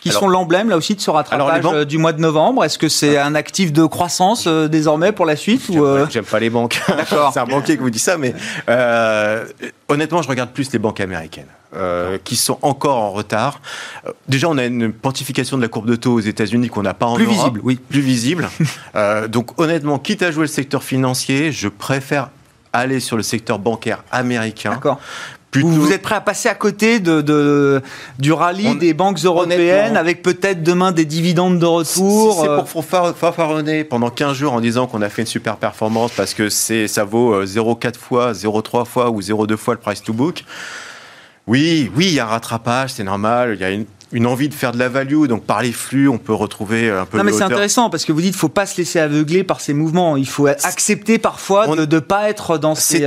Qui 0.00 0.08
Alors- 0.10 0.22
sont 0.22 0.28
l'emblème 0.28 0.68
là 0.70 0.76
aussi 0.76 0.94
de 0.94 1.00
ce 1.00 1.10
Alors, 1.10 1.16
rattrapage 1.18 1.62
banques- 1.62 1.74
euh, 1.74 1.84
du 1.84 1.98
mois 1.98 2.12
de 2.12 2.20
novembre. 2.20 2.64
Est-ce 2.64 2.78
que 2.78 2.88
c'est 2.88 3.18
un 3.18 3.34
actif 3.34 3.72
de 3.72 3.84
croissance 3.84 4.46
euh, 4.46 4.66
désormais 4.68 5.12
pour 5.12 5.26
la 5.26 5.36
suite 5.36 5.68
ou 5.68 5.84
euh, 5.84 6.06
J'aime 6.10 6.24
pas 6.24 6.40
les 6.40 6.50
banques. 6.50 6.80
D'accord. 6.88 7.30
c'est 7.34 7.40
un 7.40 7.44
banquier 7.46 7.76
qui 7.76 7.82
vous 7.82 7.90
dit 7.90 7.98
ça, 7.98 8.16
mais 8.16 8.34
euh, 8.68 9.44
honnêtement, 9.88 10.22
je 10.22 10.28
regarde 10.28 10.50
plus 10.50 10.72
les 10.72 10.78
banques 10.78 11.00
américaines. 11.00 11.46
euh, 11.76 12.18
qui 12.24 12.34
sont 12.34 12.58
encore 12.62 12.96
en 12.96 13.10
retard. 13.12 13.60
Euh, 14.06 14.10
Déjà, 14.28 14.48
on 14.48 14.58
a 14.58 14.64
une 14.64 14.92
pontification 14.92 15.56
de 15.56 15.62
la 15.62 15.68
courbe 15.68 15.86
de 15.88 15.94
taux 15.94 16.14
aux 16.14 16.20
États-Unis 16.20 16.68
qu'on 16.68 16.82
n'a 16.82 16.94
pas 16.94 17.06
en 17.06 17.14
Plus 17.14 17.26
Europe. 17.26 17.36
visible, 17.38 17.60
oui. 17.62 17.78
Plus 17.88 18.00
visible. 18.00 18.48
Euh, 18.96 19.28
donc, 19.28 19.60
honnêtement, 19.60 19.98
quitte 20.00 20.22
à 20.24 20.32
jouer 20.32 20.42
le 20.42 20.46
secteur 20.48 20.82
financier, 20.82 21.52
je 21.52 21.68
préfère 21.68 22.30
aller 22.72 22.98
sur 22.98 23.16
le 23.16 23.22
secteur 23.22 23.60
bancaire 23.60 24.02
américain. 24.10 24.80
Plutôt- 25.50 25.66
Vous, 25.68 25.80
vous 25.86 25.92
êtes 25.92 26.02
prêt 26.02 26.14
à 26.14 26.20
passer 26.20 26.48
à 26.48 26.54
côté 26.54 27.00
de, 27.00 27.22
de- 27.22 27.82
du 28.20 28.32
rallye 28.32 28.68
On- 28.68 28.74
des 28.76 28.94
banques 28.94 29.18
européennes 29.18 29.96
avec 29.96 30.22
peut-être 30.22 30.62
demain 30.62 30.92
des 30.92 31.04
dividendes 31.04 31.58
de 31.58 31.66
retour 31.66 32.34
Si 32.34 32.40
c'est 32.40 32.48
euh, 32.48 32.56
pour 32.62 32.68
fanfar- 32.84 33.14
fanfaronner 33.14 33.82
pendant 33.82 34.10
15 34.10 34.36
jours 34.36 34.52
en 34.52 34.60
disant 34.60 34.86
qu'on 34.86 35.02
a 35.02 35.08
fait 35.08 35.22
une 35.22 35.26
super 35.26 35.56
performance 35.56 36.12
parce 36.16 36.34
que 36.34 36.48
ça 36.50 37.02
vaut 37.04 37.34
euh, 37.34 37.46
0,4 37.46 37.96
fois, 37.98 38.32
0,3 38.32 38.84
fois 38.84 39.10
ou 39.10 39.20
0,2 39.20 39.56
fois 39.56 39.74
le 39.74 39.80
price 39.80 40.02
to 40.04 40.12
book. 40.12 40.44
Oui, 41.46 41.90
oui, 41.96 42.06
il 42.06 42.12
y 42.14 42.20
a 42.20 42.24
un 42.26 42.28
rattrapage, 42.28 42.92
c'est 42.92 43.02
normal. 43.04 43.54
Il 43.56 43.60
y 43.60 43.64
a 43.64 43.70
une, 43.70 43.86
une 44.12 44.26
envie 44.26 44.48
de 44.48 44.54
faire 44.54 44.70
de 44.70 44.78
la 44.78 44.88
value, 44.88 45.26
donc 45.26 45.44
par 45.44 45.62
les 45.62 45.72
flux, 45.72 46.08
on 46.08 46.18
peut 46.18 46.34
retrouver 46.34 46.90
un 46.90 47.06
peu 47.06 47.16
Non 47.18 47.24
de 47.24 47.30
mais 47.30 47.36
c'est 47.36 47.42
intéressant 47.42 47.90
parce 47.90 48.04
que 48.04 48.12
vous 48.12 48.20
dites 48.20 48.36
faut 48.36 48.48
pas 48.48 48.66
se 48.66 48.76
laisser 48.76 49.00
aveugler 49.00 49.42
par 49.42 49.60
ces 49.60 49.72
mouvements. 49.74 50.16
Il 50.16 50.28
faut 50.28 50.46
accepter 50.46 51.18
parfois 51.18 51.64
On- 51.68 51.74
de 51.74 51.86
ne 51.86 51.98
pas 51.98 52.28
être 52.30 52.56
dans 52.58 52.76
ces. 52.76 52.98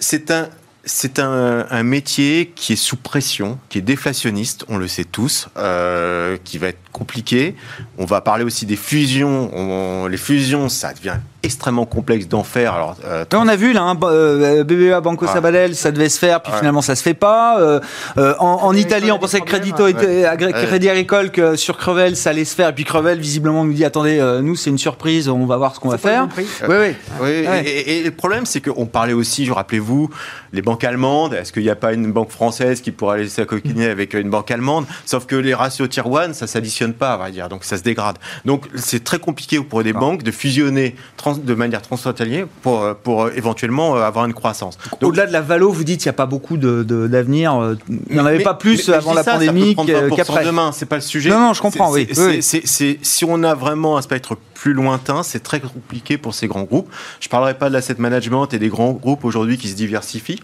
C'est 0.00 0.30
euh, 0.30 0.42
un, 0.42 0.48
c'est- 0.84 1.18
un 1.18 1.82
métier 1.82 2.52
qui 2.54 2.72
est 2.74 2.76
sous 2.76 2.96
pression, 2.96 3.58
qui 3.68 3.78
est 3.78 3.82
déflationniste, 3.82 4.64
on 4.68 4.76
le 4.78 4.88
sait 4.88 5.04
tous, 5.04 5.48
euh, 5.56 6.36
qui 6.44 6.58
va 6.58 6.68
être 6.68 6.89
compliqué. 6.92 7.54
On 7.98 8.04
va 8.04 8.20
parler 8.20 8.44
aussi 8.44 8.66
des 8.66 8.76
fusions. 8.76 9.50
On- 9.54 10.06
les 10.06 10.16
fusions, 10.16 10.68
ça 10.68 10.92
devient 10.92 11.16
extrêmement 11.42 11.86
complexe 11.86 12.28
d'en 12.28 12.42
faire. 12.44 12.74
Alors, 12.74 12.96
euh, 13.06 13.24
Ouais, 13.24 13.38
on 13.38 13.48
a 13.48 13.56
vu 13.56 13.72
là, 13.72 13.82
hein, 13.82 13.98
euh, 14.02 14.62
BBA 14.62 15.00
Banco 15.00 15.24
Ah. 15.26 15.32
Sabadell, 15.32 15.74
ça 15.74 15.90
devait 15.90 16.10
se 16.10 16.18
faire, 16.18 16.42
puis 16.42 16.52
Ouais. 16.52 16.58
finalement 16.58 16.82
ça 16.82 16.94
se 16.94 17.02
fait 17.02 17.14
pas. 17.14 17.58
Euh, 17.60 17.80
euh, 18.18 18.34
en, 18.38 18.74
Italie, 18.74 18.94
Agricole 19.04 19.12
on 19.12 19.18
pensait 19.18 19.38
des 19.38 19.44
que 19.46 19.50
était, 19.88 20.24
Agré- 20.24 20.52
Ouais. 20.54 20.66
Crédit 20.66 20.90
Agricole 20.90 21.30
que 21.30 21.56
sur 21.56 21.78
Crevel 21.78 22.14
ça 22.16 22.30
allait 22.30 22.44
se 22.44 22.54
faire, 22.54 22.68
et 22.68 22.72
puis 22.74 22.84
Crevel 22.84 23.18
visiblement 23.18 23.64
nous 23.64 23.72
dit 23.72 23.86
attendez, 23.86 24.18
euh, 24.18 24.42
nous 24.42 24.54
c'est 24.54 24.68
une 24.68 24.76
surprise, 24.76 25.30
on 25.30 25.46
va 25.46 25.56
voir 25.56 25.74
ce 25.74 25.80
qu'on 25.80 25.88
va 25.88 25.96
faire. 25.96 26.28
Oui, 26.36 26.44
oui. 26.68 26.94
Oui, 27.20 27.22
Ouais. 27.22 27.62
et, 27.64 27.68
et- 27.70 27.98
et 28.00 28.04
le 28.04 28.10
problème, 28.10 28.44
c'est 28.44 28.60
qu'on 28.60 28.84
parlait 28.84 29.14
aussi, 29.14 29.46
je 29.46 29.52
rappelez-vous, 29.52 30.10
les 30.52 30.60
banques 30.60 30.84
allemandes. 30.84 31.32
Est-ce 31.32 31.52
qu'il 31.54 31.62
n'y 31.62 31.70
a 31.70 31.76
pas 31.76 31.94
une 31.94 32.12
banque 32.12 32.30
française 32.32 32.82
qui 32.82 32.90
pourrait 32.90 33.20
aller 33.20 33.28
s'acoquiner 33.30 33.86
avec 33.88 34.12
une 34.12 34.28
banque 34.28 34.50
allemande? 34.50 34.84
Sauf 35.06 35.24
que 35.24 35.36
les 35.36 35.54
ratios 35.54 35.88
tier 35.88 36.02
1, 36.04 36.34
ça 36.34 36.46
s'additionne 36.46 36.79
pas, 36.88 37.16
on 37.16 37.18
va 37.18 37.30
dire, 37.30 37.48
donc 37.48 37.64
ça 37.64 37.76
se 37.76 37.82
dégrade. 37.82 38.16
Donc 38.44 38.66
c'est 38.74 39.04
très 39.04 39.18
compliqué 39.18 39.60
pour 39.60 39.82
des 39.82 39.92
banques 39.92 40.22
de 40.22 40.30
fusionner 40.30 40.94
trans- 41.16 41.36
de 41.36 41.54
manière 41.54 41.82
transfrontalière 41.82 42.46
pour, 42.62 42.82
euh, 42.82 42.94
pour 42.94 43.24
euh, 43.24 43.32
éventuellement 43.36 43.96
euh, 43.96 44.02
avoir 44.02 44.24
une 44.24 44.34
croissance. 44.34 44.78
Au-delà 45.02 45.26
de 45.26 45.32
la 45.32 45.40
valo, 45.40 45.70
vous 45.70 45.84
dites 45.84 46.00
qu'il 46.00 46.08
n'y 46.08 46.14
a 46.14 46.14
pas 46.14 46.26
beaucoup 46.26 46.56
de- 46.56 46.82
de- 46.82 47.06
d'avenir. 47.06 47.54
euh, 47.60 47.76
il 47.88 48.12
n'y 48.14 48.20
en 48.20 48.26
avait 48.26 48.38
Mais- 48.38 48.44
pas 48.44 48.54
plus 48.54 48.88
mais- 48.88 48.94
avant 48.94 49.14
la 49.14 49.22
ça, 49.22 49.32
pandémie 49.32 49.74
prendre 49.74 49.90
qu'à- 49.90 50.00
20% 50.02 50.16
qu'après. 50.16 50.44
demain, 50.44 50.72
c'est 50.72 50.86
pas 50.86 50.96
le 50.96 51.02
sujet. 51.02 51.30
Non, 51.30 51.38
non, 51.40 51.52
je 51.52 51.60
comprends, 51.62 51.92
C'est- 51.92 52.00
oui, 52.00 52.08
c'est- 52.12 52.26
oui. 52.26 52.42
c'est- 52.42 52.66
c'est- 52.66 52.98
si 53.02 53.24
on 53.24 53.42
a 53.42 53.54
vraiment 53.54 53.96
un 53.96 54.02
spectre 54.02 54.36
plus 54.54 54.72
lointain, 54.72 55.22
c'est 55.22 55.40
très 55.42 55.60
compliqué 55.60 56.18
pour 56.18 56.34
ces 56.34 56.46
grands 56.46 56.62
groupes. 56.64 56.90
Je 57.20 57.28
parlerai 57.28 57.54
pas 57.54 57.68
de 57.68 57.74
l'asset 57.74 57.94
management 57.98 58.52
et 58.52 58.58
des 58.58 58.68
grands 58.68 58.92
groupes 58.92 59.24
aujourd'hui 59.24 59.56
qui 59.58 59.68
se 59.68 59.74
diversifient 59.74 60.40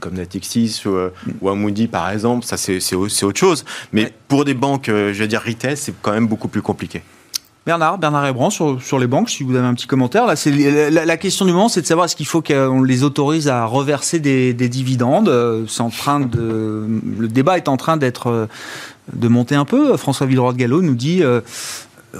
comme 0.00 0.14
Natixis 0.14 0.82
ou, 0.86 0.90
euh, 0.90 1.10
ou 1.40 1.48
Amundi 1.48 1.86
par 1.88 2.10
exemple, 2.10 2.44
ça 2.46 2.56
c'est 2.56 2.80
c'est 2.80 2.96
au- 2.96 3.08
c'est 3.08 3.24
autre 3.26 3.38
chose. 3.38 3.64
Mais 3.92 4.04
Ouais. 4.04 4.14
pour 4.28 4.44
des 4.44 4.54
banques, 4.54 4.88
euh, 4.88 5.12
je 5.12 5.20
veux 5.22 5.28
dire 5.28 5.42
retail, 5.44 5.76
c'est 5.76 5.94
quand 6.02 6.12
même 6.12 6.26
beaucoup 6.26 6.48
plus 6.48 6.62
compliqué. 6.62 7.02
Bernard, 7.66 7.98
Bernard 7.98 8.26
Hébran, 8.26 8.48
sur, 8.48 8.80
sur 8.82 8.98
les 8.98 9.06
banques, 9.06 9.28
si 9.28 9.42
vous 9.42 9.54
avez 9.54 9.66
un 9.66 9.74
petit 9.74 9.86
commentaire. 9.86 10.24
Là, 10.24 10.36
c'est 10.36 10.50
la, 10.90 11.04
la 11.04 11.16
question 11.18 11.44
du 11.44 11.52
moment, 11.52 11.68
c'est 11.68 11.82
de 11.82 11.86
savoir 11.86 12.06
est-ce 12.06 12.16
qu'il 12.16 12.24
faut 12.26 12.40
qu'on 12.40 12.82
les 12.82 13.02
autorise 13.02 13.46
à 13.48 13.66
reverser 13.66 14.20
des, 14.20 14.54
des 14.54 14.70
dividendes. 14.70 15.28
Euh, 15.28 15.64
C'est 15.68 15.82
en 15.82 15.90
train 15.90 16.20
de, 16.20 16.86
le 17.18 17.28
débat 17.28 17.58
est 17.58 17.68
en 17.68 17.76
train 17.76 17.98
d'être 17.98 18.48
de 19.12 19.28
monter 19.28 19.54
un 19.54 19.66
peu. 19.66 19.98
François 19.98 20.26
Villeroy 20.26 20.54
de 20.54 20.58
Gallo 20.58 20.80
nous 20.80 20.94
dit 20.94 21.22
euh, 21.22 21.42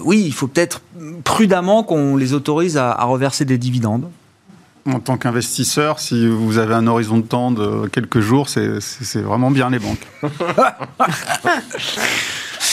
oui, 0.04 0.22
il 0.26 0.34
faut 0.34 0.48
peut-être 0.48 0.82
prudemment 1.24 1.82
qu'on 1.82 2.16
les 2.16 2.34
autorise 2.34 2.76
à, 2.76 2.92
à 2.92 3.04
reverser 3.04 3.46
des 3.46 3.56
dividendes. 3.56 4.04
En 4.86 5.00
tant 5.00 5.16
qu'investisseur, 5.18 5.98
si 5.98 6.26
vous 6.26 6.58
avez 6.58 6.74
un 6.74 6.86
horizon 6.86 7.18
de 7.18 7.22
temps 7.22 7.50
de 7.50 7.88
quelques 7.88 8.20
jours, 8.20 8.48
c'est 8.48 9.20
vraiment 9.20 9.50
bien 9.50 9.70
les 9.70 9.78
banques. 9.78 10.06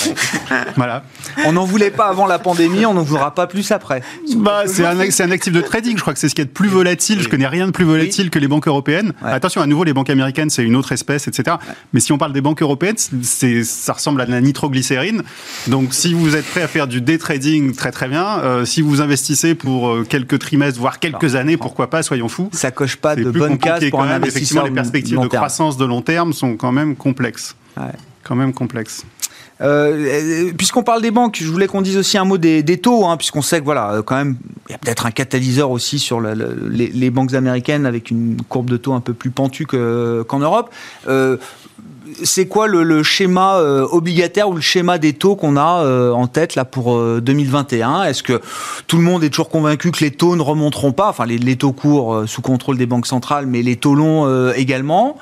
voilà. 0.76 1.04
On 1.46 1.54
n'en 1.54 1.66
voulait 1.66 1.92
pas 1.92 2.08
avant 2.08 2.28
la 2.28 2.40
pandémie, 2.40 2.86
on 2.86 2.94
n'en 2.94 3.04
voudra 3.04 3.34
pas 3.34 3.48
plus 3.48 3.72
après. 3.72 4.02
Bah, 4.38 4.64
c'est 4.68 4.86
un, 4.86 5.00
un, 5.00 5.32
actif 5.32 5.54
de 5.54 5.62
trading, 5.62 5.98
je 5.98 6.02
crois 6.02 6.14
que 6.14 6.20
c'est 6.20 6.30
ce 6.30 6.36
qui 6.36 6.42
est 6.42 6.46
de 6.46 6.50
plus 6.50 6.70
volatile. 6.70 7.22
Je 7.22 7.30
connais 7.30 7.48
rien 7.48 7.68
de 7.68 7.72
plus 7.72 7.86
volatile 7.86 8.30
que 8.30 8.40
les 8.40 8.48
banques 8.48 8.68
européennes. 8.68 9.14
Attention, 9.24 9.62
à 9.62 9.68
nouveau, 9.68 9.84
les 9.84 9.94
banques 9.94 10.10
américaines, 10.10 10.50
c'est 10.50 10.64
une 10.64 10.76
autre 10.76 10.92
espèce, 10.92 11.28
etc. 11.28 11.58
Mais 11.94 12.00
si 12.00 12.12
on 12.12 12.18
parle 12.18 12.34
des 12.34 12.42
banques 12.42 12.62
européennes, 12.62 12.98
ça 12.98 13.94
ressemble 13.94 14.22
à 14.22 14.26
de 14.26 14.32
la 14.32 14.42
nitroglycérine. 14.42 15.24
Donc, 15.68 15.94
si 15.94 16.14
vous 16.14 16.36
êtes 16.36 16.46
prêt 16.46 16.62
à 16.62 16.68
faire 16.68 16.88
du 16.88 17.02
day 17.02 17.18
trading, 17.18 17.74
très 17.76 17.92
très 17.92 18.08
bien. 18.08 18.40
Euh, 18.40 18.66
si 18.66 18.82
vous 18.82 19.02
investissez 19.02 19.56
pour 19.56 19.90
euh, 19.90 20.06
quelques 20.08 20.40
trimestres, 20.40 20.80
voire 20.80 21.00
quelques 21.00 21.36
années, 21.36 21.58
pourquoi 21.58 21.90
pas, 21.90 22.04
soyons 22.04 22.30
fous. 22.30 22.50
Ça 22.54 22.72
coche 22.72 22.98
pas 22.98 23.16
de 23.16 23.30
bonnes 23.30 23.58
cases 23.58 23.90
pour 23.90 24.02
un 24.02 24.10
investisseur. 24.10 24.38
Effectivement, 24.38 24.64
les 24.66 24.72
perspectives 24.72 25.20
de 25.20 25.28
croissance 25.28 25.78
de 25.78 25.86
long 25.86 26.02
terme 26.02 26.34
sont 26.34 26.56
quand 26.56 26.72
même 26.72 26.96
complexes. 26.96 27.56
Quand 28.24 28.36
même 28.36 28.54
complexes. 28.54 29.06
Euh, 29.62 30.52
puisqu'on 30.58 30.84
parle 30.84 31.02
des 31.02 31.12
banques, 31.12 31.38
je 31.40 31.50
voulais 31.50 31.68
qu'on 31.68 31.82
dise 31.82 31.98
aussi 31.98 32.18
un 32.18 32.26
mot 32.26 32.38
des, 32.38 32.64
taux, 32.78 33.06
hein, 33.06 33.18
puisqu'on 33.18 33.42
sait 33.42 33.60
que 33.60 33.66
voilà, 33.66 33.94
euh, 33.94 34.02
quand 34.02 34.16
même, 34.16 34.36
il 34.68 34.74
y 34.74 34.76
a 34.76 34.78
peut-être 34.78 35.06
un 35.06 35.12
catalyseur 35.12 35.72
aussi 35.72 36.00
sur 36.00 36.20
les, 36.20 37.10
banques 37.10 37.34
américaines 37.34 37.86
avec 37.86 38.12
une 38.12 38.38
courbe 38.50 38.70
de 38.70 38.78
taux 38.78 38.94
un 38.94 39.00
peu 39.00 39.14
plus 39.14 39.30
pentue 39.30 39.66
qu'en 39.66 40.40
Europe. 40.40 40.70
Euh, 41.08 41.38
c'est 42.24 42.48
quoi 42.48 42.68
le, 42.68 43.04
schéma 43.04 43.58
obligataire 43.60 44.48
ou 44.48 44.54
le 44.54 44.62
schéma 44.62 44.98
des 44.98 45.14
taux 45.14 45.36
qu'on 45.36 45.58
a 45.58 46.12
en 46.12 46.28
tête 46.28 46.56
là 46.56 46.64
pour 46.64 46.98
2021 47.20 48.04
Est-ce 48.04 48.22
que 48.24 48.42
tout 48.88 48.98
le 48.98 49.04
monde 49.04 49.24
est 49.24 49.30
toujours 49.30 49.50
convaincu 49.50 49.92
que 49.92 50.04
les 50.04 50.12
taux 50.12 50.36
ne 50.36 50.42
remonteront 50.42 50.92
pas? 50.92 51.10
Enfin, 51.10 51.26
les 51.26 51.56
taux 51.56 51.74
courts 51.74 52.24
sous 52.28 52.42
contrôle 52.42 52.78
des 52.78 52.86
banques 52.86 53.08
centrales, 53.08 53.48
mais 53.48 53.64
les 53.64 53.76
taux 53.76 53.96
longs 53.96 54.52
également 54.52 55.18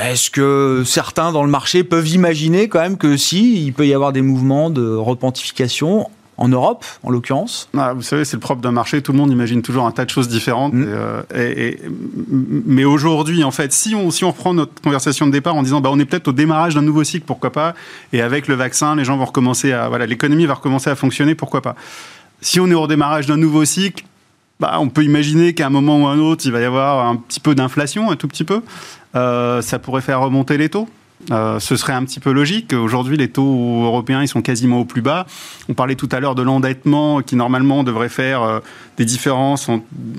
est-ce 0.00 0.30
que 0.30 0.82
certains 0.84 1.32
dans 1.32 1.42
le 1.42 1.50
marché 1.50 1.84
peuvent 1.84 2.08
imaginer 2.08 2.68
quand 2.68 2.80
même 2.80 2.98
que 2.98 3.16
si, 3.16 3.64
il 3.64 3.72
peut 3.72 3.86
y 3.86 3.94
avoir 3.94 4.12
des 4.12 4.22
mouvements 4.22 4.70
de 4.70 4.94
repentification 4.94 6.08
en 6.38 6.48
Europe, 6.48 6.84
en 7.02 7.10
l'occurrence? 7.10 7.68
Ah, 7.76 7.94
Vous 7.94 8.02
savez, 8.02 8.24
c'est 8.24 8.36
le 8.36 8.40
propre 8.40 8.60
d'un 8.60 8.72
marché. 8.72 9.00
Tout 9.00 9.12
le 9.12 9.18
monde 9.18 9.30
imagine 9.30 9.62
toujours 9.62 9.86
un 9.86 9.90
tas 9.90 10.04
de 10.04 10.10
choses 10.10 10.28
différentes. 10.28 10.74
Mm. 10.74 10.84
Euh, 10.88 11.72
mais 12.30 12.84
aujourd'hui, 12.84 13.42
en 13.44 13.50
fait, 13.50 13.72
si 13.72 13.94
on, 13.94 14.10
si 14.10 14.24
on 14.24 14.30
reprend 14.30 14.52
notre 14.54 14.80
conversation 14.82 15.26
de 15.26 15.32
départ 15.32 15.54
en 15.56 15.62
disant 15.62 15.80
bah, 15.80 15.90
on 15.92 15.98
est 15.98 16.04
peut-être 16.04 16.28
au 16.28 16.32
démarrage 16.32 16.74
d'un 16.74 16.82
nouveau 16.82 17.04
cycle, 17.04 17.24
pourquoi 17.26 17.52
pas? 17.52 17.74
Et 18.12 18.20
avec 18.20 18.48
le 18.48 18.54
vaccin, 18.54 18.96
les 18.96 19.04
gens 19.04 19.16
vont 19.16 19.24
recommencer 19.24 19.72
à. 19.72 19.88
Voilà, 19.88 20.06
l'économie 20.06 20.46
va 20.46 20.54
recommencer 20.54 20.90
à 20.90 20.96
fonctionner, 20.96 21.34
pourquoi 21.34 21.62
pas? 21.62 21.74
Si 22.42 22.60
on 22.60 22.66
est 22.68 22.74
au 22.74 22.86
démarrage 22.86 23.26
d'un 23.26 23.38
nouveau 23.38 23.64
cycle, 23.64 24.04
bah, 24.60 24.76
on 24.78 24.88
peut 24.88 25.04
imaginer 25.04 25.54
qu'à 25.54 25.66
un 25.66 25.70
moment 25.70 26.02
ou 26.02 26.06
un 26.06 26.18
autre, 26.18 26.42
il 26.46 26.52
va 26.52 26.60
y 26.60 26.64
avoir 26.64 27.06
un 27.06 27.16
petit 27.16 27.40
peu 27.40 27.54
d'inflation, 27.54 28.10
un 28.10 28.16
tout 28.16 28.28
petit 28.28 28.44
peu. 28.44 28.62
Euh, 29.16 29.62
ça 29.62 29.78
pourrait 29.78 30.02
faire 30.02 30.20
remonter 30.20 30.58
les 30.58 30.68
taux. 30.68 30.88
Euh, 31.30 31.58
ce 31.58 31.76
serait 31.76 31.94
un 31.94 32.04
petit 32.04 32.20
peu 32.20 32.30
logique. 32.30 32.74
Aujourd'hui, 32.74 33.16
les 33.16 33.28
taux 33.28 33.84
européens, 33.84 34.22
ils 34.22 34.28
sont 34.28 34.42
quasiment 34.42 34.80
au 34.80 34.84
plus 34.84 35.00
bas. 35.00 35.26
On 35.68 35.74
parlait 35.74 35.94
tout 35.94 36.08
à 36.12 36.20
l'heure 36.20 36.34
de 36.34 36.42
l'endettement 36.42 37.22
qui, 37.22 37.36
normalement, 37.36 37.84
devrait 37.84 38.10
faire 38.10 38.42
euh, 38.42 38.60
des 38.98 39.06
différences 39.06 39.70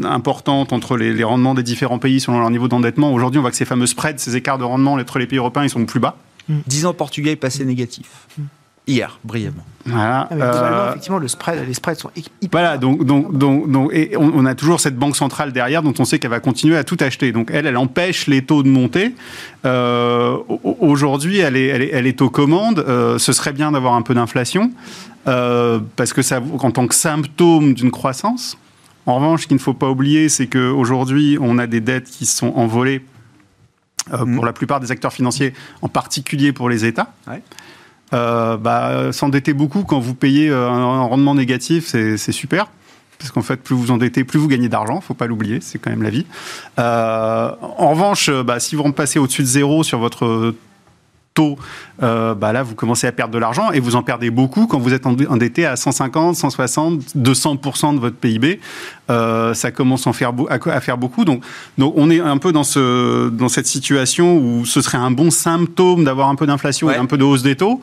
importantes 0.03 0.73
entre 0.73 0.97
les, 0.97 1.23
rendements 1.23 1.53
des 1.53 1.63
différents 1.63 1.99
pays 1.99 2.19
selon 2.19 2.39
leur 2.39 2.49
niveau 2.49 2.67
d'endettement. 2.67 3.13
Aujourd'hui, 3.13 3.37
on 3.37 3.41
voit 3.41 3.51
que 3.51 3.57
ces 3.57 3.65
fameux 3.65 3.85
spreads, 3.85 4.19
ces 4.19 4.35
écarts 4.35 4.57
de 4.57 4.63
rendement 4.63 4.93
entre 4.93 5.19
les 5.19 5.27
pays 5.27 5.37
européens, 5.37 5.63
ils 5.63 5.69
sont 5.69 5.85
plus 5.85 5.99
bas. 5.99 6.17
10 6.49 6.85
ans 6.85 6.93
Portugais 6.93 7.31
est 7.31 7.35
passé 7.35 7.65
négatif 7.65 8.07
hier, 8.87 9.19
brièvement. 9.23 9.63
Voilà. 9.85 10.27
Ah, 10.29 10.33
euh, 10.33 10.89
effectivement, 10.89 11.17
le 11.17 11.27
spread, 11.27 11.65
les 11.65 11.73
spreads 11.73 11.99
sont 11.99 12.11
hyper. 12.15 12.49
Voilà, 12.51 12.77
donc, 12.77 13.05
donc, 13.05 13.37
donc, 13.37 13.69
donc 13.71 13.93
et 13.93 14.17
on, 14.17 14.45
a 14.45 14.53
toujours 14.53 14.79
cette 14.79 14.97
banque 14.97 15.15
centrale 15.15 15.53
derrière 15.53 15.81
dont 15.81 15.93
on 15.99 16.05
sait 16.05 16.19
qu'elle 16.19 16.31
va 16.31 16.41
continuer 16.41 16.75
à 16.77 16.83
tout 16.83 16.97
acheter. 16.99 17.31
Donc 17.31 17.51
elle, 17.53 17.65
elle 17.65 17.77
empêche 17.77 18.27
les 18.27 18.41
taux 18.41 18.63
de 18.63 18.69
monter. 18.69 19.15
Euh, 19.65 20.37
Aujourd'hui, 20.63 21.39
elle 21.39 21.55
est, 21.55 21.67
elle, 21.67 21.81
est, 21.81 21.89
elle 21.93 22.07
est 22.07 22.21
aux 22.21 22.29
commandes. 22.29 22.79
Euh, 22.79 23.17
ce 23.17 23.31
serait 23.31 23.53
bien 23.53 23.71
d'avoir 23.71 23.93
un 23.93 24.01
peu 24.01 24.13
d'inflation 24.13 24.71
euh, 25.27 25.79
parce 25.95 26.13
que 26.13 26.21
ça, 26.21 26.41
en 26.59 26.71
tant 26.71 26.87
que 26.87 26.95
symptôme 26.95 27.73
d'une 27.73 27.91
croissance. 27.91 28.57
En 29.05 29.15
revanche, 29.15 29.43
ce 29.43 29.47
qu'il 29.47 29.55
ne 29.55 29.61
faut 29.61 29.73
pas 29.73 29.89
oublier, 29.89 30.27
c'est 30.27 30.47
qu'aujourd'hui, 30.47 31.37
on 31.39 31.57
a 31.59 31.67
des 31.67 31.79
dettes 31.79 32.09
qui 32.09 32.25
sont 32.25 32.53
envolées 32.55 33.05
euh, 34.13 34.17
pour 34.17 34.43
mm. 34.43 34.45
la 34.45 34.53
plupart 34.53 34.79
des 34.79 34.91
acteurs 34.91 35.13
financiers, 35.13 35.53
en 35.81 35.87
particulier 35.87 36.51
pour 36.51 36.69
les 36.69 36.85
États. 36.85 37.13
Ouais. 37.27 37.41
Euh, 38.13 38.57
bah, 38.57 39.11
s'endetter 39.11 39.53
beaucoup 39.53 39.83
quand 39.83 39.99
vous 39.99 40.13
payez 40.13 40.49
euh, 40.49 40.69
un, 40.69 41.01
rendement 41.03 41.35
négatif, 41.35 41.87
c'est 41.87 42.31
super. 42.31 42.67
Parce 43.19 43.31
qu'en 43.31 43.41
fait, 43.41 43.57
plus 43.57 43.75
vous 43.75 43.89
endettez, 43.89 44.23
plus 44.23 44.39
vous 44.39 44.47
gagnez 44.47 44.69
d'argent. 44.69 45.01
Faut 45.01 45.15
pas 45.15 45.25
l'oublier, 45.25 45.59
c'est 45.59 45.79
quand 45.79 45.89
même 45.89 46.03
la 46.03 46.11
vie. 46.11 46.25
Euh, 46.77 47.51
en 47.61 47.89
revanche, 47.89 48.29
bah, 48.29 48.59
si 48.59 48.75
vous 48.75 48.83
repassez 48.83 49.17
au-dessus 49.17 49.41
de 49.41 49.47
zéro 49.47 49.83
sur 49.83 49.99
votre 49.99 50.53
euh, 52.03 52.35
bah 52.35 52.53
là, 52.53 52.63
vous 52.63 52.75
commencez 52.75 53.07
à 53.07 53.11
perdre 53.11 53.33
de 53.33 53.39
l'argent 53.39 53.71
et 53.71 53.79
vous 53.79 53.95
en 53.95 54.03
perdez 54.03 54.29
beaucoup 54.29 54.67
quand 54.67 54.79
vous 54.79 54.93
êtes 54.93 55.05
endetté 55.05 55.65
à 55.65 55.75
150, 55.75 56.35
160, 56.35 56.99
200% 57.15 57.95
de 57.95 57.99
votre 57.99 58.15
PIB. 58.15 58.59
Euh, 59.09 59.53
ça 59.53 59.71
commence 59.71 60.05
à, 60.05 60.13
faire, 60.13 60.33
à 60.49 60.81
faire 60.81 60.97
beaucoup. 60.97 61.25
Donc, 61.25 61.43
donc, 61.77 61.93
on 61.95 62.09
est 62.09 62.19
un 62.19 62.37
peu 62.37 62.51
dans, 62.51 62.63
ce, 62.63 63.29
dans 63.29 63.49
cette 63.49 63.67
situation 63.67 64.37
où 64.37 64.65
ce 64.65 64.81
serait 64.81 64.97
un 64.97 65.11
bon 65.11 65.31
symptôme 65.31 66.03
d'avoir 66.03 66.29
un 66.29 66.35
peu 66.35 66.45
d'inflation 66.45 66.91
et 66.91 66.95
un 66.95 67.05
peu 67.05 67.17
de 67.17 67.23
hausse 67.23 67.43
des 67.43 67.55
taux 67.55 67.81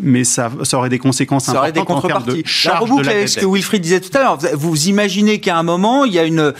mais 0.00 0.24
ça, 0.24 0.50
ça, 0.62 0.78
aurait 0.78 0.88
des 0.88 0.98
conséquences 0.98 1.44
ça 1.44 1.58
aurait 1.58 1.72
des 1.72 1.84
contreparties. 1.84 2.42
De 2.42 3.02
la 3.02 3.26
ce 3.26 3.38
que 3.38 3.46
Wilfried 3.46 3.80
disait 3.80 4.00
tout 4.00 4.16
à 4.16 4.22
l'heure. 4.22 4.38
Vous 4.54 4.88
imaginez 4.88 5.40
qu'à 5.40 5.56
un 5.56 5.62
moment, 5.62 6.04
il 6.04 6.12
y 6.12 6.18
a 6.18 6.24
une, 6.24 6.52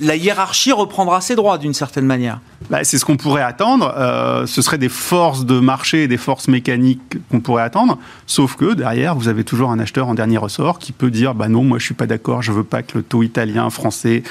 la 0.00 0.16
hiérarchie 0.16 0.72
reprendra 0.72 1.20
ses 1.20 1.36
droits 1.36 1.58
d'une 1.58 1.74
certaine 1.74 2.06
manière. 2.06 2.40
Bah, 2.70 2.84
c'est 2.84 2.98
ce 2.98 3.04
qu'on 3.04 3.16
pourrait 3.16 3.42
attendre. 3.42 3.94
Euh, 3.96 4.46
ce 4.46 4.62
serait 4.62 4.78
des 4.78 4.88
forces 4.88 5.44
de 5.44 5.60
marché 5.60 6.08
des 6.08 6.16
forces 6.16 6.48
mécaniques 6.48 7.18
qu'on 7.30 7.40
pourrait 7.40 7.62
attendre. 7.62 7.98
Sauf 8.26 8.56
que 8.56 8.74
derrière, 8.74 9.14
vous 9.14 9.28
avez 9.28 9.44
toujours 9.44 9.70
un 9.70 9.78
acheteur 9.78 10.08
en 10.08 10.14
dernier 10.14 10.38
ressort 10.38 10.78
qui 10.78 10.92
peut 10.92 11.10
dire 11.10 11.34
bah 11.34 11.48
non, 11.48 11.64
moi 11.64 11.78
je 11.78 11.84
suis 11.84 11.94
pas 11.94 12.06
d'accord, 12.06 12.42
je 12.42 12.52
veux 12.52 12.64
pas 12.64 12.82
que 12.82 12.98
le 12.98 13.04
taux 13.04 13.22
italien, 13.22 13.70
français, 13.70 14.22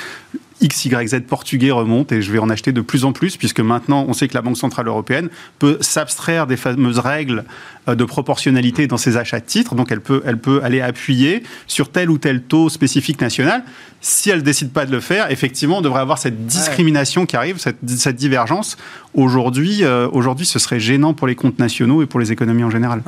XYZ 0.63 1.21
portugais 1.27 1.71
remonte 1.71 2.11
et 2.11 2.21
je 2.21 2.31
vais 2.31 2.39
en 2.39 2.49
acheter 2.49 2.71
de 2.71 2.81
plus 2.81 3.05
en 3.05 3.11
plus 3.11 3.37
puisque 3.37 3.59
maintenant 3.59 4.05
on 4.07 4.13
sait 4.13 4.27
que 4.27 4.33
la 4.33 4.41
Banque 4.41 4.57
Centrale 4.57 4.87
Européenne 4.87 5.29
peut 5.59 5.77
s'abstraire 5.81 6.47
des 6.47 6.57
fameuses 6.57 6.99
règles 6.99 7.43
euh, 7.87 7.95
de 7.95 8.03
proportionnalité 8.03 8.87
dans 8.87 8.97
ses 8.97 9.17
achats 9.17 9.39
de 9.39 9.45
titres. 9.45 9.75
Donc 9.75 9.91
elle 9.91 10.01
peut, 10.01 10.21
elle 10.25 10.37
peut 10.37 10.61
aller 10.63 10.81
appuyer 10.81 11.43
sur 11.67 11.91
tel 11.91 12.09
ou 12.09 12.17
tel 12.17 12.41
taux 12.41 12.69
spécifique 12.69 13.21
national. 13.21 13.63
Si 14.01 14.29
elle 14.29 14.39
ne 14.39 14.43
décide 14.43 14.71
pas 14.71 14.85
de 14.85 14.91
le 14.91 14.99
faire, 14.99 15.31
effectivement, 15.31 15.77
on 15.79 15.81
devrait 15.81 16.01
avoir 16.01 16.17
cette 16.17 16.45
discrimination 16.45 17.25
qui 17.25 17.35
arrive, 17.35 17.57
cette, 17.57 17.77
cette 17.87 18.15
divergence. 18.15 18.77
Aujourd'hui, 19.13 19.83
euh, 19.83 20.07
aujourd'hui, 20.11 20.45
ce 20.45 20.59
serait 20.59 20.79
gênant 20.79 21.13
pour 21.13 21.27
les 21.27 21.35
comptes 21.35 21.59
nationaux 21.59 22.01
et 22.01 22.05
pour 22.05 22.19
les 22.19 22.31
économies 22.31 22.63
en 22.63 22.69
général. 22.69 23.01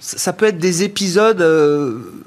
Ça 0.00 0.32
peut 0.32 0.46
être 0.46 0.58
des 0.58 0.82
épisodes 0.82 1.40
euh, 1.40 2.24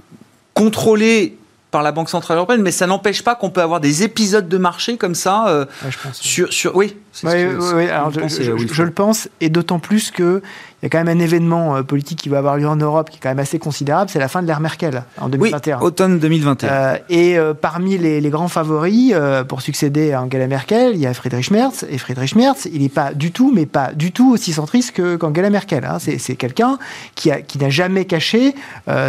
contrôlés 0.53 1.37
par 1.71 1.83
la 1.83 1.91
Banque 1.91 2.09
Centrale 2.09 2.37
Européenne, 2.37 2.61
mais 2.61 2.71
ça 2.71 2.87
n'empêche 2.87 3.23
pas 3.23 3.35
qu'on 3.35 3.49
peut 3.49 3.61
avoir 3.61 3.79
des 3.79 4.03
épisodes 4.03 4.47
de 4.47 4.57
marché 4.57 4.97
comme 4.97 5.15
ça. 5.15 5.47
Euh, 5.47 5.65
je 5.89 5.97
pense. 6.01 6.21
Sur, 6.21 6.53
sur, 6.53 6.75
oui, 6.75 6.95
oui, 7.23 7.45
oui, 7.73 7.89
alors 7.89 8.11
je, 8.11 8.83
le 8.83 8.91
pense, 8.91 9.29
et 9.41 9.49
d'autant 9.49 9.79
plus 9.79 10.11
que 10.11 10.41
il 10.81 10.85
y 10.85 10.87
a 10.87 10.89
quand 10.89 11.03
même 11.03 11.17
un 11.17 11.19
événement 11.19 11.75
euh, 11.75 11.81
politique 11.81 12.19
qui 12.19 12.29
va 12.29 12.37
avoir 12.37 12.55
lieu 12.55 12.67
en 12.67 12.75
Europe 12.75 13.09
qui 13.09 13.17
est 13.17 13.19
quand 13.19 13.29
même 13.29 13.39
assez 13.39 13.57
considérable, 13.57 14.11
c'est 14.11 14.19
la 14.19 14.27
fin 14.27 14.43
de 14.43 14.47
l'ère 14.47 14.59
Merkel 14.59 15.03
en 15.19 15.27
2021. 15.27 15.77
Oui, 15.79 15.83
automne 15.83 16.19
2021. 16.19 16.69
Euh, 16.69 16.97
et 17.09 17.35
euh, 17.35 17.55
parmi 17.55 17.97
les, 17.97 18.21
les, 18.21 18.29
grands 18.29 18.47
favoris 18.47 19.15
pour 19.47 19.61
succéder 19.61 20.13
à 20.13 20.21
Angela 20.21 20.45
Merkel, 20.45 20.91
il 20.93 20.99
y 20.99 21.07
a 21.07 21.13
Friedrich 21.15 21.49
Merz. 21.49 21.83
Et 21.89 21.97
Friedrich 21.97 22.35
Merz, 22.35 22.67
il 22.71 22.83
n'est 22.83 22.89
pas 22.89 23.13
du 23.13 23.31
tout, 23.31 23.51
mais 23.53 23.65
pas 23.65 23.91
du 23.93 24.11
tout 24.11 24.31
aussi 24.31 24.53
centriste 24.53 24.93
qu'Angela 25.17 25.49
Merkel. 25.49 25.83
Hein. 25.83 25.97
C'est 25.99 26.35
quelqu'un 26.35 26.77
qui, 27.15 27.29
n'a 27.29 27.69
jamais 27.69 28.05
caché 28.05 28.53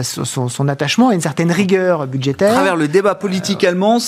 son, 0.02 0.48
son, 0.48 0.68
attachement 0.68 1.10
à 1.10 1.14
une 1.14 1.20
certaine 1.20 1.52
rigueur 1.52 2.06
budgétaire. 2.06 2.52
À 2.52 2.54
travers 2.54 2.76
le 2.76 2.88
débat 2.88 3.14
politique 3.14 3.64
allemand, 3.64 3.98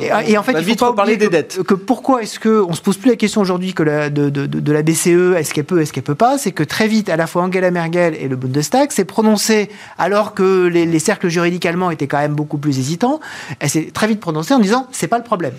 et, 0.00 0.36
en 0.36 0.42
fait, 0.42 0.54
il 0.58 0.64
faut 0.64 0.74
pas 0.74 0.92
parler 0.92 1.16
des 1.16 1.28
dettes. 1.28 1.62
Que, 1.62 1.74
pourquoi 1.74 2.22
est-ce 2.22 2.40
qu'on 2.40 2.72
se 2.72 2.80
pose 2.80 2.96
plus 2.96 3.10
la 3.10 3.16
question 3.16 3.43
aujourd'hui 3.44 3.74
que 3.74 4.08
de, 4.08 4.30
de, 4.30 4.72
la 4.72 4.82
BCE, 4.82 5.36
est-ce 5.36 5.52
qu'elle 5.52 5.64
peut, 5.64 5.80
est-ce 5.80 5.92
qu'elle 5.92 6.02
peut 6.02 6.14
pas? 6.14 6.38
C'est 6.38 6.52
que 6.52 6.62
très 6.64 6.88
vite, 6.88 7.10
à 7.10 7.16
la 7.16 7.26
fois 7.26 7.42
Angela 7.42 7.70
Merkel 7.70 8.16
et 8.18 8.26
le 8.26 8.36
Bundestag 8.36 8.90
s'est 8.90 9.04
prononcé, 9.04 9.70
alors 9.98 10.34
que 10.34 10.66
les, 10.66 10.98
cercles 10.98 11.28
juridiques 11.28 11.66
allemands 11.66 11.90
étaient 11.90 12.06
quand 12.06 12.18
même 12.18 12.34
beaucoup 12.34 12.58
plus 12.58 12.78
hésitants, 12.78 13.20
elle 13.60 13.68
s'est 13.68 13.90
très 13.92 14.06
vite 14.06 14.20
prononcée 14.20 14.54
en 14.54 14.58
disant 14.58 14.86
c'est 14.92 15.08
pas 15.08 15.18
le 15.18 15.24
problème. 15.24 15.52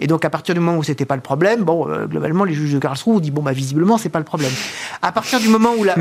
Et 0.00 0.06
donc, 0.06 0.24
à 0.24 0.30
partir 0.30 0.54
du 0.54 0.60
moment 0.60 0.78
où 0.78 0.82
c'était 0.82 1.04
pas 1.04 1.16
le 1.16 1.22
problème, 1.22 1.62
bon, 1.62 1.88
euh, 1.88 2.06
globalement, 2.06 2.44
les 2.44 2.54
juges 2.54 2.72
de 2.72 2.78
Karlsruhe 2.78 3.20
dit 3.20 3.30
bon, 3.30 3.42
bah, 3.42 3.52
visiblement, 3.52 3.98
c'est 3.98 4.08
pas 4.08 4.18
le 4.18 4.24
problème. 4.24 4.50
À 5.02 5.12
partir 5.12 5.38
du 5.38 5.48
moment 5.48 5.70
où, 5.78 5.84
la, 5.84 5.94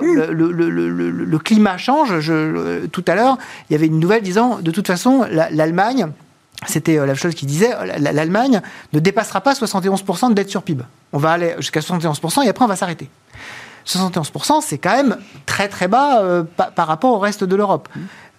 le, 0.00 1.38
climat 1.38 1.76
change, 1.76 2.20
je, 2.20 2.86
tout 2.86 3.04
à 3.08 3.14
l'heure, 3.14 3.38
il 3.68 3.72
y 3.72 3.76
avait 3.76 3.86
une 3.86 3.98
nouvelle 3.98 4.22
disant 4.22 4.58
de 4.60 4.70
toute 4.70 4.86
façon, 4.86 5.26
l'Allemagne 5.30 6.08
c'était 6.66 6.98
euh, 6.98 7.06
la 7.06 7.14
chose 7.14 7.34
qui 7.34 7.46
disait, 7.46 7.74
euh, 7.74 7.98
l'Allemagne 7.98 8.60
ne 8.92 9.00
dépassera 9.00 9.40
pas 9.40 9.52
71% 9.52 10.30
de 10.30 10.34
dette 10.34 10.48
sur 10.48 10.62
PIB. 10.62 10.84
On 11.12 11.18
va 11.18 11.32
aller 11.32 11.54
jusqu'à 11.58 11.80
71% 11.80 12.44
et 12.44 12.48
après 12.48 12.64
on 12.64 12.68
va 12.68 12.76
s'arrêter. 12.76 13.10
71%, 13.86 14.62
c'est 14.62 14.78
quand 14.78 14.96
même 14.96 15.18
très 15.44 15.68
très 15.68 15.86
bas 15.86 16.20
euh, 16.20 16.42
par 16.74 16.86
rapport 16.88 17.12
au 17.12 17.18
reste 17.18 17.44
de 17.44 17.54
l'Europe. 17.54 17.88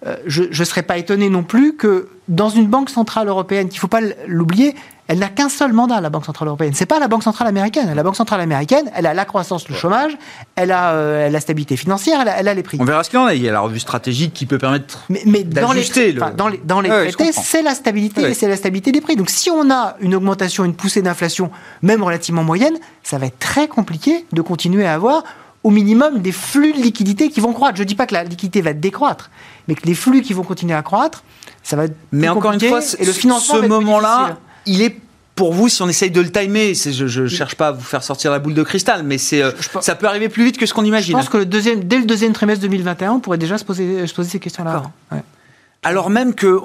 Euh, 0.06 0.16
je 0.26 0.44
ne 0.44 0.64
serais 0.64 0.82
pas 0.82 0.98
étonné 0.98 1.28
non 1.28 1.42
plus 1.42 1.76
que 1.76 2.08
dans 2.28 2.48
une 2.48 2.66
banque 2.66 2.90
centrale 2.90 3.28
européenne, 3.28 3.68
qu'il 3.68 3.78
ne 3.78 3.80
faut 3.80 3.88
pas 3.88 4.00
l'oublier, 4.26 4.74
elle 5.08 5.20
n'a 5.20 5.30
qu'un 5.30 5.48
seul 5.48 5.72
mandat, 5.72 6.02
la 6.02 6.10
Banque 6.10 6.26
Centrale 6.26 6.48
Européenne. 6.48 6.74
C'est 6.74 6.86
pas 6.86 6.98
la 6.98 7.08
Banque 7.08 7.22
Centrale 7.22 7.48
Américaine. 7.48 7.92
La 7.94 8.02
Banque 8.02 8.14
Centrale 8.14 8.42
Américaine, 8.42 8.90
elle 8.94 9.06
a 9.06 9.14
la 9.14 9.24
croissance, 9.24 9.66
le 9.70 9.74
chômage, 9.74 10.12
elle 10.54 10.70
a 10.70 10.90
euh, 10.90 11.30
la 11.30 11.40
stabilité 11.40 11.78
financière, 11.78 12.20
elle 12.20 12.46
a, 12.46 12.54
les 12.54 12.62
prix. 12.62 12.76
On 12.78 12.84
verra 12.84 13.02
ce 13.02 13.10
qu'il 13.10 13.18
en 13.18 13.26
est. 13.26 13.38
Il 13.38 13.42
y 13.42 13.48
a 13.48 13.52
la 13.52 13.60
revue 13.60 13.80
stratégique 13.80 14.34
qui 14.34 14.44
peut 14.44 14.58
permettre 14.58 15.06
mais, 15.08 15.22
mais 15.24 15.44
dans 15.44 15.72
les, 15.72 16.12
dans 16.36 16.48
les, 16.48 16.60
dans 16.62 16.80
les 16.82 16.90
traités, 16.90 17.32
c'est 17.32 17.62
la 17.62 17.74
stabilité 17.74 18.20
et 18.20 18.34
c'est 18.34 18.48
la 18.48 18.56
stabilité 18.56 18.92
des 18.92 19.00
prix. 19.00 19.16
Donc 19.16 19.30
si 19.30 19.50
on 19.50 19.70
a 19.70 19.96
une 20.00 20.14
augmentation, 20.14 20.66
une 20.66 20.74
poussée 20.74 21.00
d'inflation, 21.00 21.50
même 21.80 22.02
relativement 22.02 22.44
moyenne, 22.44 22.76
ça 23.02 23.16
va 23.16 23.26
être 23.26 23.38
très 23.38 23.66
compliqué 23.66 24.26
de 24.32 24.42
continuer 24.42 24.86
à 24.86 24.92
avoir 24.92 25.24
au 25.68 25.70
minimum 25.70 26.22
des 26.22 26.32
flux 26.32 26.72
de 26.72 26.78
liquidités 26.78 27.28
qui 27.28 27.40
vont 27.40 27.52
croître. 27.52 27.76
Je 27.76 27.82
ne 27.82 27.86
dis 27.88 27.94
pas 27.94 28.06
que 28.06 28.14
la 28.14 28.24
liquidité 28.24 28.62
va 28.62 28.72
décroître, 28.72 29.30
mais 29.68 29.74
que 29.74 29.86
les 29.86 29.94
flux 29.94 30.22
qui 30.22 30.32
vont 30.32 30.42
continuer 30.42 30.72
à 30.72 30.80
croître, 30.80 31.24
ça 31.62 31.76
va 31.76 31.84
être 31.84 31.94
Mais 32.10 32.26
encore 32.26 32.52
une 32.52 32.60
fois, 32.60 32.80
et 32.98 33.04
le 33.04 33.12
financement 33.12 33.56
ce 33.56 33.66
moment-là, 33.66 34.38
il 34.64 34.80
est 34.80 34.96
pour 35.34 35.52
vous, 35.52 35.68
si 35.68 35.82
on 35.82 35.88
essaye 35.88 36.10
de 36.10 36.22
le 36.22 36.32
timer, 36.32 36.72
je 36.74 37.20
ne 37.20 37.28
cherche 37.28 37.54
pas 37.54 37.68
à 37.68 37.72
vous 37.72 37.82
faire 37.82 38.02
sortir 38.02 38.30
la 38.30 38.38
boule 38.38 38.54
de 38.54 38.62
cristal, 38.62 39.02
mais 39.02 39.18
c'est, 39.18 39.42
euh, 39.42 39.52
ça 39.82 39.94
peut 39.94 40.06
arriver 40.06 40.30
plus 40.30 40.42
vite 40.42 40.56
que 40.56 40.64
ce 40.64 40.72
qu'on 40.72 40.84
imagine. 40.84 41.12
Je 41.12 41.18
pense 41.18 41.28
que 41.28 41.36
le 41.36 41.44
deuxième, 41.44 41.84
dès 41.84 41.98
le 41.98 42.06
deuxième 42.06 42.32
trimestre 42.32 42.62
2021, 42.62 43.12
on 43.12 43.20
pourrait 43.20 43.36
déjà 43.36 43.58
se 43.58 43.64
poser, 43.64 44.06
se 44.06 44.14
poser 44.14 44.30
ces 44.30 44.40
questions-là 44.40 44.84
alors 45.84 46.10
même 46.10 46.34
que 46.34 46.58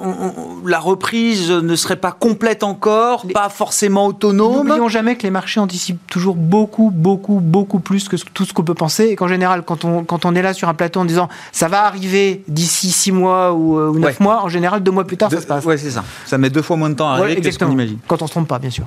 la 0.66 0.80
reprise 0.80 1.50
ne 1.50 1.76
serait 1.76 1.96
pas 1.96 2.10
complète 2.10 2.64
encore, 2.64 3.26
pas 3.32 3.48
forcément 3.48 4.06
autonome. 4.06 4.66
N'oublions 4.66 4.88
jamais 4.88 5.16
que 5.16 5.22
les 5.22 5.30
marchés 5.30 5.60
anticipent 5.60 6.04
toujours 6.08 6.34
beaucoup, 6.34 6.90
beaucoup, 6.90 7.38
beaucoup 7.40 7.78
plus 7.78 8.08
que 8.08 8.16
tout 8.16 8.44
ce 8.44 8.52
qu'on 8.52 8.64
peut 8.64 8.74
penser. 8.74 9.04
Et 9.04 9.16
qu'en 9.16 9.28
général, 9.28 9.62
quand 9.62 9.84
on, 9.84 10.04
quand 10.04 10.24
on 10.24 10.34
est 10.34 10.42
là 10.42 10.52
sur 10.52 10.68
un 10.68 10.74
plateau 10.74 11.00
en 11.00 11.04
disant 11.04 11.28
ça 11.52 11.68
va 11.68 11.84
arriver 11.84 12.42
d'ici 12.48 12.90
six 12.90 13.12
mois 13.12 13.52
ou, 13.52 13.78
euh, 13.78 13.96
neuf 13.96 14.18
mois, 14.18 14.42
en 14.42 14.48
général, 14.48 14.82
deux 14.82 14.90
mois 14.90 15.04
plus 15.04 15.16
tard, 15.16 15.30
ça 15.30 15.40
se 15.40 15.46
passe. 15.46 15.64
Oui, 15.64 15.78
c'est 15.78 15.92
ça. 15.92 16.04
Ça 16.26 16.36
met 16.36 16.50
deux 16.50 16.62
fois 16.62 16.76
moins 16.76 16.90
de 16.90 16.96
temps 16.96 17.10
à 17.10 17.18
arriver 17.18 17.40
que 17.40 17.50
ce 17.50 17.58
qu'on 17.58 17.70
imagine. 17.70 17.98
Quand 18.08 18.20
on 18.20 18.26
se 18.26 18.32
trompe 18.32 18.48
pas, 18.48 18.58
bien 18.58 18.70
sûr. 18.70 18.86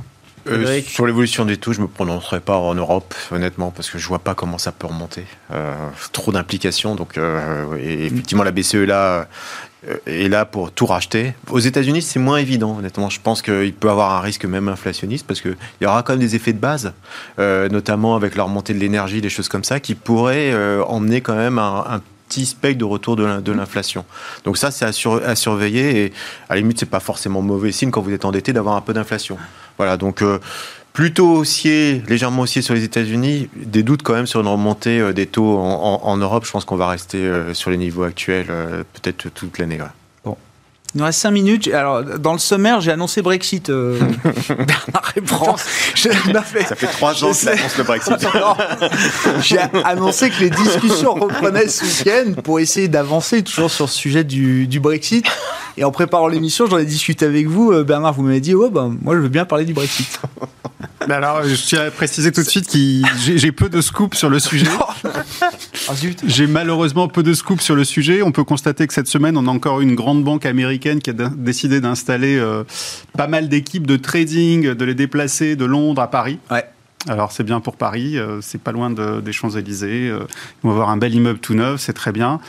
Euh, 0.49 0.81
sur 0.81 1.05
l'évolution 1.05 1.45
des 1.45 1.57
taux, 1.57 1.73
je 1.73 1.81
me 1.81 1.87
prononcerai 1.87 2.39
pas 2.39 2.57
en 2.57 2.73
Europe, 2.75 3.13
honnêtement, 3.31 3.71
parce 3.71 3.89
que 3.89 3.97
je 3.97 4.07
vois 4.07 4.19
pas 4.19 4.33
comment 4.33 4.57
ça 4.57 4.71
peut 4.71 4.87
remonter. 4.87 5.25
Euh, 5.51 5.73
trop 6.11 6.31
d'implications, 6.31 6.95
donc 6.95 7.19
effectivement 7.79 8.43
la 8.43 8.51
BCE 8.51 8.75
là 8.75 9.03
euh, 9.03 9.23
est 10.05 10.29
là 10.29 10.45
pour 10.45 10.71
tout 10.71 10.85
racheter. 10.85 11.33
Aux 11.49 11.59
États-Unis, 11.59 12.01
c'est 12.01 12.19
moins 12.19 12.37
évident, 12.37 12.77
honnêtement. 12.77 13.09
Je 13.09 13.19
pense 13.21 13.41
qu'il 13.41 13.73
peut 13.73 13.89
avoir 13.89 14.11
un 14.11 14.21
risque 14.21 14.45
même 14.45 14.67
inflationniste 14.67 15.25
parce 15.27 15.41
qu'il 15.41 15.55
y 15.81 15.85
aura 15.85 16.03
quand 16.03 16.13
même 16.13 16.19
des 16.19 16.35
effets 16.35 16.53
de 16.53 16.59
base, 16.59 16.93
euh, 17.39 17.69
notamment 17.69 18.15
avec 18.15 18.35
la 18.35 18.43
remontée 18.43 18.73
de 18.73 18.79
l'énergie, 18.79 19.21
des 19.21 19.29
choses 19.29 19.49
comme 19.49 19.63
ça, 19.63 19.79
qui 19.79 19.95
pourraient 19.95 20.51
euh, 20.51 20.83
emmener 20.85 21.21
quand 21.21 21.35
même 21.35 21.59
un, 21.59 22.01
petit 22.27 22.45
spectre 22.45 22.79
de 22.79 22.83
retour 22.83 23.15
de 23.15 23.51
l'inflation. 23.53 24.03
Donc 24.43 24.57
ça, 24.57 24.69
c'est 24.69 24.83
à, 24.83 24.91
surveiller 25.35 26.03
et 26.03 26.13
à 26.49 26.55
la 26.55 26.59
limite, 26.59 26.77
c'est 26.77 26.85
pas 26.85 26.99
forcément 26.99 27.41
mauvais 27.41 27.71
signe 27.71 27.89
quand 27.89 28.01
vous 28.01 28.11
êtes 28.11 28.25
endetté 28.25 28.51
d'avoir 28.51 28.75
un 28.75 28.81
peu 28.81 28.91
d'inflation. 28.91 29.37
Voilà, 29.77 29.95
donc 29.95 30.21
plutôt 30.97 31.29
haussier, 31.29 32.01
légèrement 32.07 32.41
haussier 32.41 32.63
sur 32.63 32.73
les 32.73 32.83
États-Unis, 32.83 33.49
des 33.55 33.83
doutes 33.83 34.01
quand 34.01 34.15
même 34.15 34.25
sur 34.25 34.39
une 34.39 34.47
remontée 34.47 34.99
euh, 34.99 35.13
des 35.13 35.27
taux 35.27 35.59
en, 35.59 36.17
Europe. 36.17 36.43
Je 36.43 36.49
pense 36.49 36.65
qu'on 36.65 36.75
va 36.75 36.87
rester 36.87 37.19
euh, 37.19 37.53
sur 37.53 37.69
les 37.69 37.77
niveaux 37.77 38.01
actuels 38.01 38.47
euh, 38.49 38.83
peut-être 38.93 39.29
toute 39.29 39.59
l'année. 39.59 39.77
Bon. 40.25 40.35
Il 40.95 40.97
nous 40.97 41.03
reste 41.03 41.19
5 41.19 41.29
minutes. 41.29 41.67
Alors, 41.67 42.03
dans 42.03 42.33
le 42.33 42.39
sommaire, 42.39 42.81
j'ai 42.81 42.89
annoncé 42.89 43.21
Brexit. 43.21 43.69
Euh, 43.69 43.99
Bernard 44.49 45.13
Ça 46.65 46.75
fait 46.75 46.87
3 46.87 47.23
ans 47.25 47.31
que 47.31 47.37
j'annonce 47.43 47.77
le 47.77 47.83
Brexit. 47.83 48.15
j'ai 49.41 49.59
annoncé 49.83 50.31
que 50.31 50.39
les 50.39 50.49
discussions 50.49 51.13
reprenaient 51.13 51.67
ce 51.67 51.85
week-end 51.85 52.41
pour 52.41 52.59
essayer 52.59 52.87
d'avancer 52.87 53.43
toujours 53.43 53.69
sur 53.69 53.87
ce 53.87 53.95
sujet 53.95 54.23
du, 54.23 54.65
du 54.65 54.79
Brexit. 54.79 55.27
Et 55.77 55.83
en 55.83 55.91
préparant 55.91 56.27
l'émission, 56.27 56.65
j'en 56.65 56.79
ai 56.79 56.85
discuté 56.85 57.23
avec 57.25 57.45
vous. 57.45 57.83
Bernard, 57.83 58.13
vous 58.13 58.23
m'avez 58.23 58.41
dit, 58.41 58.55
ouais, 58.55 58.71
ben, 58.71 58.97
moi, 58.99 59.13
je 59.13 59.19
veux 59.19 59.29
bien 59.29 59.45
parler 59.45 59.63
du 59.63 59.73
Brexit. 59.73 60.19
Alors, 61.15 61.43
je 61.43 61.55
tiens 61.55 61.85
à 61.87 61.91
préciser 61.91 62.31
tout 62.31 62.43
de 62.43 62.49
suite 62.49 62.67
que 62.67 63.37
j'ai 63.37 63.51
peu 63.51 63.69
de 63.69 63.81
scoop 63.81 64.15
sur 64.15 64.29
le 64.29 64.39
sujet. 64.39 64.67
Ah, 65.89 65.93
j'ai 66.25 66.47
malheureusement 66.47 67.07
peu 67.07 67.23
de 67.23 67.33
scoop 67.33 67.61
sur 67.61 67.75
le 67.75 67.83
sujet. 67.83 68.21
On 68.21 68.31
peut 68.31 68.43
constater 68.43 68.87
que 68.87 68.93
cette 68.93 69.07
semaine, 69.07 69.37
on 69.37 69.47
a 69.47 69.49
encore 69.49 69.81
une 69.81 69.95
grande 69.95 70.23
banque 70.23 70.45
américaine 70.45 70.99
qui 70.99 71.11
a 71.11 71.13
décidé 71.13 71.79
d'installer 71.79 72.37
euh, 72.37 72.63
pas 73.15 73.27
mal 73.27 73.47
d'équipes 73.47 73.87
de 73.87 73.95
trading, 73.95 74.73
de 74.73 74.85
les 74.85 74.95
déplacer 74.95 75.55
de 75.55 75.65
Londres 75.65 76.01
à 76.01 76.09
Paris. 76.09 76.39
Ouais. 76.51 76.65
Alors 77.07 77.31
c'est 77.31 77.43
bien 77.43 77.59
pour 77.59 77.77
Paris, 77.77 78.17
euh, 78.17 78.39
c'est 78.41 78.59
pas 78.59 78.71
loin 78.71 78.89
des 78.89 79.31
Champs-Élysées. 79.31 80.09
Euh, 80.09 80.27
on 80.63 80.69
va 80.69 80.73
avoir 80.73 80.89
un 80.89 80.97
bel 80.97 81.13
immeuble 81.13 81.39
tout 81.39 81.53
neuf, 81.53 81.79
c'est 81.81 81.93
très 81.93 82.11
bien. 82.11 82.39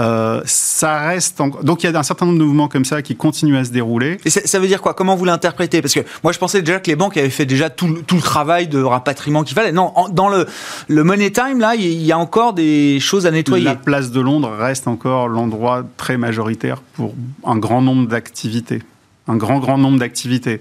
Euh, 0.00 0.40
ça 0.44 1.00
reste 1.00 1.38
donc 1.62 1.82
il 1.82 1.90
y 1.90 1.94
a 1.94 1.98
un 1.98 2.02
certain 2.02 2.26
nombre 2.26 2.38
de 2.38 2.44
mouvements 2.44 2.68
comme 2.68 2.84
ça 2.84 3.02
qui 3.02 3.16
continuent 3.16 3.58
à 3.58 3.64
se 3.64 3.70
dérouler. 3.70 4.18
Et 4.24 4.30
ça 4.30 4.58
veut 4.58 4.66
dire 4.66 4.80
quoi? 4.80 4.94
Comment 4.94 5.14
vous 5.14 5.24
l'interprétez? 5.24 5.82
Parce 5.82 5.94
que 5.94 6.00
moi 6.24 6.32
je 6.32 6.38
pensais 6.38 6.62
déjà 6.62 6.80
que 6.80 6.90
les 6.90 6.96
banques 6.96 7.16
avaient 7.16 7.30
fait 7.30 7.46
déjà 7.46 7.68
tout, 7.70 7.86
le 7.86 8.20
travail 8.20 8.66
de 8.66 8.82
rapatriement 8.82 9.44
qu'il 9.44 9.54
fallait. 9.54 9.72
Non, 9.72 9.92
dans 10.10 10.28
le, 10.28 10.46
le 10.88 11.04
Money 11.04 11.30
Time 11.30 11.60
là, 11.60 11.74
il 11.76 12.02
y 12.02 12.10
a 12.10 12.18
encore 12.18 12.54
des 12.54 12.98
choses 13.00 13.26
à 13.26 13.30
nettoyer. 13.30 13.66
La 13.66 13.76
place 13.76 14.10
de 14.10 14.20
Londres 14.20 14.50
reste 14.58 14.88
encore 14.88 15.28
l'endroit 15.28 15.84
très 15.96 16.16
majoritaire 16.16 16.80
pour 16.94 17.14
un 17.44 17.56
grand 17.56 17.82
nombre 17.82 18.08
d'activités, 18.08 18.82
un 19.28 19.36
grand 19.36 19.60
grand 19.60 19.78
nombre 19.78 19.98
d'activités. 19.98 20.60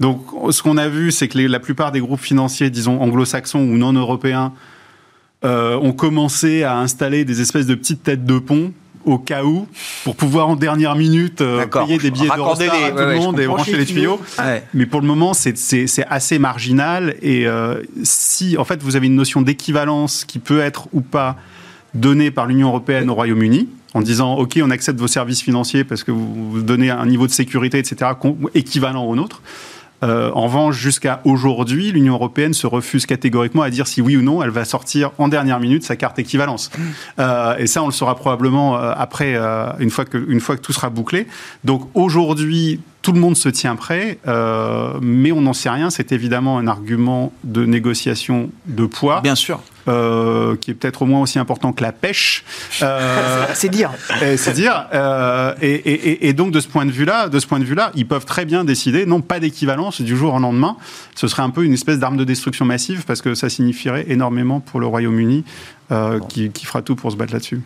Donc, 0.00 0.26
ce 0.50 0.62
qu'on 0.62 0.76
a 0.76 0.88
vu, 0.88 1.10
c'est 1.10 1.28
que 1.28 1.38
la 1.38 1.60
plupart 1.60 1.92
des 1.92 2.00
groupes 2.00 2.20
financiers, 2.20 2.70
disons 2.70 3.00
anglo-saxons 3.00 3.60
ou 3.60 3.78
non 3.78 3.92
européens, 3.92 4.52
euh, 5.44 5.76
ont 5.76 5.92
commencé 5.92 6.64
à 6.64 6.76
installer 6.78 7.24
des 7.24 7.40
espèces 7.40 7.66
de 7.66 7.74
petites 7.74 8.02
têtes 8.02 8.24
de 8.24 8.38
pont 8.38 8.72
au 9.04 9.18
cas 9.18 9.44
où, 9.44 9.66
pour 10.04 10.16
pouvoir 10.16 10.48
en 10.48 10.56
dernière 10.56 10.94
minute 10.94 11.40
euh, 11.40 11.66
payer 11.66 11.98
des 11.98 12.10
billets 12.10 12.26
de 12.26 12.32
à 12.32 12.90
tout 12.90 12.96
le 12.96 13.16
monde 13.16 13.40
et 13.40 13.46
brancher 13.46 13.76
les 13.76 13.86
tuyaux. 13.86 14.20
Mais 14.74 14.86
pour 14.86 15.00
le 15.00 15.06
moment, 15.06 15.32
c'est 15.34 15.54
assez 16.08 16.38
marginal. 16.38 17.16
Et 17.22 17.46
euh, 17.46 17.82
si, 18.02 18.58
en 18.58 18.64
fait, 18.64 18.82
vous 18.82 18.96
avez 18.96 19.06
une 19.06 19.14
notion 19.14 19.40
d'équivalence 19.40 20.24
qui 20.24 20.38
peut 20.38 20.60
être 20.60 20.88
ou 20.92 21.00
pas 21.00 21.36
donnée 21.94 22.30
par 22.30 22.46
l'Union 22.46 22.68
européenne 22.68 23.10
au 23.10 23.14
Royaume-Uni, 23.14 23.68
en 23.94 24.00
disant 24.00 24.34
OK, 24.34 24.58
on 24.62 24.70
accepte 24.70 25.00
vos 25.00 25.08
services 25.08 25.42
financiers 25.42 25.84
parce 25.84 26.04
que 26.04 26.10
vous, 26.10 26.60
donnez 26.62 26.90
un 26.90 27.06
niveau 27.06 27.26
de 27.26 27.32
sécurité, 27.32 27.78
etc., 27.78 28.12
équivalent 28.54 29.04
au 29.04 29.16
nôtre. 29.16 29.42
Euh, 30.04 30.30
en 30.32 30.42
revanche, 30.42 30.76
jusqu'à 30.76 31.20
aujourd'hui, 31.24 31.90
l'Union 31.90 32.14
européenne 32.14 32.54
se 32.54 32.66
refuse 32.66 33.04
catégoriquement 33.04 33.62
à 33.62 33.70
dire 33.70 33.86
si 33.86 34.00
oui 34.00 34.16
ou 34.16 34.22
non 34.22 34.42
elle 34.42 34.50
va 34.50 34.64
sortir 34.64 35.10
en 35.18 35.26
dernière 35.28 35.58
minute 35.58 35.82
sa 35.82 35.96
carte 35.96 36.18
équivalence. 36.18 36.70
Euh, 37.18 37.56
et 37.58 37.66
ça, 37.66 37.82
on 37.82 37.86
le 37.86 37.92
saura 37.92 38.14
probablement 38.14 38.76
euh, 38.76 38.92
après, 38.96 39.36
une, 39.80 39.90
fois 39.90 40.04
que, 40.04 40.56
tout 40.56 40.72
sera 40.72 40.90
bouclé. 40.90 41.26
Donc 41.64 41.88
aujourd'hui, 41.94 42.80
tout 43.02 43.12
le 43.12 43.20
monde 43.20 43.36
se 43.36 43.48
tient 43.48 43.74
prêt, 43.74 44.18
mais 45.00 45.32
on 45.32 45.40
n'en 45.40 45.52
sait 45.52 45.70
rien. 45.70 45.90
C'est 45.90 46.12
évidemment 46.12 46.58
un 46.58 46.66
argument 46.66 47.32
de 47.42 47.64
négociation 47.64 48.50
de 48.66 48.86
poids. 48.86 49.20
Bien 49.20 49.34
sûr. 49.34 49.60
Euh, 49.88 50.56
qui 50.56 50.70
est 50.70 50.74
peut-être 50.74 51.02
au 51.02 51.06
moins 51.06 51.20
aussi 51.20 51.38
important 51.38 51.72
que 51.72 51.82
la 51.82 51.92
pêche. 51.92 52.44
Euh, 52.82 53.46
c'est 53.54 53.68
dire. 53.68 53.90
C'est 54.36 54.52
dire. 54.52 54.86
Et, 55.62 56.32
donc 56.34 56.52
de 56.52 56.60
ce 56.60 56.68
point 56.68 56.86
de 56.86 56.90
vue-là, 56.90 57.28
de 57.28 57.38
ce 57.38 57.46
point 57.46 57.58
de 57.58 57.64
vue-là, 57.64 57.90
ils 57.94 58.06
peuvent 58.06 58.26
très 58.26 58.44
bien 58.44 58.64
décider, 58.64 59.06
non 59.06 59.20
pas 59.20 59.40
d'équivalence 59.40 60.00
du 60.00 60.16
jour 60.16 60.34
au 60.34 60.38
lendemain. 60.38 60.76
Ce 61.14 61.26
serait 61.26 61.42
un 61.42 61.50
peu 61.50 61.64
une 61.64 61.72
espèce 61.72 61.98
d'arme 61.98 62.16
de 62.16 62.24
destruction 62.24 62.64
massive 62.64 63.04
parce 63.06 63.22
que 63.22 63.34
ça 63.34 63.48
signifierait 63.48 64.06
énormément 64.08 64.60
pour 64.60 64.80
le 64.80 64.86
Royaume-Uni, 64.86 65.44
qui, 66.28 66.50
qui 66.50 66.66
fera 66.66 66.82
tout 66.82 66.96
pour 66.96 67.10
se 67.10 67.16
battre 67.16 67.32
là-dessus. 67.32 67.62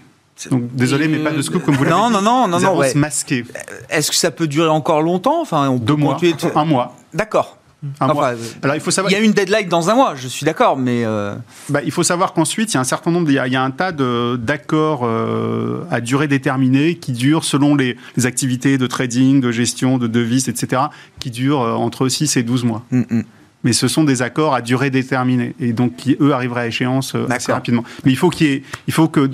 Donc, 0.51 0.75
désolé, 0.75 1.09
mais 1.09 1.18
pas 1.18 1.31
de 1.31 1.43
scoop 1.43 1.64
comme 1.64 1.77
vous 1.77 1.85
l'avez 1.85 1.97
Non, 1.97 2.11
non, 2.11 2.23
non, 2.23 2.49
non, 2.49 2.59
non. 2.59 2.81
masqué. 2.97 3.45
Est-ce 3.91 4.11
que 4.11 4.16
ça 4.16 4.31
peut 4.31 4.47
durer 4.47 4.68
encore 4.68 5.03
longtemps? 5.03 5.41
Enfin, 5.41 5.68
on 5.68 5.77
Deux 5.77 5.95
mois. 5.95 6.18
Un 6.55 6.64
mois. 6.64 6.97
D'accord. 7.14 7.59
Alors, 8.01 8.30
il 8.74 8.80
faut 8.80 8.91
savoir. 8.91 9.11
Il 9.11 9.14
y 9.14 9.20
a 9.20 9.24
une 9.24 9.33
deadline 9.33 9.68
dans 9.68 9.91
un 9.91 9.95
mois, 9.95 10.14
je 10.14 10.28
suis 10.28 10.45
d'accord, 10.45 10.76
mais. 10.76 11.05
Euh, 11.05 11.35
bah, 11.68 11.80
il 11.85 11.91
faut 11.91 12.03
savoir 12.03 12.33
qu'ensuite, 12.33 12.72
il 12.72 12.74
y 12.74 12.76
a 12.76 12.80
un 12.80 12.85
certain 12.85 13.11
nombre, 13.11 13.30
il 13.30 13.35
y 13.35 13.57
a, 13.57 13.62
un 13.62 13.70
tas 13.70 13.93
d'accords 13.93 15.03
euh, 15.05 15.85
à 15.91 16.01
durée 16.01 16.28
déterminée 16.28 16.97
qui 16.97 17.12
durent 17.12 17.45
selon 17.45 17.74
les, 17.74 17.97
activités 18.24 18.78
de 18.78 18.87
trading, 18.87 19.41
de 19.41 19.51
gestion, 19.51 19.99
de 19.99 20.07
devises, 20.07 20.49
etc., 20.49 20.83
qui 21.18 21.30
durent 21.30 21.62
euh, 21.62 21.72
entre 21.72 22.09
6 22.09 22.37
et 22.37 22.43
12 22.43 22.64
mois. 22.64 22.85
Mm, 22.91 23.03
mm 23.11 23.22
mais 23.64 23.72
ce 23.72 23.89
sont 23.89 24.05
des 24.05 24.22
accords 24.22 24.55
à 24.55 24.62
durée 24.62 24.91
déterminée 24.91 25.55
et 25.61 25.72
donc 25.72 25.97
qui 25.97 26.16
eux 26.20 26.33
arriveraient 26.33 26.62
à 26.62 26.66
échéance 26.66 27.14
euh, 27.14 27.26
assez 27.30 27.53
rapidement. 27.53 27.85
Mais 28.05 28.11
il 28.11 28.16
faut 28.16 28.30
qu'il 28.30 28.62
il 28.87 28.93
faut 28.93 29.09
que 29.09 29.30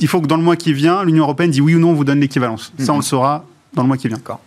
il, 0.00 0.08
faut 0.08 0.20
que 0.20 0.26
dans 0.26 0.36
le 0.36 0.42
mois 0.42 0.56
qui 0.56 0.72
vient, 0.72 1.04
l'Union 1.04 1.24
européenne 1.24 1.50
dit 1.50 1.60
oui 1.60 1.74
ou 1.74 1.78
non, 1.78 1.90
on 1.90 1.94
vous 1.94 2.04
donne 2.04 2.20
l'équivalence. 2.20 2.72
Ça, 2.78 2.92
on 2.92 2.98
le 2.98 3.02
saura 3.02 3.44
dans 3.74 3.82
le 3.82 3.88
mois 3.88 3.96
qui 3.96 4.08
vient. 4.08 4.16
D'accord. 4.16 4.40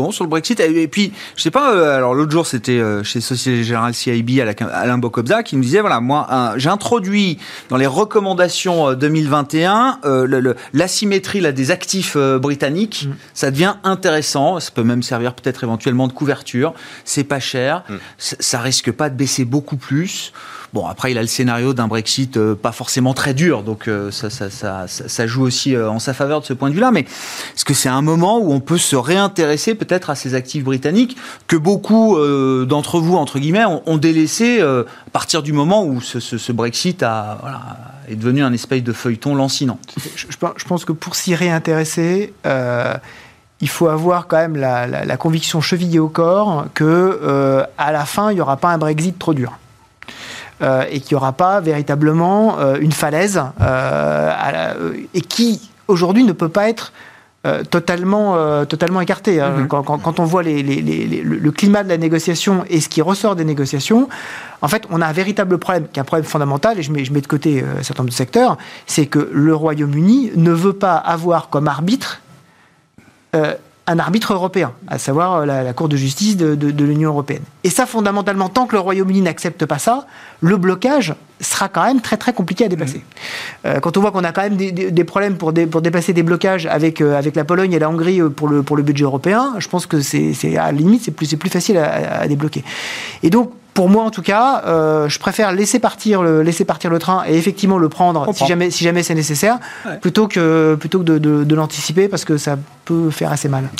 Bon, 0.00 0.12
sur 0.12 0.24
le 0.24 0.30
Brexit, 0.30 0.58
et 0.60 0.88
puis, 0.88 1.12
je 1.36 1.42
sais 1.42 1.50
pas, 1.50 1.74
euh, 1.74 1.94
alors 1.94 2.14
l'autre 2.14 2.32
jour, 2.32 2.46
c'était 2.46 2.78
euh, 2.78 3.02
chez 3.02 3.20
Société 3.20 3.62
Générale 3.64 3.92
CIB, 3.92 4.40
Alain 4.40 4.96
Bocobza, 4.96 5.42
qui 5.42 5.56
nous 5.56 5.62
disait, 5.62 5.82
voilà, 5.82 6.00
moi, 6.00 6.54
j'ai 6.56 6.70
introduit 6.70 7.36
dans 7.68 7.76
les 7.76 7.86
recommandations 7.86 8.94
2021 8.94 9.98
euh, 10.06 10.54
l'asymétrie 10.72 11.42
là, 11.42 11.52
des 11.52 11.70
actifs 11.70 12.16
britanniques. 12.16 13.08
Mm. 13.08 13.14
Ça 13.34 13.50
devient 13.50 13.74
intéressant. 13.84 14.58
Ça 14.58 14.70
peut 14.70 14.84
même 14.84 15.02
servir 15.02 15.34
peut-être 15.34 15.64
éventuellement 15.64 16.08
de 16.08 16.14
couverture. 16.14 16.72
C'est 17.04 17.24
pas 17.24 17.40
cher. 17.40 17.84
Mm. 17.90 17.94
Ça 18.16 18.60
risque 18.60 18.90
pas 18.92 19.10
de 19.10 19.16
baisser 19.16 19.44
beaucoup 19.44 19.76
plus. 19.76 20.32
Bon, 20.72 20.86
après, 20.86 21.10
il 21.10 21.18
a 21.18 21.20
le 21.20 21.26
scénario 21.26 21.74
d'un 21.74 21.88
Brexit 21.88 22.36
euh, 22.36 22.54
pas 22.54 22.72
forcément 22.72 23.14
très 23.14 23.34
dur, 23.34 23.62
donc 23.62 23.88
euh, 23.88 24.10
ça, 24.10 25.26
joue 25.26 25.42
aussi 25.42 25.76
en 25.76 25.98
sa 25.98 26.14
faveur 26.14 26.40
de 26.40 26.46
ce 26.46 26.52
point 26.52 26.68
de 26.68 26.74
vue-là. 26.74 26.90
Mais 26.90 27.00
est-ce 27.00 27.64
que 27.64 27.74
c'est 27.74 27.88
un 27.88 28.02
moment 28.02 28.38
où 28.38 28.52
on 28.52 28.60
peut 28.60 28.78
se 28.78 28.96
réintéresser 28.96 29.74
peut-être 29.74 30.10
à 30.10 30.14
ces 30.14 30.34
actifs 30.34 30.64
britanniques 30.64 31.16
que 31.46 31.56
beaucoup 31.56 32.18
d'entre 32.66 33.00
vous, 33.00 33.16
entre 33.16 33.38
guillemets, 33.38 33.64
ont, 33.64 33.98
délaissé 33.98 34.60
à 34.60 34.84
partir 35.12 35.42
du 35.42 35.52
moment 35.52 35.84
où 35.84 36.00
ce, 36.00 36.52
Brexit 36.52 37.02
est 38.08 38.16
devenu 38.16 38.42
un 38.42 38.52
espèce 38.52 38.82
de 38.82 38.92
feuilleton 38.92 39.34
lancinant? 39.34 39.78
Je, 40.16 40.64
pense 40.66 40.84
que 40.84 40.92
pour 40.92 41.16
s'y 41.16 41.34
réintéresser, 41.34 42.32
il 43.60 43.68
faut 43.68 43.88
avoir 43.88 44.26
quand 44.26 44.38
même 44.38 44.56
la, 44.56 45.16
conviction 45.16 45.60
chevillée 45.60 45.98
au 45.98 46.08
corps 46.08 46.66
que 46.74 46.84
euh, 46.84 47.64
à 47.76 47.92
la 47.92 48.04
fin, 48.04 48.30
il 48.30 48.36
n'y 48.36 48.40
aura 48.40 48.56
pas 48.56 48.70
un 48.70 48.78
Brexit 48.78 49.18
trop 49.18 49.34
dur. 49.34 49.52
Euh, 50.62 50.84
et 50.90 51.00
qu'il 51.00 51.14
n'y 51.14 51.16
aura 51.16 51.32
pas 51.32 51.60
véritablement 51.60 52.58
euh, 52.58 52.76
une 52.78 52.92
falaise 52.92 53.42
et 55.14 55.20
qui 55.22 55.70
aujourd'hui 55.88 56.24
ne 56.24 56.32
peut 56.32 56.50
pas 56.50 56.68
être 56.68 56.92
totalement, 57.70 58.66
totalement 58.66 59.00
écarté. 59.00 59.40
Hein. 59.40 59.66
Mm-hmm. 59.66 60.00
Quand, 60.02 60.20
on 60.20 60.24
voit 60.24 60.42
le 60.42 61.50
climat 61.50 61.82
de 61.82 61.88
la 61.88 61.96
négociation 61.96 62.64
et 62.68 62.80
ce 62.80 62.90
qui 62.90 63.00
ressort 63.00 63.34
des 63.34 63.46
négociations, 63.46 64.10
en 64.60 64.68
fait, 64.68 64.84
on 64.90 65.00
a 65.00 65.06
un 65.06 65.12
véritable 65.12 65.56
problème, 65.56 65.86
qui 65.90 65.98
est 65.98 66.02
un 66.02 66.04
problème 66.04 66.26
fondamental, 66.26 66.78
et 66.78 66.82
je 66.82 66.92
mets, 66.92 67.06
je 67.06 67.14
mets 67.14 67.22
de 67.22 67.26
côté 67.26 67.64
un 67.64 67.82
certain 67.82 68.02
nombre 68.02 68.10
de 68.10 68.14
secteurs, 68.14 68.58
c'est 68.86 69.06
que 69.06 69.30
le 69.32 69.54
Royaume-Uni 69.54 70.32
ne 70.36 70.52
veut 70.52 70.74
pas 70.74 70.96
avoir 70.96 71.48
comme 71.48 71.66
arbitre 71.66 72.20
euh, 73.34 73.54
un 73.86 73.98
arbitre 73.98 74.32
européen, 74.32 74.72
à 74.88 74.98
savoir 74.98 75.36
euh, 75.36 75.46
la, 75.46 75.72
Cour 75.72 75.88
de 75.88 75.96
justice 75.96 76.36
de, 76.36 76.84
l'Union 76.84 77.10
européenne. 77.10 77.42
Et 77.64 77.70
ça, 77.70 77.86
fondamentalement, 77.86 78.48
tant 78.48 78.66
que 78.66 78.74
le 78.74 78.80
Royaume-Uni 78.80 79.20
n'accepte 79.22 79.66
pas 79.66 79.78
ça, 79.78 80.06
le 80.40 80.56
blocage 80.56 81.14
sera 81.40 81.68
quand 81.68 81.84
même 81.84 82.00
très 82.00 82.16
très 82.16 82.32
compliqué 82.32 82.66
à 82.66 82.68
dépasser. 82.68 82.98
Mmh. 82.98 83.66
Euh, 83.66 83.80
quand 83.80 83.96
on 83.96 84.00
voit 84.00 84.10
qu'on 84.12 84.24
a 84.24 84.32
quand 84.32 84.42
même 84.42 84.56
des, 84.56 85.04
problèmes 85.04 85.36
pour, 85.36 85.52
pour 85.70 85.82
dépasser 85.82 86.12
des 86.12 86.22
blocages 86.22 86.66
avec, 86.66 87.00
avec 87.00 87.34
la 87.34 87.44
Pologne 87.44 87.72
et 87.72 87.78
la 87.78 87.88
Hongrie 87.88 88.20
pour 88.34 88.48
le, 88.48 88.62
pour 88.62 88.76
le 88.76 88.82
budget 88.82 89.04
européen, 89.04 89.54
je 89.58 89.68
pense 89.68 89.86
que 89.86 90.00
c'est 90.00 90.56
à 90.56 90.66
la 90.66 90.72
limite, 90.72 91.02
c'est 91.04 91.10
plus, 91.10 91.34
plus 91.36 91.50
facile 91.50 91.78
à, 91.78 92.20
à, 92.20 92.28
débloquer. 92.28 92.62
Et 93.22 93.30
donc, 93.30 93.52
pour 93.80 93.88
moi, 93.88 94.04
en 94.04 94.10
tout 94.10 94.20
cas, 94.20 94.62
euh, 94.66 95.08
je 95.08 95.18
préfère 95.18 95.52
laisser 95.52 95.78
partir, 95.78 96.22
le, 96.22 96.42
laisser 96.42 96.66
partir 96.66 96.90
le 96.90 96.98
train 96.98 97.24
et 97.26 97.34
effectivement 97.38 97.78
le 97.78 97.88
prendre 97.88 98.30
si 98.34 98.44
jamais, 98.44 98.70
si 98.70 98.84
jamais 98.84 99.02
c'est 99.02 99.14
nécessaire, 99.14 99.58
plutôt 100.02 100.28
que, 100.28 100.76
plutôt 100.78 100.98
que 100.98 101.04
de, 101.04 101.16
de, 101.18 101.54
l'anticiper 101.54 102.06
parce 102.06 102.26
que 102.26 102.36
ça 102.36 102.58
peut 102.84 103.08
faire 103.08 103.32
assez 103.32 103.48
mal. 103.48 103.70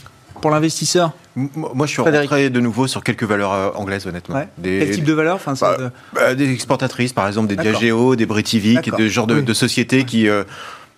Pour 0.41 0.51
l'investisseur 0.51 1.13
moi, 1.37 1.87
je 1.87 1.93
suis 1.93 2.03
rentré 2.03 2.51
de 2.51 2.61
nouveau 2.61 2.87
sur 2.87 3.05
quelques 3.05 3.25
valeurs 3.25 3.53
euh, 3.53 3.71
anglaises, 3.75 4.07
honnêtement. 4.07 4.43
Des, 4.59 4.79
Quel 4.81 4.91
type 4.91 5.05
de 5.05 5.13
valeurs 5.13 5.37
enfin, 5.37 5.55
bah, 5.61 5.77
bah, 6.13 6.35
Des 6.35 6.51
exportatrices, 6.51 7.13
par 7.13 7.27
exemple, 7.29 7.49
des 7.49 7.57
Diageo, 7.57 8.17
des 8.17 8.27
Britivic, 8.27 8.91
de 8.93 9.07
genre 9.07 9.27
de, 9.27 9.41
de 9.41 9.55
sociétés 9.55 10.05
qui, 10.05 10.29
euh, 10.29 10.45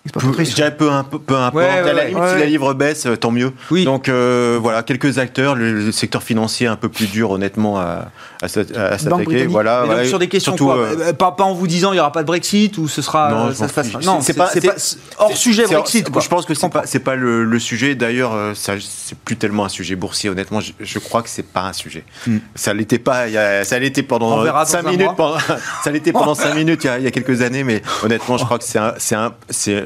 je 0.05 0.53
dirais 0.55 0.75
peu, 0.75 0.89
peu, 1.09 1.19
peu 1.19 1.37
importe. 1.37 1.63
à 1.63 1.93
la 1.93 2.05
limite, 2.05 2.23
si 2.33 2.39
la 2.39 2.45
livre 2.45 2.73
baisse, 2.73 3.07
tant 3.21 3.31
mieux. 3.31 3.53
Oui. 3.71 3.85
Donc 3.85 4.09
euh, 4.09 4.59
voilà, 4.61 4.83
quelques 4.83 5.17
acteurs. 5.17 5.55
Le, 5.55 5.91
secteur 5.91 6.23
financier 6.23 6.67
un 6.67 6.75
peu 6.75 6.89
plus 6.89 7.07
dur, 7.07 7.31
honnêtement, 7.31 7.79
à, 7.79 8.11
à, 8.41 8.47
s'attaquer. 8.47 9.45
Voilà, 9.47 9.85
donc, 9.85 10.05
sur 10.05 10.19
des 10.19 10.27
questions 10.27 10.57
surtout, 10.57 10.71
euh, 10.71 10.95
euh, 10.99 11.13
pas, 11.13 11.31
pas, 11.31 11.43
en 11.43 11.53
vous 11.53 11.67
disant 11.67 11.91
il 11.91 11.95
n'y 11.95 11.99
aura 11.99 12.11
pas 12.11 12.21
de 12.21 12.27
Brexit 12.27 12.77
ou 12.77 12.87
ce 12.87 13.01
sera 13.01 13.29
non, 13.29 13.53
ça 13.53 13.67
se 13.67 13.73
passe. 13.73 13.93
Non, 14.03 14.19
c'est 14.21 14.33
pas, 14.33 14.47
pas, 14.47 14.75
hors 15.19 15.37
sujet 15.37 15.65
Brexit. 15.65 16.07
Je 16.19 16.27
pense 16.27 16.45
que 16.45 16.53
c'est 16.53 16.69
pas 16.69 16.83
c'est 16.85 16.99
pas 16.99 17.15
le, 17.15 17.45
le 17.45 17.59
sujet. 17.59 17.95
D'ailleurs, 17.95 18.55
ça 18.55 18.73
c'est 18.79 19.17
plus 19.17 19.37
tellement 19.37 19.65
un 19.65 19.69
sujet 19.69 19.95
boursier. 19.95 20.29
Honnêtement, 20.29 20.59
je, 20.59 20.73
je 20.79 20.99
crois 20.99 21.21
que 21.21 21.29
c'est 21.29 21.47
pas 21.47 21.61
un 21.61 21.73
sujet. 21.73 22.03
Hmm. 22.27 22.39
Ça 22.55 22.73
l'était 22.73 22.99
pas. 22.99 23.29
Y 23.29 23.37
a, 23.37 23.63
ça 23.63 23.79
l'était 23.79 24.03
pendant 24.03 24.43
5 24.65 24.83
minutes. 24.83 25.11
Pendant, 25.15 25.37
ça 25.83 25.91
l'était 25.91 26.11
pendant 26.11 26.35
5 26.35 26.55
minutes 26.55 26.83
il 26.83 27.03
y, 27.03 27.07
a, 27.07 27.11
quelques 27.11 27.41
années, 27.41 27.63
mais 27.63 27.81
honnêtement, 28.03 28.37
je 28.37 28.43
crois 28.45 28.57
que 28.57 28.65
c'est 28.65 28.79
c'est 28.97 29.15
un 29.15 29.31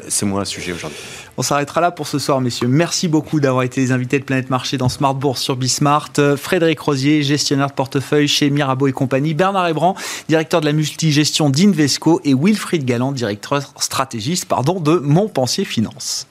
c'est 0.10 0.26
moins 0.26 0.41
un 0.41 0.45
sujet 0.45 0.72
aujourd'hui. 0.72 0.97
On 1.38 1.41
s'arrêtera 1.41 1.82
là 1.82 1.91
pour 1.91 2.08
ce 2.08 2.20
soir, 2.20 2.41
messieurs. 2.41 2.68
Merci 2.68 3.08
beaucoup 3.08 3.39
d'avoir 3.39 3.64
été 3.64 3.82
les 3.82 3.91
invités 3.91 4.20
de 4.20 4.24
Planète 4.24 4.49
Marché 4.49 4.78
dans 4.78 4.89
Smart 4.89 5.14
Bourse 5.14 5.41
sur 5.41 5.55
Bismart. 5.55 6.12
Frédéric 6.36 6.80
Rosier, 6.80 7.24
gestionnaire 7.24 7.68
de 7.68 7.74
portefeuille 7.74 8.28
chez 8.28 8.49
Mirabeau 8.49 8.88
et 8.88 8.91
compagnie. 8.91 9.34
Bernard 9.34 9.68
Ebran, 9.68 9.95
directeur 10.30 10.62
de 10.62 10.66
la 10.66 10.74
multigestion 10.74 11.49
d'Invesco. 11.49 12.22
Et 12.24 12.34
Wilfried 12.34 12.86
Galland, 12.86 13.12
directeur 13.12 13.74
stratégiste 13.80 14.45
pardon, 14.45 14.80
de 14.80 14.97
Montpensier 14.97 15.66
Finance. 15.66 16.28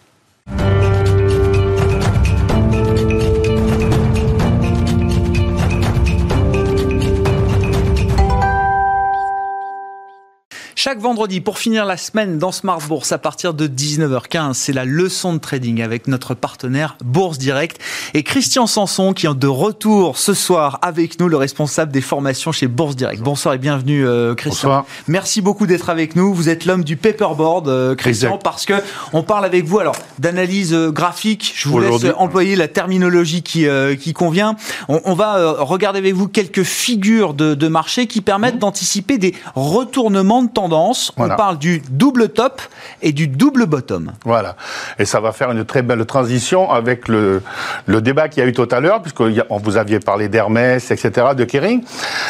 Chaque 10.87 11.01
vendredi, 11.01 11.41
pour 11.41 11.59
finir 11.59 11.85
la 11.85 11.97
semaine 11.97 12.39
dans 12.39 12.53
Smart 12.53 12.79
Bourse, 12.79 13.11
à 13.11 13.19
partir 13.19 13.55
de 13.55 13.67
19h15, 13.67 14.53
c'est 14.55 14.73
la 14.73 14.85
leçon 14.85 15.33
de 15.33 15.39
trading 15.39 15.83
avec 15.83 16.07
notre 16.07 16.35
partenaire 16.35 16.97
Bourse 17.05 17.39
Direct 17.39 17.81
et 18.15 18.23
Christian 18.23 18.69
Sanson 18.69 19.13
qui 19.13 19.27
est 19.27 19.35
de 19.35 19.49
retour 19.49 20.17
ce 20.17 20.33
soir 20.33 20.79
avec 20.83 21.19
nous, 21.19 21.29
le 21.29 21.37
responsable 21.37 21.91
des 21.91 22.01
formations 22.01 22.53
chez 22.53 22.69
Bourse 22.69 22.95
Direct. 22.95 23.21
Bonsoir 23.21 23.55
et 23.55 23.59
bienvenue 23.59 24.07
euh, 24.07 24.37
Christian. 24.37 24.69
Bonsoir. 24.69 24.87
Merci 25.09 25.41
beaucoup 25.41 25.67
d'être 25.67 25.91
avec 25.91 26.15
nous. 26.15 26.33
Vous 26.33 26.49
êtes 26.49 26.67
l'homme 26.67 26.85
du 26.85 26.97
paperboard, 26.97 27.67
euh, 27.67 27.97
Christian, 27.97 28.39
parce 28.39 28.65
que 28.65 28.75
on 29.13 29.25
parle 29.25 29.45
avec 29.45 29.65
vous 29.65 29.81
alors 29.81 29.97
d'analyse 30.21 30.73
euh, 30.73 30.93
graphique. 30.93 31.53
Je 31.57 31.69
vous 31.69 31.81
laisse 31.81 32.07
employer 32.17 32.55
la 32.55 32.69
terminologie 32.69 33.43
qui, 33.43 33.67
qui 33.99 34.13
convient. 34.13 34.55
On, 34.87 35.15
va 35.15 35.57
regarder 35.59 35.99
avec 35.99 36.15
vous 36.15 36.29
quelques 36.29 36.63
figures 36.63 37.35
de, 37.35 37.55
de 37.55 37.67
marché 37.67 38.07
qui 38.07 38.21
permettent 38.21 38.55
mmh. 38.55 38.61
d'anticiper 38.61 39.19
des 39.19 39.35
retournements 39.57 40.45
de 40.45 40.49
tendance 40.49 40.76
on 41.17 41.29
parle 41.29 41.59
du 41.59 41.83
double 41.91 42.29
top 42.29 42.61
et 43.03 43.13
du 43.13 43.29
double 43.29 43.67
bottom. 43.67 44.13
Voilà. 44.25 44.57
Et 44.99 45.05
ça 45.05 45.21
va 45.21 45.33
faire 45.33 45.51
une 45.51 45.65
très 45.65 45.83
belle 45.83 46.05
transition 46.07 46.71
avec 46.71 47.09
le, 47.09 47.43
le 47.87 48.01
débat 48.01 48.29
qu'il 48.29 48.43
y 48.43 48.47
a 48.47 48.49
eu 48.49 48.53
tout 48.53 48.69
à 48.71 48.81
l'heure, 48.81 49.03
puisque 49.03 49.21
vous 49.21 49.77
aviez 49.77 50.01
parlé 50.01 50.29
d'Hermès, 50.29 50.91
etc., 50.91 51.29
de 51.37 51.45
Kering. 51.45 51.83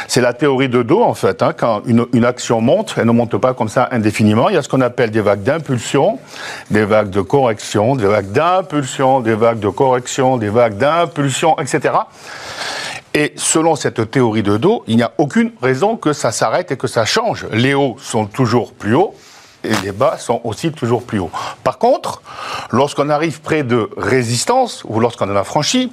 C'est 0.09 0.21
la 0.21 0.33
théorie 0.33 0.69
de 0.69 0.83
dos, 0.83 1.03
en 1.03 1.15
fait. 1.15 1.43
Hein. 1.43 1.53
quand 1.57 1.83
une, 1.87 2.07
une 2.13 2.25
action 2.25 2.61
monte, 2.61 2.95
elle 2.97 3.07
ne 3.07 3.13
monte 3.13 3.37
pas 3.37 3.55
comme 3.55 3.69
ça 3.69 3.89
indéfiniment. 3.91 4.49
Il 4.49 4.55
y 4.55 4.59
a 4.59 4.63
ce 4.63 4.69
qu'on 4.69 4.81
appelle 4.81 5.11
des 5.11 5.21
vagues 5.21 5.43
d'impulsion, 5.43 6.19
des 6.71 6.85
vagues 6.85 7.11
de 7.11 7.21
correction, 7.21 7.97
des 7.97 8.07
vagues 8.07 8.33
d'impulsion, 8.33 9.21
des 9.21 9.35
vagues 9.35 9.61
de 9.61 9.69
correction, 9.69 10.37
des 10.37 10.49
vagues 10.49 10.77
d'impulsion, 10.77 11.59
etc. 11.59 11.95
Et 13.17 13.33
selon 13.37 13.77
cette 13.77 14.11
théorie 14.11 14.43
de 14.43 14.59
dos, 14.59 14.85
il 14.87 14.97
n'y 14.99 15.03
a 15.03 15.11
aucune 15.17 15.51
raison 15.63 15.97
que 15.97 16.13
ça 16.13 16.33
s'arrête 16.33 16.71
et 16.71 16.77
que 16.77 16.87
ça 16.87 17.07
change. 17.07 17.47
Les 17.51 17.73
hauts 17.73 17.97
sont 17.99 18.27
toujours 18.27 18.75
plus 18.75 18.95
hauts 18.95 19.15
et 19.65 19.73
les 19.83 19.93
bas 19.93 20.19
sont 20.19 20.43
aussi 20.45 20.71
toujours 20.71 21.03
plus 21.03 21.19
hauts. 21.19 21.31
Par 21.65 21.79
contre, 21.79 22.21
lorsqu'on 22.73 23.09
arrive 23.09 23.41
près 23.41 23.63
de 23.63 23.89
résistance 23.97 24.85
ou 24.85 25.01
lorsqu'on 25.01 25.31
en 25.31 25.37
a 25.37 25.45
franchi, 25.45 25.91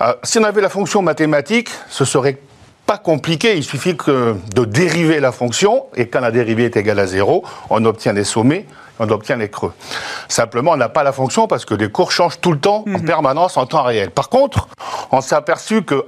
euh, 0.00 0.14
si 0.22 0.38
on 0.38 0.44
avait 0.44 0.62
la 0.62 0.70
fonction 0.70 1.02
mathématique, 1.02 1.68
ce 1.90 2.06
serait 2.06 2.38
pas 2.86 2.96
compliqué, 2.96 3.54
il 3.54 3.64
suffit 3.64 3.94
que 3.94 4.34
de 4.54 4.64
dériver 4.64 5.20
la 5.20 5.30
fonction, 5.30 5.84
et 5.94 6.08
quand 6.08 6.20
la 6.20 6.30
dérivée 6.30 6.64
est 6.64 6.76
égale 6.78 7.00
à 7.00 7.06
zéro, 7.06 7.44
on 7.68 7.84
obtient 7.84 8.14
les 8.14 8.24
sommets, 8.24 8.64
on 8.98 9.10
obtient 9.10 9.36
les 9.36 9.50
creux. 9.50 9.74
Simplement, 10.26 10.70
on 10.70 10.78
n'a 10.78 10.88
pas 10.88 11.02
la 11.02 11.12
fonction 11.12 11.46
parce 11.46 11.66
que 11.66 11.74
les 11.74 11.90
cours 11.90 12.12
changent 12.12 12.40
tout 12.40 12.52
le 12.52 12.58
temps, 12.58 12.84
en 12.86 12.98
mhm. 12.98 13.04
permanence, 13.04 13.58
en 13.58 13.66
temps 13.66 13.82
réel. 13.82 14.10
Par 14.10 14.30
contre, 14.30 14.68
on 15.10 15.20
s'est 15.20 15.34
aperçu 15.34 15.82
que 15.82 16.06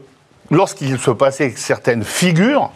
lorsqu'il 0.50 0.98
se 0.98 1.10
passait 1.10 1.52
certaines 1.56 2.04
figures, 2.04 2.70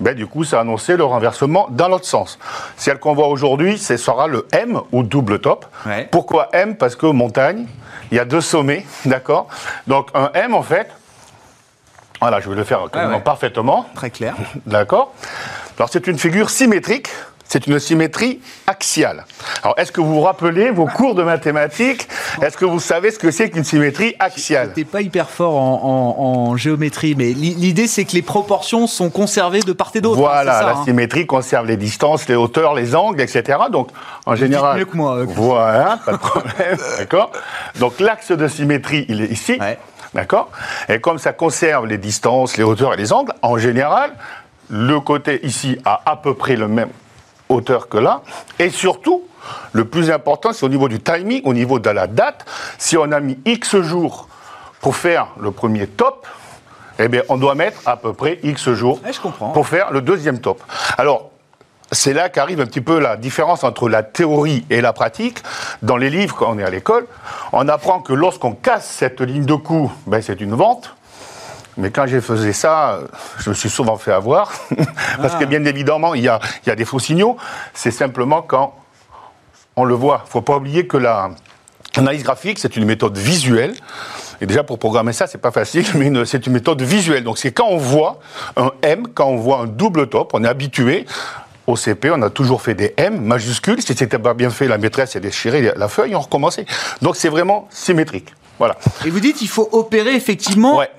ben, 0.00 0.14
du 0.14 0.26
coup, 0.26 0.44
ça 0.44 0.60
annonçait 0.60 0.96
le 0.96 1.04
renversement 1.04 1.66
dans 1.70 1.88
l'autre 1.88 2.06
sens. 2.06 2.38
Celle 2.76 2.98
qu'on 2.98 3.14
voit 3.14 3.28
aujourd'hui, 3.28 3.78
ce 3.78 3.96
sera 3.96 4.26
le 4.26 4.46
M 4.52 4.80
ou 4.92 5.02
double 5.02 5.40
top. 5.40 5.66
Pourquoi 6.10 6.48
M? 6.52 6.76
Parce 6.76 6.96
que 6.96 7.06
montagne, 7.06 7.66
il 8.10 8.16
y 8.16 8.20
a 8.20 8.24
deux 8.24 8.40
sommets, 8.40 8.86
d'accord? 9.04 9.48
Donc 9.86 10.08
un 10.14 10.30
M, 10.34 10.54
en 10.54 10.62
fait, 10.62 10.88
voilà, 12.20 12.40
je 12.40 12.48
vais 12.48 12.56
le 12.56 12.64
faire 12.64 12.88
parfaitement. 13.24 13.86
Très 13.94 14.10
clair. 14.10 14.34
D'accord? 14.66 15.12
Alors 15.76 15.88
c'est 15.90 16.08
une 16.08 16.18
figure 16.18 16.50
symétrique 16.50 17.08
c'est 17.48 17.66
une 17.66 17.78
symétrie 17.78 18.40
axiale. 18.66 19.24
Alors, 19.62 19.74
est-ce 19.78 19.90
que 19.90 20.00
vous 20.00 20.14
vous 20.14 20.20
rappelez 20.20 20.70
vos 20.70 20.86
cours 20.86 21.14
de 21.14 21.22
mathématiques? 21.22 22.06
Est-ce 22.42 22.58
que 22.58 22.66
vous 22.66 22.78
savez 22.78 23.10
ce 23.10 23.18
que 23.18 23.30
c'est 23.30 23.48
qu'une 23.48 23.64
symétrie 23.64 24.14
axiale? 24.18 24.68
N'étais 24.68 24.84
pas 24.84 25.00
hyper 25.00 25.30
fort 25.30 25.56
en, 25.56 26.56
géométrie, 26.56 27.14
mais 27.16 27.32
l'idée, 27.32 27.86
c'est 27.86 28.04
que 28.04 28.12
les 28.12 28.22
proportions 28.22 28.86
sont 28.86 29.10
conservées 29.10 29.60
de 29.60 29.72
part 29.72 29.90
et 29.94 30.00
d'autre. 30.00 30.18
Hein, 30.18 30.22
voilà, 30.22 30.62
la 30.62 30.76
hein. 30.76 30.84
symétrie 30.84 31.26
conserve 31.26 31.66
les 31.66 31.76
distances, 31.76 32.28
les 32.28 32.34
hauteurs, 32.34 32.74
les 32.74 32.94
angles, 32.94 33.20
etc. 33.20 33.58
Donc, 33.72 33.88
en 34.26 34.34
général... 34.34 34.78
mieux 34.78 34.84
que 34.84 34.96
moi. 34.96 35.24
Voilà, 35.24 35.98
pas 36.04 36.12
de 36.12 36.18
problème, 36.18 36.78
d'accord? 36.98 37.32
Donc, 37.78 37.98
l'axe 38.00 38.30
de 38.32 38.46
symétrie, 38.46 39.06
il 39.08 39.22
est 39.22 39.32
ici. 39.32 39.58
D'accord? 40.14 40.50
Et 40.88 41.00
comme 41.00 41.18
ça 41.18 41.32
conserve 41.32 41.86
les 41.86 41.98
distances, 41.98 42.56
les 42.56 42.64
hauteurs 42.64 42.94
et 42.94 42.96
les 42.96 43.12
angles, 43.12 43.32
en 43.42 43.56
général, 43.56 44.10
le 44.68 45.00
côté 45.00 45.44
ici 45.46 45.78
a 45.84 46.02
à 46.04 46.16
peu 46.16 46.34
près 46.34 46.56
le 46.56 46.68
même 46.68 46.88
hauteur 47.48 47.88
que 47.88 47.98
là. 47.98 48.22
Et 48.58 48.70
surtout, 48.70 49.24
le 49.72 49.84
plus 49.84 50.10
important, 50.10 50.52
c'est 50.52 50.64
au 50.64 50.68
niveau 50.68 50.88
du 50.88 51.00
timing, 51.00 51.42
au 51.44 51.54
niveau 51.54 51.78
de 51.78 51.90
la 51.90 52.06
date. 52.06 52.44
Si 52.78 52.96
on 52.96 53.10
a 53.12 53.20
mis 53.20 53.38
X 53.44 53.80
jours 53.80 54.28
pour 54.80 54.96
faire 54.96 55.28
le 55.40 55.50
premier 55.50 55.86
top, 55.86 56.26
eh 56.98 57.08
bien, 57.08 57.22
on 57.28 57.36
doit 57.36 57.54
mettre 57.54 57.80
à 57.86 57.96
peu 57.96 58.12
près 58.12 58.38
X 58.42 58.72
jours 58.72 59.00
pour 59.54 59.66
faire 59.66 59.92
le 59.92 60.02
deuxième 60.02 60.40
top. 60.40 60.62
Alors, 60.96 61.30
c'est 61.90 62.12
là 62.12 62.28
qu'arrive 62.28 62.60
un 62.60 62.66
petit 62.66 62.82
peu 62.82 62.98
la 62.98 63.16
différence 63.16 63.64
entre 63.64 63.88
la 63.88 64.02
théorie 64.02 64.66
et 64.68 64.80
la 64.80 64.92
pratique. 64.92 65.38
Dans 65.80 65.96
les 65.96 66.10
livres, 66.10 66.36
quand 66.36 66.52
on 66.52 66.58
est 66.58 66.64
à 66.64 66.70
l'école, 66.70 67.06
on 67.52 67.66
apprend 67.68 68.00
que 68.00 68.12
lorsqu'on 68.12 68.52
casse 68.52 68.86
cette 68.86 69.20
ligne 69.20 69.46
de 69.46 69.54
coup, 69.54 69.90
ben, 70.06 70.20
c'est 70.20 70.40
une 70.40 70.54
vente. 70.54 70.94
Mais 71.78 71.90
quand 71.90 72.06
j'ai 72.06 72.20
faisais 72.20 72.52
ça, 72.52 73.00
je 73.38 73.48
me 73.48 73.54
suis 73.54 73.70
souvent 73.70 73.96
fait 73.96 74.12
avoir. 74.12 74.52
Parce 75.22 75.36
que 75.36 75.44
bien 75.44 75.64
évidemment, 75.64 76.14
il 76.14 76.24
y 76.24 76.28
a, 76.28 76.40
il 76.64 76.68
y 76.68 76.72
a 76.72 76.76
des 76.76 76.84
faux 76.84 76.98
signaux. 76.98 77.36
C'est 77.72 77.90
simplement 77.90 78.42
quand 78.42 78.74
on 79.76 79.84
le 79.84 79.94
voit. 79.94 80.22
Il 80.24 80.26
ne 80.26 80.30
faut 80.30 80.42
pas 80.42 80.56
oublier 80.56 80.86
que 80.86 80.96
la, 80.96 81.30
L'analyse 81.98 82.22
graphique, 82.22 82.60
c'est 82.60 82.76
une 82.76 82.84
méthode 82.84 83.16
visuelle. 83.18 83.74
Et 84.40 84.46
déjà, 84.46 84.62
pour 84.62 84.78
programmer 84.78 85.12
ça, 85.12 85.26
c'est 85.26 85.38
pas 85.38 85.50
facile, 85.50 85.84
mais 85.96 86.12
c'est 86.26 86.46
une 86.46 86.52
méthode 86.52 86.80
visuelle. 86.80 87.24
Donc, 87.24 87.38
c'est 87.38 87.50
quand 87.50 87.66
on 87.68 87.76
voit 87.76 88.20
un 88.56 88.70
M, 88.82 89.08
quand 89.12 89.26
on 89.26 89.36
voit 89.36 89.60
un 89.60 89.66
double 89.66 90.08
top, 90.08 90.30
on 90.32 90.44
est 90.44 90.48
habitué. 90.48 91.06
Au 91.66 91.76
CP, 91.76 92.10
on 92.12 92.22
a 92.22 92.30
toujours 92.30 92.62
fait 92.62 92.74
des 92.74 92.94
M 92.96 93.20
majuscules. 93.20 93.82
Si 93.82 93.94
c'était 93.94 94.18
pas 94.18 94.32
bien 94.32 94.50
fait, 94.50 94.68
la 94.68 94.78
maîtresse 94.78 95.16
a 95.16 95.20
déchiré 95.20 95.72
la 95.76 95.88
feuille, 95.88 96.14
on 96.14 96.20
recommençait. 96.20 96.66
Donc, 97.02 97.16
c'est 97.16 97.28
vraiment 97.28 97.66
symétrique. 97.70 98.32
Voilà. 98.58 98.76
Et 99.04 99.10
vous 99.10 99.20
dites, 99.20 99.42
il 99.42 99.48
faut 99.48 99.68
opérer 99.72 100.14
effectivement 100.14 100.78
Ouais. 100.78 100.90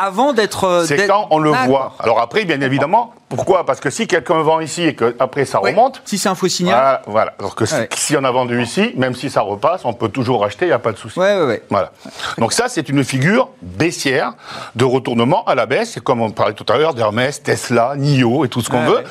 Avant 0.00 0.32
d'être. 0.32 0.64
euh, 0.64 0.84
C'est 0.84 1.06
quand 1.06 1.28
on 1.30 1.38
le 1.38 1.50
voit. 1.50 1.94
Alors 1.98 2.20
après, 2.20 2.44
bien 2.44 2.60
évidemment, 2.60 3.12
pourquoi? 3.28 3.64
Parce 3.66 3.80
que 3.80 3.90
si 3.90 4.06
quelqu'un 4.06 4.40
vend 4.42 4.60
ici 4.60 4.82
et 4.84 4.94
qu'après 4.96 5.44
ça 5.44 5.58
remonte, 5.58 6.02
Si 6.04 6.18
c'est 6.18 6.28
un 6.28 6.34
faux 6.34 6.48
signal. 6.48 6.74
voilà. 6.74 7.02
voilà. 7.06 7.32
Alors 7.38 7.54
que 7.54 7.64
si- 7.66 7.74
Ouais. 7.74 7.88
si 7.94 8.16
on 8.16 8.24
a 8.24 8.30
vendu 8.30 8.60
ici, 8.62 8.92
même 8.96 9.14
si 9.14 9.30
ça 9.30 9.40
repasse, 9.42 9.84
on 9.84 9.92
peut 9.92 10.08
toujours 10.08 10.44
acheter, 10.44 10.64
il 10.64 10.68
n'y 10.68 10.74
a 10.74 10.78
pas 10.78 10.92
de 10.92 10.96
souci. 10.98 11.18
Ouais, 11.18 11.40
ouais. 11.42 11.62
Voilà. 11.70 11.92
Donc 12.38 12.52
ça, 12.52 12.68
c'est 12.68 12.88
une 12.88 13.04
figure 13.04 13.48
baissière 13.62 14.32
de 14.74 14.84
retournement 14.84 15.44
à 15.44 15.54
la 15.54 15.66
baisse. 15.66 15.92
C'est 15.92 16.02
comme 16.02 16.20
on 16.22 16.30
parlait 16.30 16.54
tout 16.54 16.66
à 16.72 16.76
l'heure 16.78 16.94
d'Hermès, 16.94 17.42
Tesla, 17.42 17.94
NIO 17.96 18.44
et 18.44 18.48
tout 18.48 18.60
ce 18.62 18.70
qu'on 18.70 18.84
veut. 18.84 19.04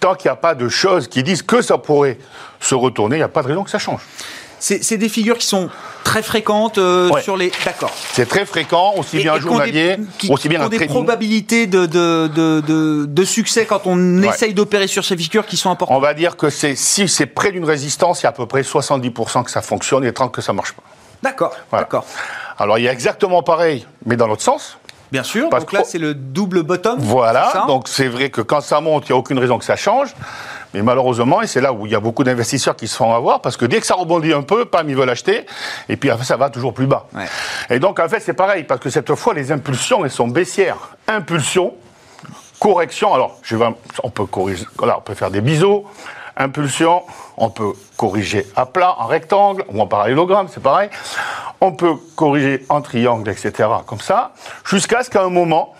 Tant 0.00 0.14
qu'il 0.14 0.28
n'y 0.28 0.32
a 0.32 0.36
pas 0.36 0.54
de 0.54 0.68
choses 0.68 1.06
qui 1.08 1.22
disent 1.22 1.42
que 1.42 1.62
ça 1.62 1.78
pourrait 1.78 2.18
se 2.58 2.74
retourner, 2.74 3.16
il 3.16 3.20
n'y 3.20 3.24
a 3.24 3.28
pas 3.28 3.42
de 3.42 3.48
raison 3.48 3.62
que 3.64 3.70
ça 3.70 3.78
change. 3.78 4.00
C'est 4.58 4.98
des 4.98 5.08
figures 5.08 5.38
qui 5.38 5.46
sont 5.46 5.70
très 6.04 6.22
fréquentes 6.22 6.78
euh, 6.78 7.08
Ouais. 7.10 7.22
sur 7.22 7.36
les. 7.36 7.52
D'accord. 7.64 7.92
C'est 8.12 8.28
très 8.28 8.44
fréquent, 8.46 8.94
aussi 8.96 9.18
Et- 9.18 9.22
bien 9.22 9.34
et 9.34 9.38
des- 9.38 9.42
journalier, 9.42 9.96
qui- 10.18 10.30
aussi 10.30 10.48
bien 10.48 10.60
un 10.62 10.68
des 10.68 10.76
trading. 10.76 10.92
probabilités 10.94 11.66
de, 11.66 11.86
de, 11.86 12.28
de, 12.34 12.60
de, 12.60 13.04
de 13.06 13.24
succès 13.24 13.66
quand 13.66 13.82
on 13.86 14.18
Ouais. 14.22 14.28
essaye 14.28 14.54
d'opérer 14.54 14.86
sur 14.86 15.04
ces 15.04 15.16
figures 15.16 15.46
qui 15.46 15.56
sont 15.56 15.70
importantes. 15.70 15.96
On 15.96 16.00
va 16.00 16.14
dire 16.14 16.36
que 16.36 16.50
c'est 16.50 16.74
si 16.76 17.08
c'est 17.08 17.26
près 17.26 17.52
d'une 17.52 17.64
résistance, 17.64 18.20
il 18.20 18.24
y 18.24 18.26
a 18.26 18.30
à 18.30 18.32
peu 18.32 18.46
près 18.46 18.62
70% 18.62 19.42
que 19.44 19.50
ça 19.50 19.62
fonctionne 19.62 20.04
et 20.04 20.10
30% 20.12 20.30
que 20.30 20.42
ça 20.42 20.52
marche 20.52 20.72
pas. 20.72 20.82
D'accord. 21.22 21.52
Voilà. 21.70 21.84
D'accord. 21.84 22.04
Alors 22.58 22.78
il 22.78 22.84
y 22.84 22.88
a 22.88 22.92
exactement 22.92 23.42
pareil, 23.42 23.86
mais 24.06 24.16
dans 24.16 24.26
l'autre 24.26 24.42
sens. 24.42 24.78
Bien 25.12 25.22
sûr. 25.22 25.48
Parce 25.50 25.64
donc 25.64 25.72
là, 25.72 25.82
c'est 25.84 25.98
le 25.98 26.14
double 26.14 26.62
bottom. 26.62 26.98
Voilà, 27.00 27.64
donc 27.66 27.88
c'est 27.88 28.08
vrai 28.08 28.30
que 28.30 28.40
quand 28.40 28.60
ça 28.60 28.80
monte, 28.80 29.08
il 29.08 29.12
n'y 29.12 29.16
a 29.16 29.18
aucune 29.18 29.38
raison 29.38 29.58
que 29.58 29.64
ça 29.64 29.76
change. 29.76 30.14
Mais 30.72 30.82
malheureusement, 30.82 31.42
et 31.42 31.48
c'est 31.48 31.60
là 31.60 31.72
où 31.72 31.86
il 31.86 31.92
y 31.92 31.96
a 31.96 32.00
beaucoup 32.00 32.22
d'investisseurs 32.22 32.76
qui 32.76 32.86
se 32.86 32.96
font 32.96 33.12
avoir, 33.12 33.40
parce 33.40 33.56
que 33.56 33.64
dès 33.64 33.80
que 33.80 33.86
ça 33.86 33.94
rebondit 33.94 34.32
un 34.32 34.42
peu, 34.42 34.66
pam, 34.66 34.88
ils 34.88 34.94
veulent 34.94 35.10
acheter, 35.10 35.44
et 35.88 35.96
puis 35.96 36.10
après, 36.10 36.24
ça 36.24 36.36
va 36.36 36.48
toujours 36.48 36.72
plus 36.74 36.86
bas. 36.86 37.06
Ouais. 37.12 37.24
Et 37.70 37.80
donc, 37.80 37.98
en 37.98 38.08
fait, 38.08 38.20
c'est 38.20 38.34
pareil, 38.34 38.62
parce 38.62 38.80
que 38.80 38.88
cette 38.88 39.12
fois, 39.16 39.34
les 39.34 39.50
impulsions, 39.50 40.04
elles 40.04 40.12
sont 40.12 40.28
baissières. 40.28 40.90
Impulsion, 41.08 41.74
correction, 42.60 43.12
alors, 43.12 43.38
je 43.42 43.56
vais, 43.56 43.66
on 44.04 44.10
peut 44.10 44.26
corriger, 44.26 44.64
voilà, 44.78 44.98
on 44.98 45.00
peut 45.00 45.14
faire 45.14 45.30
des 45.30 45.40
biseaux. 45.40 45.86
Impulsion, 46.40 47.02
on 47.36 47.50
peut 47.50 47.72
corriger 47.96 48.46
à 48.56 48.66
plat, 48.66 48.94
en 48.98 49.06
rectangle, 49.06 49.64
ou 49.68 49.80
en 49.80 49.86
parallélogramme, 49.86 50.48
c'est 50.52 50.62
pareil. 50.62 50.88
On 51.60 51.72
peut 51.72 51.94
corriger 52.16 52.64
en 52.70 52.80
triangle, 52.80 53.28
etc., 53.30 53.68
comme 53.86 54.00
ça, 54.00 54.32
jusqu'à 54.64 55.02
ce 55.04 55.10
qu'à 55.10 55.22
un 55.22 55.28
moment, 55.28 55.74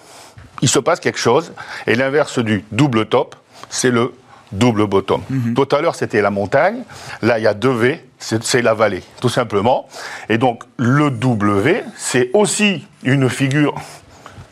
il 0.62 0.68
se 0.68 0.78
passe 0.78 1.00
quelque 1.00 1.18
chose. 1.18 1.52
Et 1.86 1.94
l'inverse 1.94 2.38
du 2.38 2.64
double 2.72 3.06
top, 3.06 3.34
c'est 3.70 3.90
le 3.90 4.12
double 4.52 4.86
bottom. 4.86 5.22
Tout 5.54 5.68
à 5.74 5.80
l'heure, 5.80 5.94
c'était 5.94 6.20
la 6.20 6.30
montagne. 6.30 6.82
Là, 7.22 7.38
il 7.38 7.44
y 7.44 7.46
a 7.46 7.54
deux 7.54 7.72
V, 7.72 8.04
c'est 8.18 8.42
c'est 8.44 8.60
la 8.60 8.74
vallée, 8.74 9.02
tout 9.22 9.28
simplement. 9.30 9.88
Et 10.28 10.36
donc, 10.36 10.64
le 10.76 11.10
W, 11.10 11.84
c'est 11.96 12.30
aussi 12.34 12.86
une 13.02 13.30
figure 13.30 13.74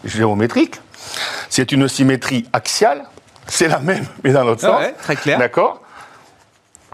géométrique. 0.04 0.80
C'est 1.50 1.72
une 1.72 1.88
symétrie 1.88 2.46
axiale. 2.52 3.04
C'est 3.46 3.68
la 3.68 3.80
même, 3.80 4.06
mais 4.24 4.32
dans 4.32 4.44
l'autre 4.44 4.62
Ah 4.64 4.68
sens. 4.70 4.80
ouais, 4.80 4.92
très 4.92 5.16
clair. 5.16 5.38
D'accord? 5.38 5.82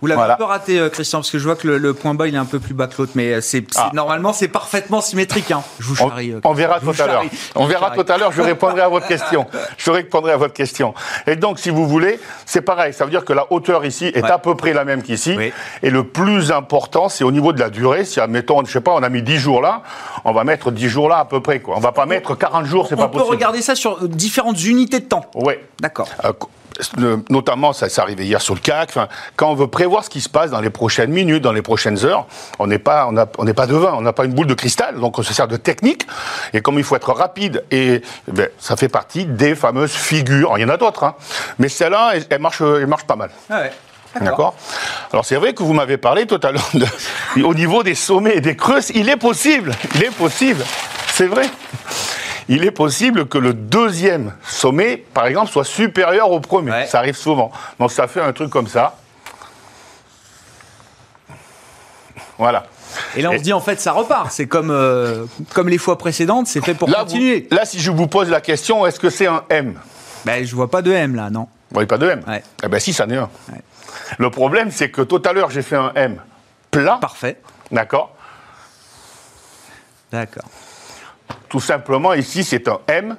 Vous 0.05 0.09
l'avez 0.09 0.19
Voilà. 0.19 0.35
un 0.35 0.37
peu 0.37 0.45
raté, 0.45 0.79
euh, 0.79 0.91
Christian, 0.91 1.21
parce 1.21 1.31
que 1.31 1.39
je 1.39 1.45
vois 1.45 1.57
que 1.57 1.67
le, 1.67 1.79
le 1.79 1.95
point 1.95 2.13
bas 2.13 2.29
il 2.29 2.35
est 2.35 2.39
un 2.39 2.45
peu 2.45 2.59
plus 2.59 2.75
bas 2.75 2.89
que 2.89 2.95
l'autre, 2.99 3.13
mais 3.15 3.33
euh, 3.33 3.41
c'est 3.41 3.65
Ah. 3.75 3.89
normalement 3.95 4.35
c'est 4.35 4.49
parfaitement 4.49 5.01
symétrique. 5.01 5.51
Hein. 5.51 5.63
Je 5.81 5.87
vous 5.87 6.03
On, 6.03 6.09
charrie. 6.11 6.33
euh, 6.33 6.41
on 6.45 6.53
verra 6.53 6.79
tout 6.79 6.91
à 6.99 7.07
l'heure. 7.07 7.23
On 7.55 7.65
verra 7.65 7.91
tout 7.93 8.05
à 8.07 8.19
l'heure, 8.19 8.31
je 8.33 8.43
répondrai 8.43 8.83
à 8.83 8.89
votre 8.89 9.07
question. 9.07 9.47
Je 9.79 9.91
répondrai 9.91 10.33
à 10.33 10.37
votre 10.37 10.53
question. 10.53 10.93
Et 11.27 11.37
donc, 11.37 11.59
si 11.59 11.71
vous 11.71 11.89
voulez, 11.89 12.21
c'est 12.45 12.61
pareil. 12.61 12.93
Ça 12.93 13.05
veut 13.07 13.11
dire 13.11 13.25
que 13.25 13.33
la 13.33 13.51
hauteur 13.51 13.85
ici 13.87 14.07
est 14.15 14.23
Ouais. 14.23 14.31
à 14.31 14.39
peu 14.39 14.55
près 14.55 14.75
la 14.75 14.85
même 14.85 15.03
qu'ici. 15.03 15.35
Oui. 15.39 15.53
Et 15.83 15.89
le 15.89 16.05
plus 16.05 16.53
important, 16.53 17.09
c'est 17.09 17.25
au 17.25 17.31
niveau 17.33 17.53
de 17.55 17.61
la 17.61 17.71
durée. 17.71 18.05
Si, 18.05 18.21
admettons, 18.21 18.63
je 18.65 18.71
sais 18.73 18.81
pas, 18.83 18.93
on 18.93 19.03
a 19.03 19.09
mis 19.09 19.23
10 19.23 19.39
jours 19.39 19.63
là, 19.63 19.83
on 20.27 20.33
va 20.33 20.45
mettre 20.45 20.71
10 20.71 20.89
jours 20.91 21.09
là 21.09 21.19
à 21.21 21.25
peu 21.25 21.41
près, 21.41 21.61
quoi. 21.61 21.77
On 21.77 21.81
va 21.81 21.93
pas 21.93 22.05
mettre 22.05 22.35
40 22.35 22.67
jours, 22.67 22.87
c'est 22.89 22.95
On 22.95 22.99
pas 22.99 23.09
peut 23.09 23.13
possible. 23.19 23.31
regarder 23.37 23.63
ça 23.63 23.75
sur 23.75 24.07
différentes 24.07 24.63
unités 24.65 25.01
de 25.01 25.07
temps. 25.07 25.25
Ouais. 25.35 25.65
D'accord. 25.81 26.09
Euh, 26.25 26.33
co- 26.33 26.51
le- 26.97 27.23
notamment, 27.31 27.73
ça 27.73 27.89
s'est 27.89 28.01
arrivé 28.01 28.25
hier 28.27 28.41
sur 28.41 28.55
le 28.55 28.61
CAC. 28.61 28.89
Enfin, 28.91 29.09
quand 29.37 29.51
on 29.51 29.55
veut 29.55 29.67
prévoir 29.69 30.05
ce 30.05 30.11
qui 30.11 30.21
se 30.21 30.29
passe 30.29 30.51
dans 30.51 30.61
les 30.61 30.71
prochaines 30.71 31.11
minutes, 31.11 31.43
dans 31.43 31.53
les 31.53 31.63
prochaines 31.63 32.05
heures, 32.05 32.27
on 32.59 32.67
n'est 32.67 32.79
pas, 32.79 33.07
on 33.11 33.17
a- 33.17 33.27
on 33.39 33.45
n'est 33.45 33.55
pas 33.55 33.67
devin, 33.67 33.93
on 33.95 34.01
n'a 34.03 34.13
pas 34.13 34.25
une 34.25 34.33
boule 34.35 34.47
de 34.47 34.55
cristal, 34.55 34.99
donc 35.01 35.19
on 35.19 35.23
se 35.23 35.33
sert 35.35 35.49
de 35.49 35.57
technique. 35.57 36.07
Et 36.53 36.61
comme 36.61 36.79
il 36.79 36.85
faut 36.85 36.97
être 36.97 37.13
rapide, 37.13 37.65
et 37.71 38.03
ben, 38.29 38.49
ça 38.59 38.77
fait 38.77 38.89
partie 38.89 39.25
des 39.25 39.55
fameuses 39.55 39.93
figures. 39.93 40.53
Il 40.57 40.63
y 40.63 40.65
en 40.65 40.69
a 40.69 40.77
d'autres, 40.77 41.05
hein. 41.05 41.15
mais 41.59 41.69
celle-là, 41.69 42.13
elle, 42.15 42.25
elle 42.31 42.41
marche, 42.41 42.61
elle 42.61 42.87
marche 42.87 43.05
pas 43.05 43.17
mal. 43.17 43.31
Ah 43.51 43.61
ouais. 43.61 43.73
D'accord. 44.21 44.55
Alors 45.13 45.25
c'est 45.25 45.35
vrai 45.35 45.55
que 45.55 45.65
vous 45.65 45.73
m'avez 45.73 45.97
parlé 45.97 46.25
tout 46.27 46.39
à 46.45 46.53
l'heure 46.53 46.71
au 47.45 47.53
niveau 47.53 47.83
des 47.83 47.97
sommets 47.97 48.37
et 48.37 48.41
des 48.41 48.55
creuses, 48.55 48.91
il 48.95 49.09
est 49.09 49.17
possible, 49.17 49.73
il 49.97 50.05
est 50.05 50.11
possible, 50.15 50.65
c'est 51.13 51.27
vrai. 51.27 51.49
Il 52.49 52.65
est 52.65 52.71
possible 52.71 53.27
que 53.27 53.39
le 53.39 53.55
deuxième 53.55 54.35
sommet, 54.47 54.99
par 55.15 55.27
exemple, 55.27 55.51
soit 55.51 55.65
supérieur 55.65 56.31
au 56.31 56.41
premier. 56.41 56.71
Ouais. 56.71 56.87
Ça 56.87 56.99
arrive 56.99 57.17
souvent. 57.17 57.51
Donc 57.79 57.91
ça 57.93 58.07
fait 58.07 58.21
un 58.21 58.33
truc 58.33 58.51
comme 58.51 58.69
ça. 58.69 58.97
Voilà. 62.39 62.67
Et 63.17 63.23
là 63.23 63.31
on 63.31 63.33
Et- 63.33 63.39
se 63.39 63.43
dit 63.43 63.53
en 63.53 63.61
fait 63.61 63.81
ça 63.81 63.93
repart. 63.93 64.31
C'est 64.31 64.47
comme 64.47 64.71
euh, 64.71 65.25
comme 65.53 65.69
les 65.69 65.79
fois 65.79 65.99
précédentes, 65.99 66.47
c'est 66.47 66.65
fait 66.65 66.75
pour 66.75 66.89
Là, 66.89 67.01
continuer. 67.01 67.47
vous- 67.51 67.57
là, 67.57 67.65
si 67.65 67.81
je 67.81 67.91
vous 67.91 68.07
pose 68.07 68.29
la 68.29 68.41
question, 68.41 68.87
est-ce 68.87 69.01
que 69.01 69.11
c'est 69.11 69.27
un 69.27 69.45
M? 69.51 69.79
Ben 70.25 70.45
je 70.45 70.55
vois 70.55 70.71
pas 70.71 70.83
de 70.83 70.93
M 70.93 71.15
là, 71.15 71.31
non. 71.31 71.43
Vous 71.71 71.75
voyez 71.75 71.87
pas 71.87 71.99
de 71.99 72.09
M? 72.09 72.23
Ouais. 72.27 72.43
Eh 72.63 72.69
bien 72.69 72.79
si, 72.79 72.93
ça 72.93 73.05
en 73.07 73.11
est 73.11 73.17
un. 73.17 73.31
Ouais. 73.53 73.61
Le 74.19 74.31
problème, 74.31 74.71
c'est 74.71 74.91
que 74.91 75.03
tout 75.03 75.23
à 75.25 75.33
l'heure, 75.33 75.51
j'ai 75.51 75.63
fait 75.63 75.77
un 75.77 75.93
M 75.95 76.21
plat. 76.71 76.99
Parfait. 77.01 77.41
D'accord 77.71 78.15
D'accord. 80.13 80.45
Tout 81.55 81.61
simplement, 81.61 82.15
ici, 82.15 82.43
c'est 82.43 82.67
un 82.67 82.81
M 82.89 83.17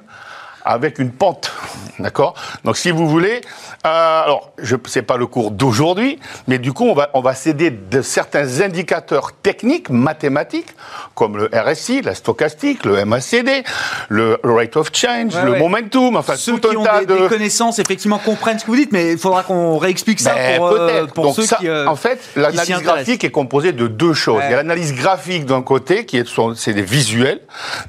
avec 0.66 0.98
une 0.98 1.10
pente. 1.12 1.52
D'accord? 1.98 2.34
Donc, 2.64 2.76
si 2.76 2.90
vous 2.90 3.08
voulez, 3.08 3.40
euh, 3.86 4.22
alors, 4.22 4.52
je 4.58 4.76
sais 4.86 5.00
pas 5.02 5.16
le 5.16 5.26
cours 5.26 5.50
d'aujourd'hui, 5.50 6.18
mais 6.46 6.58
du 6.58 6.72
coup, 6.74 6.84
on 6.86 6.94
va, 6.94 7.08
on 7.14 7.20
va 7.22 7.34
s'aider 7.34 7.70
de 7.70 8.02
certains 8.02 8.60
indicateurs 8.60 9.32
techniques, 9.32 9.88
mathématiques, 9.88 10.68
comme 11.14 11.38
le 11.38 11.48
RSI, 11.54 12.02
la 12.02 12.14
stochastique, 12.14 12.84
le 12.84 13.02
MACD, 13.06 13.64
le 14.10 14.38
rate 14.44 14.76
of 14.76 14.90
change, 14.92 15.34
Ouais, 15.34 15.44
le 15.44 15.52
ouais. 15.52 15.58
momentum, 15.58 16.16
enfin, 16.16 16.36
Ceux 16.36 16.58
tout 16.58 16.68
qui 16.68 16.76
un 16.76 16.78
ont 16.80 16.84
tas 16.84 17.00
des, 17.00 17.06
de... 17.06 17.18
des 17.22 17.28
connaissances 17.28 17.78
effectivement 17.78 18.18
comprennent 18.18 18.58
ce 18.58 18.64
que 18.64 18.70
vous 18.70 18.76
dites, 18.76 18.92
mais 18.92 19.12
il 19.12 19.18
faudra 19.18 19.42
qu'on 19.42 19.78
réexplique 19.78 20.20
ça 20.20 20.34
Ben, 20.34 20.56
pour, 20.58 20.72
euh, 20.72 21.06
pour 21.06 21.24
Donc 21.26 21.36
ceux 21.36 21.42
ça, 21.46 21.56
qui. 21.56 21.68
euh, 21.68 21.86
en 21.88 21.96
fait, 21.96 22.20
l'analyse 22.36 22.82
graphique 22.82 23.24
est 23.24 23.30
composée 23.30 23.72
de 23.72 23.86
deux 23.86 24.12
choses. 24.12 24.38
Ouais. 24.38 24.46
Il 24.48 24.50
y 24.50 24.54
a 24.54 24.58
l'analyse 24.58 24.94
graphique 24.94 25.46
d'un 25.46 25.62
côté, 25.62 26.04
qui 26.04 26.18
est 26.18 26.26
c'est 26.56 26.74
des 26.74 26.82
visuels, 26.82 27.40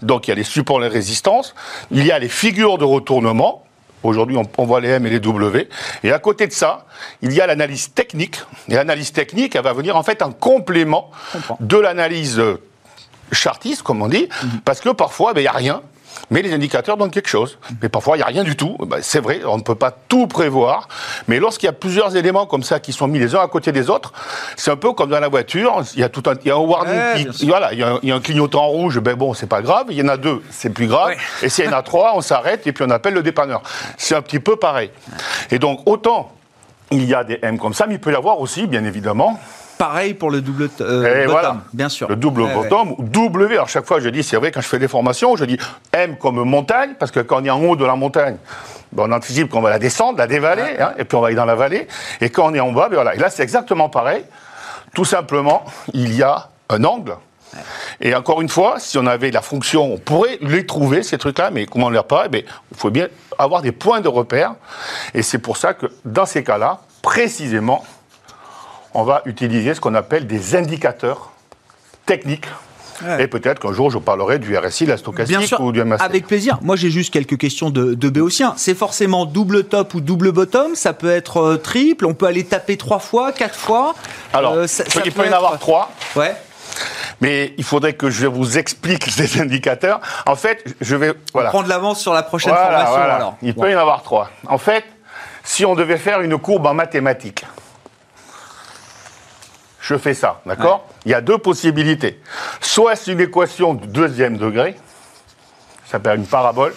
donc 0.02 0.28
il 0.28 0.32
y 0.32 0.34
a 0.34 0.36
les 0.36 0.44
supports, 0.44 0.80
les 0.80 0.88
résistances. 0.88 1.54
Il 1.92 2.06
y 2.06 2.12
a 2.12 2.20
les 2.20 2.30
figures 2.30 2.67
de 2.76 2.84
retournement. 2.84 3.64
Aujourd'hui, 4.04 4.36
on, 4.38 4.44
on 4.58 4.66
voit 4.66 4.80
les 4.82 4.90
M 4.90 5.06
et 5.08 5.10
les 5.10 5.20
W. 5.20 5.70
Et 6.04 6.12
à 6.12 6.20
côté 6.20 6.46
de 6.48 6.52
ça, 6.52 6.86
il 7.22 7.32
y 7.34 7.40
a 7.42 7.48
l'analyse 7.48 7.94
technique. 7.94 8.42
Et 8.68 8.76
l'analyse 8.76 9.12
technique, 9.12 9.56
elle 9.56 9.64
va 9.64 9.74
venir 9.74 9.96
en 9.96 10.04
fait 10.04 10.22
en 10.22 10.32
complément 10.32 11.10
de 11.62 11.78
l'analyse 11.78 12.42
chartiste, 13.32 13.82
comme 13.82 14.02
on 14.02 14.08
dit, 14.08 14.28
Mhm. 14.44 14.62
parce 14.66 14.80
que 14.82 14.90
parfois, 14.90 15.34
ben, 15.34 15.40
il 15.42 15.44
n'y 15.44 15.48
a 15.48 15.52
rien. 15.54 15.82
Mais 16.30 16.42
les 16.42 16.54
indicateurs 16.54 16.98
donnent 16.98 17.10
quelque 17.12 17.30
chose. 17.30 17.58
Mais 17.82 17.88
parfois, 17.88 18.18
il 18.18 18.20
n'y 18.20 18.24
a 18.24 18.28
rien 18.28 18.44
du 18.44 18.56
tout. 18.58 18.76
Ben, 18.82 19.00
c'est 19.02 19.22
vrai, 19.22 19.40
on 19.46 19.58
ne 19.58 19.64
peut 19.64 19.76
pas 19.76 19.92
tout 19.92 20.28
prévoir. 20.28 20.90
Mais 21.30 21.40
lorsqu'il 21.40 21.68
y 21.68 21.70
a 21.70 21.74
plusieurs 21.74 22.18
éléments 22.18 22.46
comme 22.46 22.64
ça 22.64 22.80
qui 22.82 22.92
sont 22.92 23.08
mis 23.08 23.18
les 23.18 23.34
uns 23.34 23.40
à 23.42 23.48
côté 23.48 23.72
des 23.72 23.90
autres, 23.90 24.12
c'est 24.58 24.70
un 24.70 24.76
peu 24.76 24.92
comme 24.92 25.10
dans 25.10 25.20
la 25.22 25.30
voiture. 25.30 25.82
Il 25.94 26.02
y 26.02 26.04
a 26.04 26.10
tout 26.10 26.24
un, 26.30 26.34
il 26.42 26.48
y 26.48 26.52
a 26.52 26.56
un 26.56 26.60
warning 26.60 26.94
Ouais, 26.98 27.26
qui- 27.32 27.48
voilà, 27.48 27.72
il 27.72 27.80
y, 27.80 27.84
a 27.84 27.94
un, 27.94 28.00
il 28.04 28.10
y 28.10 28.12
a 28.12 28.16
un 28.16 28.20
clignotant 28.20 28.68
rouge. 28.68 29.00
Ben 29.00 29.16
bon, 29.16 29.34
c'est 29.34 29.48
pas 29.48 29.62
grave. 29.62 29.86
Il 29.90 29.96
y 29.98 30.02
en 30.02 30.10
a 30.10 30.18
deux, 30.18 30.42
c'est 30.50 30.70
plus 30.70 30.88
grave. 30.88 31.10
Ouais. 31.10 31.18
Et 31.44 31.50
s'il 31.50 31.64
y 31.64 31.68
en 31.70 31.74
a 31.74 31.82
trois, 31.82 32.12
on 32.16 32.22
s'arrête 32.22 32.68
et 32.68 32.74
puis 32.74 32.84
on 32.86 32.90
appelle 32.90 33.14
le 33.14 33.24
dépanneur. 33.24 33.62
C'est 33.98 34.16
un 34.16 34.22
petit 34.22 34.40
peu 34.42 34.58
pareil. 34.58 34.92
Et 35.52 35.60
donc, 35.60 35.80
autant 35.86 36.32
il 36.92 37.04
y 37.06 37.14
a 37.14 37.24
des 37.24 37.40
M 37.42 37.58
comme 37.58 37.74
ça, 37.74 37.86
mais 37.88 37.96
il 37.96 38.00
peut 38.00 38.12
y 38.12 38.16
avoir 38.16 38.40
aussi, 38.40 38.66
bien 38.68 38.84
évidemment, 38.86 39.40
Pareil 39.78 40.16
pour 40.16 40.32
le 40.32 40.42
double 40.42 40.70
euh, 40.82 41.26
bottom, 41.26 41.32
voilà. 41.32 41.58
bien 41.74 41.90
sûr. 41.90 42.10
Le 42.10 42.16
double 42.16 42.42
Ouais, 42.42 42.54
bottom, 42.54 42.96
ou 42.98 43.04
W. 43.04 43.56
Alors, 43.56 43.70
chaque 43.70 43.86
fois, 43.86 44.00
je 44.00 44.10
dis, 44.10 44.24
c'est 44.24 44.38
vrai, 44.38 44.52
quand 44.52 44.62
je 44.62 44.68
fais 44.68 44.80
des 44.80 44.88
formations, 44.88 45.36
je 45.36 45.46
dis 45.46 45.58
M 45.94 46.18
comme 46.18 46.44
montagne, 46.44 46.96
parce 46.98 47.12
que 47.12 47.20
quand 47.20 47.42
on 47.42 47.46
est 47.46 47.50
en 47.50 47.62
haut 47.64 47.76
de 47.76 47.86
la 47.86 47.96
montagne, 47.96 48.38
ben, 48.92 49.04
on 49.08 49.12
anticipe 49.12 49.50
qu'on 49.50 49.62
va 49.62 49.70
la 49.70 49.80
descendre, 49.80 50.18
la 50.18 50.28
dévaler, 50.28 50.78
hein, 50.80 50.94
et 50.98 51.04
puis 51.04 51.16
on 51.16 51.22
va 51.22 51.28
aller 51.28 51.36
dans 51.36 51.46
la 51.46 51.56
vallée. 51.56 51.88
Et 52.22 52.30
quand 52.30 52.50
on 52.50 52.54
est 52.56 52.60
en 52.60 52.72
bas, 52.72 52.90
ben 52.90 52.96
voilà. 52.96 53.16
Et 53.16 53.20
là, 53.20 53.30
c'est 53.30 53.44
exactement 53.44 53.90
pareil. 53.90 54.24
Tout 54.96 55.06
simplement, 55.06 55.64
il 55.94 56.16
y 56.16 56.24
a 56.24 56.50
un 56.70 56.84
angle. 56.84 57.16
Et 58.02 58.16
encore 58.16 58.42
une 58.42 58.50
fois, 58.50 58.76
si 58.80 58.98
on 58.98 59.06
avait 59.06 59.32
la 59.32 59.42
fonction, 59.42 59.94
on 59.94 59.98
pourrait 59.98 60.38
les 60.42 60.66
trouver, 60.66 61.04
ces 61.04 61.18
trucs-là, 61.18 61.50
mais 61.52 61.66
comment 61.66 61.88
on 61.88 61.90
ne 61.90 61.96
l'a 61.96 62.04
pas 62.04 62.26
eh 62.32 62.46
Il 62.72 62.78
faut 62.78 62.90
bien 62.90 63.08
avoir 63.38 63.62
des 63.62 63.72
points 63.72 64.02
de 64.02 64.08
repère. 64.08 64.56
Et 65.14 65.22
c'est 65.22 65.38
pour 65.38 65.58
ça 65.58 65.74
que 65.74 65.88
dans 66.04 66.26
ces 66.26 66.44
cas-là, 66.44 66.82
précisément, 67.02 67.84
on 68.98 69.04
va 69.04 69.22
utiliser 69.26 69.76
ce 69.76 69.80
qu'on 69.80 69.94
appelle 69.94 70.26
des 70.26 70.56
indicateurs 70.56 71.32
techniques 72.08 72.48
et 73.20 73.28
peut-être 73.28 73.60
qu'un 73.60 73.74
jour, 73.74 73.92
je 73.92 74.00
parlerai 74.00 74.40
du 74.40 74.58
RSI, 74.58 74.88
la 74.88 74.98
stochastique 74.98 75.60
ou 75.60 75.72
du 75.72 75.84
MAC. 75.84 76.02
Avec 76.02 76.26
plaisir. 76.26 76.58
Moi, 76.64 76.76
j'ai 76.76 76.90
juste 76.90 77.14
quelques 77.14 77.38
questions 77.38 77.70
de, 77.70 77.94
de 77.94 78.10
béotien. 78.10 78.56
C'est 78.58 78.74
forcément 78.74 79.26
double 79.26 79.66
top 79.66 79.94
ou 79.94 80.02
double 80.02 80.32
bottom. 80.32 80.74
Ça 80.74 80.94
peut 80.94 81.12
être 81.12 81.38
euh, 81.38 81.58
triple. 81.58 82.08
On 82.08 82.16
peut 82.16 82.26
aller 82.26 82.44
taper 82.44 82.76
trois 82.76 82.98
fois, 82.98 83.32
quatre 83.34 83.54
fois. 83.54 83.94
Alors, 84.34 84.54
euh, 84.54 84.66
il 85.06 85.12
peut, 85.12 85.28
y 85.28 85.30
en 85.30 85.34
avoir 85.34 85.60
trois. 85.60 85.92
Ouais. 86.16 86.36
Mais 87.22 87.54
il 87.60 87.64
faudrait 87.64 87.94
que 87.94 88.10
je 88.10 88.26
vous 88.26 88.58
explique 88.58 89.04
ces 89.12 89.40
indicateurs. 89.40 90.02
En 90.26 90.36
fait, 90.36 90.64
je 90.82 90.96
vais 90.96 91.14
voilà. 91.34 91.50
prendre 91.50 91.68
l'avance 91.68 92.02
sur 92.02 92.14
la 92.14 92.24
prochaine 92.24 92.56
formation. 92.56 92.96
Alors. 92.96 93.38
Il 93.44 93.54
peut 93.54 93.72
y 93.72 93.76
en 93.76 93.80
avoir 93.80 94.02
trois. 94.02 94.32
En 94.48 94.58
fait, 94.58 94.86
si 95.44 95.66
on 95.66 95.76
devait 95.76 95.98
faire 95.98 96.22
une 96.22 96.40
courbe 96.40 96.66
en 96.66 96.74
mathématiques, 96.74 97.46
je 99.88 99.96
fais 99.98 100.14
ça, 100.14 100.42
d'accord 100.46 100.86
Il 101.06 101.12
y 101.12 101.14
a 101.14 101.22
deux 101.22 101.38
possibilités. 101.38 102.20
Soit 102.60 102.98
c'est 102.98 103.14
une 103.14 103.22
équation 103.22 103.74
du 103.74 103.88
deuxième 103.88 104.36
degré, 104.36 104.76
ça 105.86 105.94
s'appelle 105.94 106.20
une 106.20 106.26
parabole, 106.26 106.74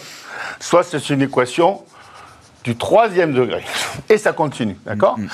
soit 0.61 0.85
c'est 0.85 1.11
une 1.11 1.23
équation 1.23 1.83
du 2.63 2.77
troisième 2.77 3.33
degré. 3.33 3.65
Et 4.09 4.17
ça 4.17 4.33
continue, 4.33 4.77
d'accord 4.87 5.19
mm-hmm. 5.19 5.29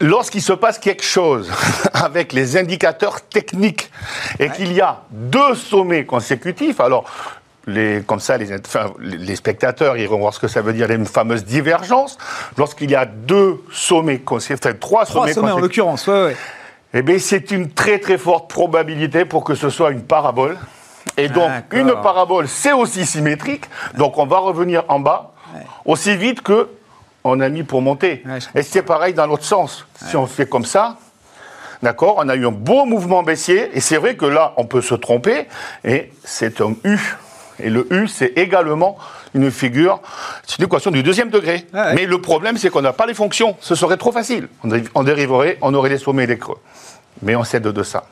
Lorsqu'il 0.00 0.42
se 0.42 0.52
passe 0.52 0.78
quelque 0.78 1.04
chose 1.04 1.50
avec 1.94 2.34
les 2.34 2.58
indicateurs 2.58 3.22
techniques 3.22 3.90
et 4.38 4.50
qu'il 4.50 4.72
y 4.72 4.82
a 4.82 5.04
deux 5.10 5.54
sommets 5.54 6.04
consécutifs, 6.04 6.80
alors 6.80 7.04
les, 7.66 8.02
comme 8.06 8.20
ça, 8.20 8.36
les, 8.36 8.48
les, 9.00 9.36
spectateurs 9.36 9.96
iront 9.96 10.18
voir 10.18 10.34
ce 10.34 10.40
que 10.40 10.48
ça 10.48 10.60
veut 10.60 10.74
dire, 10.74 10.86
les 10.88 11.02
fameuses 11.06 11.46
divergences. 11.46 12.18
Lorsqu'il 12.58 12.90
y 12.90 12.94
a 12.94 13.06
deux 13.06 13.62
sommets 13.72 14.18
consécutifs, 14.18 14.78
trois, 14.80 15.06
trois 15.06 15.32
sommets, 15.32 15.52
en 15.52 15.60
l'occurrence, 15.60 16.06
ouais, 16.08 16.24
ouais. 16.24 16.36
Eh 16.96 17.02
bien, 17.02 17.18
c'est 17.18 17.50
une 17.50 17.70
très 17.70 17.98
très 17.98 18.18
forte 18.18 18.48
probabilité 18.48 19.24
pour 19.24 19.42
que 19.42 19.56
ce 19.56 19.68
soit 19.68 19.90
une 19.90 20.04
parabole. 20.04 20.56
Et 21.16 21.28
donc, 21.28 21.50
une 21.72 21.92
parabole, 22.02 22.48
c'est 22.48 22.72
aussi 22.72 23.04
symétrique. 23.04 23.64
Donc, 23.98 24.16
on 24.16 24.26
va 24.26 24.38
revenir 24.38 24.84
en 24.88 25.00
bas 25.00 25.32
aussi 25.84 26.16
vite 26.16 26.40
que 26.40 26.68
on 27.24 27.40
a 27.40 27.48
mis 27.48 27.64
pour 27.64 27.82
monter. 27.82 28.22
Et 28.54 28.62
c'est 28.62 28.82
pareil 28.82 29.12
dans 29.12 29.26
l'autre 29.26 29.44
sens. 29.44 29.86
Si 29.96 30.16
on 30.16 30.26
fait 30.26 30.48
comme 30.48 30.64
ça, 30.64 30.96
d'accord, 31.82 32.16
on 32.18 32.28
a 32.28 32.36
eu 32.36 32.46
un 32.46 32.52
beau 32.52 32.84
mouvement 32.84 33.22
baissier. 33.22 33.70
Et 33.76 33.80
c'est 33.80 33.96
vrai 33.96 34.16
que 34.16 34.26
là, 34.26 34.52
on 34.56 34.66
peut 34.66 34.82
se 34.82 34.94
tromper. 34.94 35.48
Et 35.84 36.12
c'est 36.22 36.60
un 36.60 36.74
U. 36.84 36.98
Et 37.58 37.70
le 37.70 37.92
U, 37.92 38.06
c'est 38.08 38.32
également 38.36 38.98
une 39.34 39.50
figure, 39.50 40.00
c'est 40.46 40.58
une 40.58 40.64
équation 40.64 40.90
du 40.90 41.02
deuxième 41.02 41.30
degré. 41.30 41.66
Mais 41.72 42.06
le 42.06 42.20
problème, 42.20 42.56
c'est 42.56 42.70
qu'on 42.70 42.82
n'a 42.82 42.92
pas 42.92 43.06
les 43.06 43.14
fonctions. 43.14 43.56
Ce 43.60 43.74
serait 43.74 43.96
trop 43.96 44.12
facile. 44.12 44.48
On 44.94 45.02
dériverait, 45.02 45.58
on 45.60 45.74
aurait 45.74 45.90
les 45.90 45.98
sommets 45.98 46.24
et 46.24 46.28
les 46.28 46.38
creux. 46.38 46.58
Mais 47.22 47.36
on 47.36 47.44
cède 47.44 47.62
de 47.62 47.82
ça. 47.82 48.04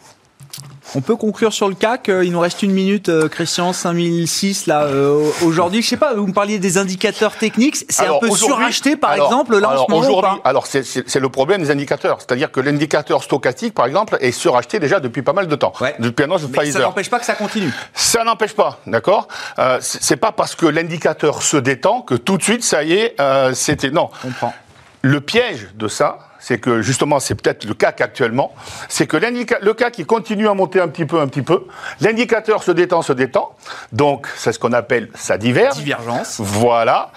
On 0.94 1.00
peut 1.00 1.16
conclure 1.16 1.52
sur 1.54 1.68
le 1.68 1.74
CAC. 1.74 2.08
Euh, 2.10 2.24
il 2.24 2.32
nous 2.32 2.40
reste 2.40 2.62
une 2.62 2.72
minute, 2.72 3.08
euh, 3.08 3.28
Christian, 3.28 3.72
5006 3.72 4.66
là 4.66 4.82
euh, 4.82 5.30
aujourd'hui. 5.42 5.80
Je 5.80 5.88
sais 5.88 5.96
pas, 5.96 6.12
vous 6.12 6.26
me 6.26 6.34
parliez 6.34 6.58
des 6.58 6.76
indicateurs 6.76 7.34
techniques. 7.34 7.76
C'est 7.88 8.06
un 8.06 8.18
peu 8.18 8.30
suracheté, 8.30 8.96
par 8.96 9.14
exemple, 9.14 9.58
là 9.58 9.70
en 9.70 9.86
ce 9.86 9.90
moment. 9.90 10.06
Aujourd'hui, 10.06 10.40
alors 10.44 10.66
c'est 10.66 11.20
le 11.20 11.28
problème 11.30 11.62
des 11.62 11.70
indicateurs, 11.70 12.18
c'est-à-dire 12.20 12.52
que 12.52 12.60
l'indicateur 12.60 13.22
stochastique, 13.22 13.72
par 13.74 13.86
exemple, 13.86 14.18
est 14.20 14.32
suracheté 14.32 14.80
déjà 14.80 15.00
depuis 15.00 15.22
pas 15.22 15.32
mal 15.32 15.46
de 15.46 15.56
temps. 15.56 15.72
Depuis 15.98 16.22
l'annonce 16.22 16.42
de 16.42 16.48
Pfizer. 16.48 16.82
Ça 16.82 16.86
n'empêche 16.86 17.10
pas 17.10 17.18
que 17.18 17.26
ça 17.26 17.34
continue. 17.34 17.72
Ça 17.94 18.24
n'empêche 18.24 18.52
pas, 18.52 18.78
d'accord. 18.86 19.28
Euh, 19.58 19.78
c'est 19.80 20.16
pas 20.16 20.32
parce 20.32 20.54
que 20.54 20.66
l'indicateur 20.66 21.42
se 21.42 21.56
détend 21.56 22.02
que 22.02 22.14
tout 22.14 22.36
de 22.36 22.42
suite, 22.42 22.64
ça 22.64 22.84
y 22.84 22.92
est, 22.92 23.16
c'était 23.54 23.90
non. 23.90 24.10
comprends. 24.20 24.52
Le 25.00 25.20
piège 25.20 25.68
de 25.74 25.88
ça, 25.88 26.18
c'est 26.42 26.58
que 26.58 26.82
justement, 26.82 27.20
c'est 27.20 27.36
peut-être 27.36 27.64
le 27.64 27.72
CAC 27.72 28.00
actuellement, 28.00 28.52
c'est 28.88 29.06
que 29.06 29.16
le 29.16 29.72
CAC 29.74 29.92
qui 29.92 30.04
continue 30.04 30.48
à 30.48 30.54
monter 30.54 30.80
un 30.80 30.88
petit 30.88 31.06
peu, 31.06 31.20
un 31.20 31.28
petit 31.28 31.42
peu, 31.42 31.66
l'indicateur 32.00 32.64
se 32.64 32.72
détend, 32.72 33.00
se 33.00 33.12
détend, 33.12 33.54
donc 33.92 34.26
c'est 34.36 34.52
ce 34.52 34.58
qu'on 34.58 34.72
appelle 34.72 35.08
sa 35.14 35.38
diverge. 35.38 35.76
Divergence. 35.76 36.40
Voilà. 36.40 37.12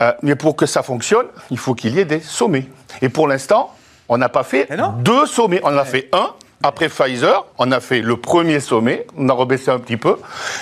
Euh, 0.00 0.12
mais 0.22 0.36
pour 0.36 0.54
que 0.54 0.66
ça 0.66 0.84
fonctionne, 0.84 1.26
il 1.50 1.58
faut 1.58 1.74
qu'il 1.74 1.96
y 1.96 1.98
ait 1.98 2.04
des 2.04 2.20
sommets. 2.20 2.68
Et 3.02 3.08
pour 3.08 3.26
l'instant, 3.26 3.74
on 4.08 4.18
n'a 4.18 4.28
pas 4.28 4.44
fait 4.44 4.68
deux 4.98 5.26
sommets. 5.26 5.60
On 5.64 5.74
en 5.74 5.76
a 5.76 5.84
fait 5.84 6.08
un 6.12 6.30
après 6.62 6.88
Pfizer, 6.88 7.46
on 7.58 7.72
a 7.72 7.80
fait 7.80 8.02
le 8.02 8.18
premier 8.18 8.60
sommet, 8.60 9.06
on 9.16 9.28
a 9.28 9.32
rebaissé 9.32 9.70
un 9.70 9.78
petit 9.78 9.96
peu, 9.96 10.16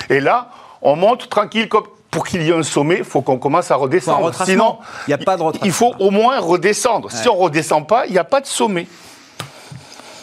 et 0.08 0.20
là, 0.20 0.50
on 0.80 0.96
monte 0.96 1.28
tranquille 1.28 1.68
comme 1.68 1.86
pour 2.10 2.26
qu'il 2.26 2.42
y 2.42 2.50
ait 2.50 2.54
un 2.54 2.62
sommet, 2.62 2.98
il 2.98 3.04
faut 3.04 3.20
qu'on 3.20 3.38
commence 3.38 3.70
à 3.70 3.76
redescendre. 3.76 4.32
Sinon, 4.44 4.78
il 5.06 5.10
n'y 5.10 5.14
a 5.14 5.18
pas 5.18 5.36
de 5.36 5.42
Il 5.64 5.72
faut 5.72 5.94
au 5.98 6.10
moins 6.10 6.38
redescendre. 6.40 7.10
Si 7.10 7.28
on 7.28 7.34
ne 7.36 7.42
redescend 7.42 7.86
pas, 7.86 8.06
il 8.06 8.12
n'y 8.12 8.18
a 8.18 8.24
pas 8.24 8.40
de 8.40 8.46
sommet. 8.46 8.86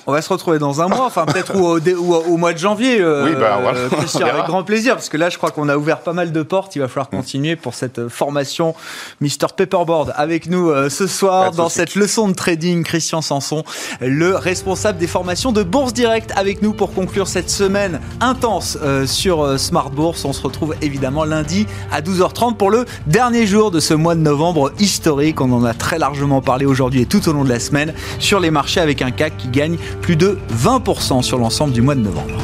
On 0.07 0.11
va 0.11 0.21
se 0.21 0.29
retrouver 0.29 0.59
dans 0.59 0.81
un 0.81 0.87
mois, 0.87 1.05
enfin 1.05 1.25
peut-être 1.25 1.55
au, 1.55 1.79
au, 1.79 2.37
mois 2.37 2.53
de 2.53 2.59
janvier, 2.59 3.01
euh, 3.01 3.25
oui, 3.25 3.31
ben, 3.33 3.57
voilà. 3.59 3.79
Christian, 3.89 4.27
avec 4.27 4.45
grand 4.45 4.63
plaisir, 4.63 4.93
parce 4.93 5.09
que 5.09 5.17
là 5.17 5.31
je 5.31 5.37
crois 5.37 5.49
qu'on 5.49 5.67
a 5.67 5.77
ouvert 5.77 6.01
pas 6.01 6.13
mal 6.13 6.31
de 6.31 6.43
portes, 6.43 6.75
il 6.75 6.79
va 6.79 6.87
falloir 6.87 7.09
continuer 7.09 7.55
pour 7.55 7.73
cette 7.73 8.07
formation 8.07 8.75
Mr 9.19 9.47
Paperboard 9.57 10.13
avec 10.15 10.47
nous 10.47 10.69
euh, 10.69 10.89
ce 10.89 11.07
soir 11.07 11.51
dans 11.51 11.69
cette 11.69 11.95
leçon 11.95 12.27
de 12.27 12.33
trading, 12.33 12.83
Christian 12.83 13.23
Sanson, 13.23 13.63
le 13.99 14.35
responsable 14.35 14.99
des 14.99 15.07
formations 15.07 15.51
de 15.51 15.63
Bourse 15.63 15.93
Direct 15.93 16.31
avec 16.35 16.61
nous 16.61 16.73
pour 16.73 16.93
conclure 16.93 17.27
cette 17.27 17.49
semaine 17.49 17.99
intense 18.21 18.77
euh, 18.83 19.07
sur 19.07 19.59
Smart 19.59 19.89
Bourse. 19.89 20.23
On 20.23 20.33
se 20.33 20.43
retrouve 20.43 20.75
évidemment 20.83 21.23
lundi 21.23 21.65
à 21.91 22.01
12h30 22.01 22.57
pour 22.57 22.69
le 22.69 22.85
dernier 23.07 23.47
jour 23.47 23.71
de 23.71 23.79
ce 23.79 23.95
mois 23.95 24.13
de 24.13 24.21
novembre 24.21 24.71
historique. 24.77 25.41
On 25.41 25.51
en 25.51 25.63
a 25.63 25.73
très 25.73 25.97
largement 25.97 26.41
parlé 26.41 26.67
aujourd'hui 26.67 27.01
et 27.01 27.05
tout 27.07 27.27
au 27.27 27.33
long 27.33 27.43
de 27.43 27.49
la 27.49 27.59
semaine 27.59 27.91
sur 28.19 28.39
les 28.39 28.51
marchés 28.51 28.81
avec 28.81 29.01
un 29.01 29.09
CAC 29.09 29.35
qui 29.37 29.47
gagne 29.47 29.77
plus 30.01 30.15
de 30.15 30.37
20% 30.53 31.21
sur 31.21 31.37
l'ensemble 31.37 31.73
du 31.73 31.81
mois 31.81 31.95
de 31.95 32.01
novembre. 32.01 32.37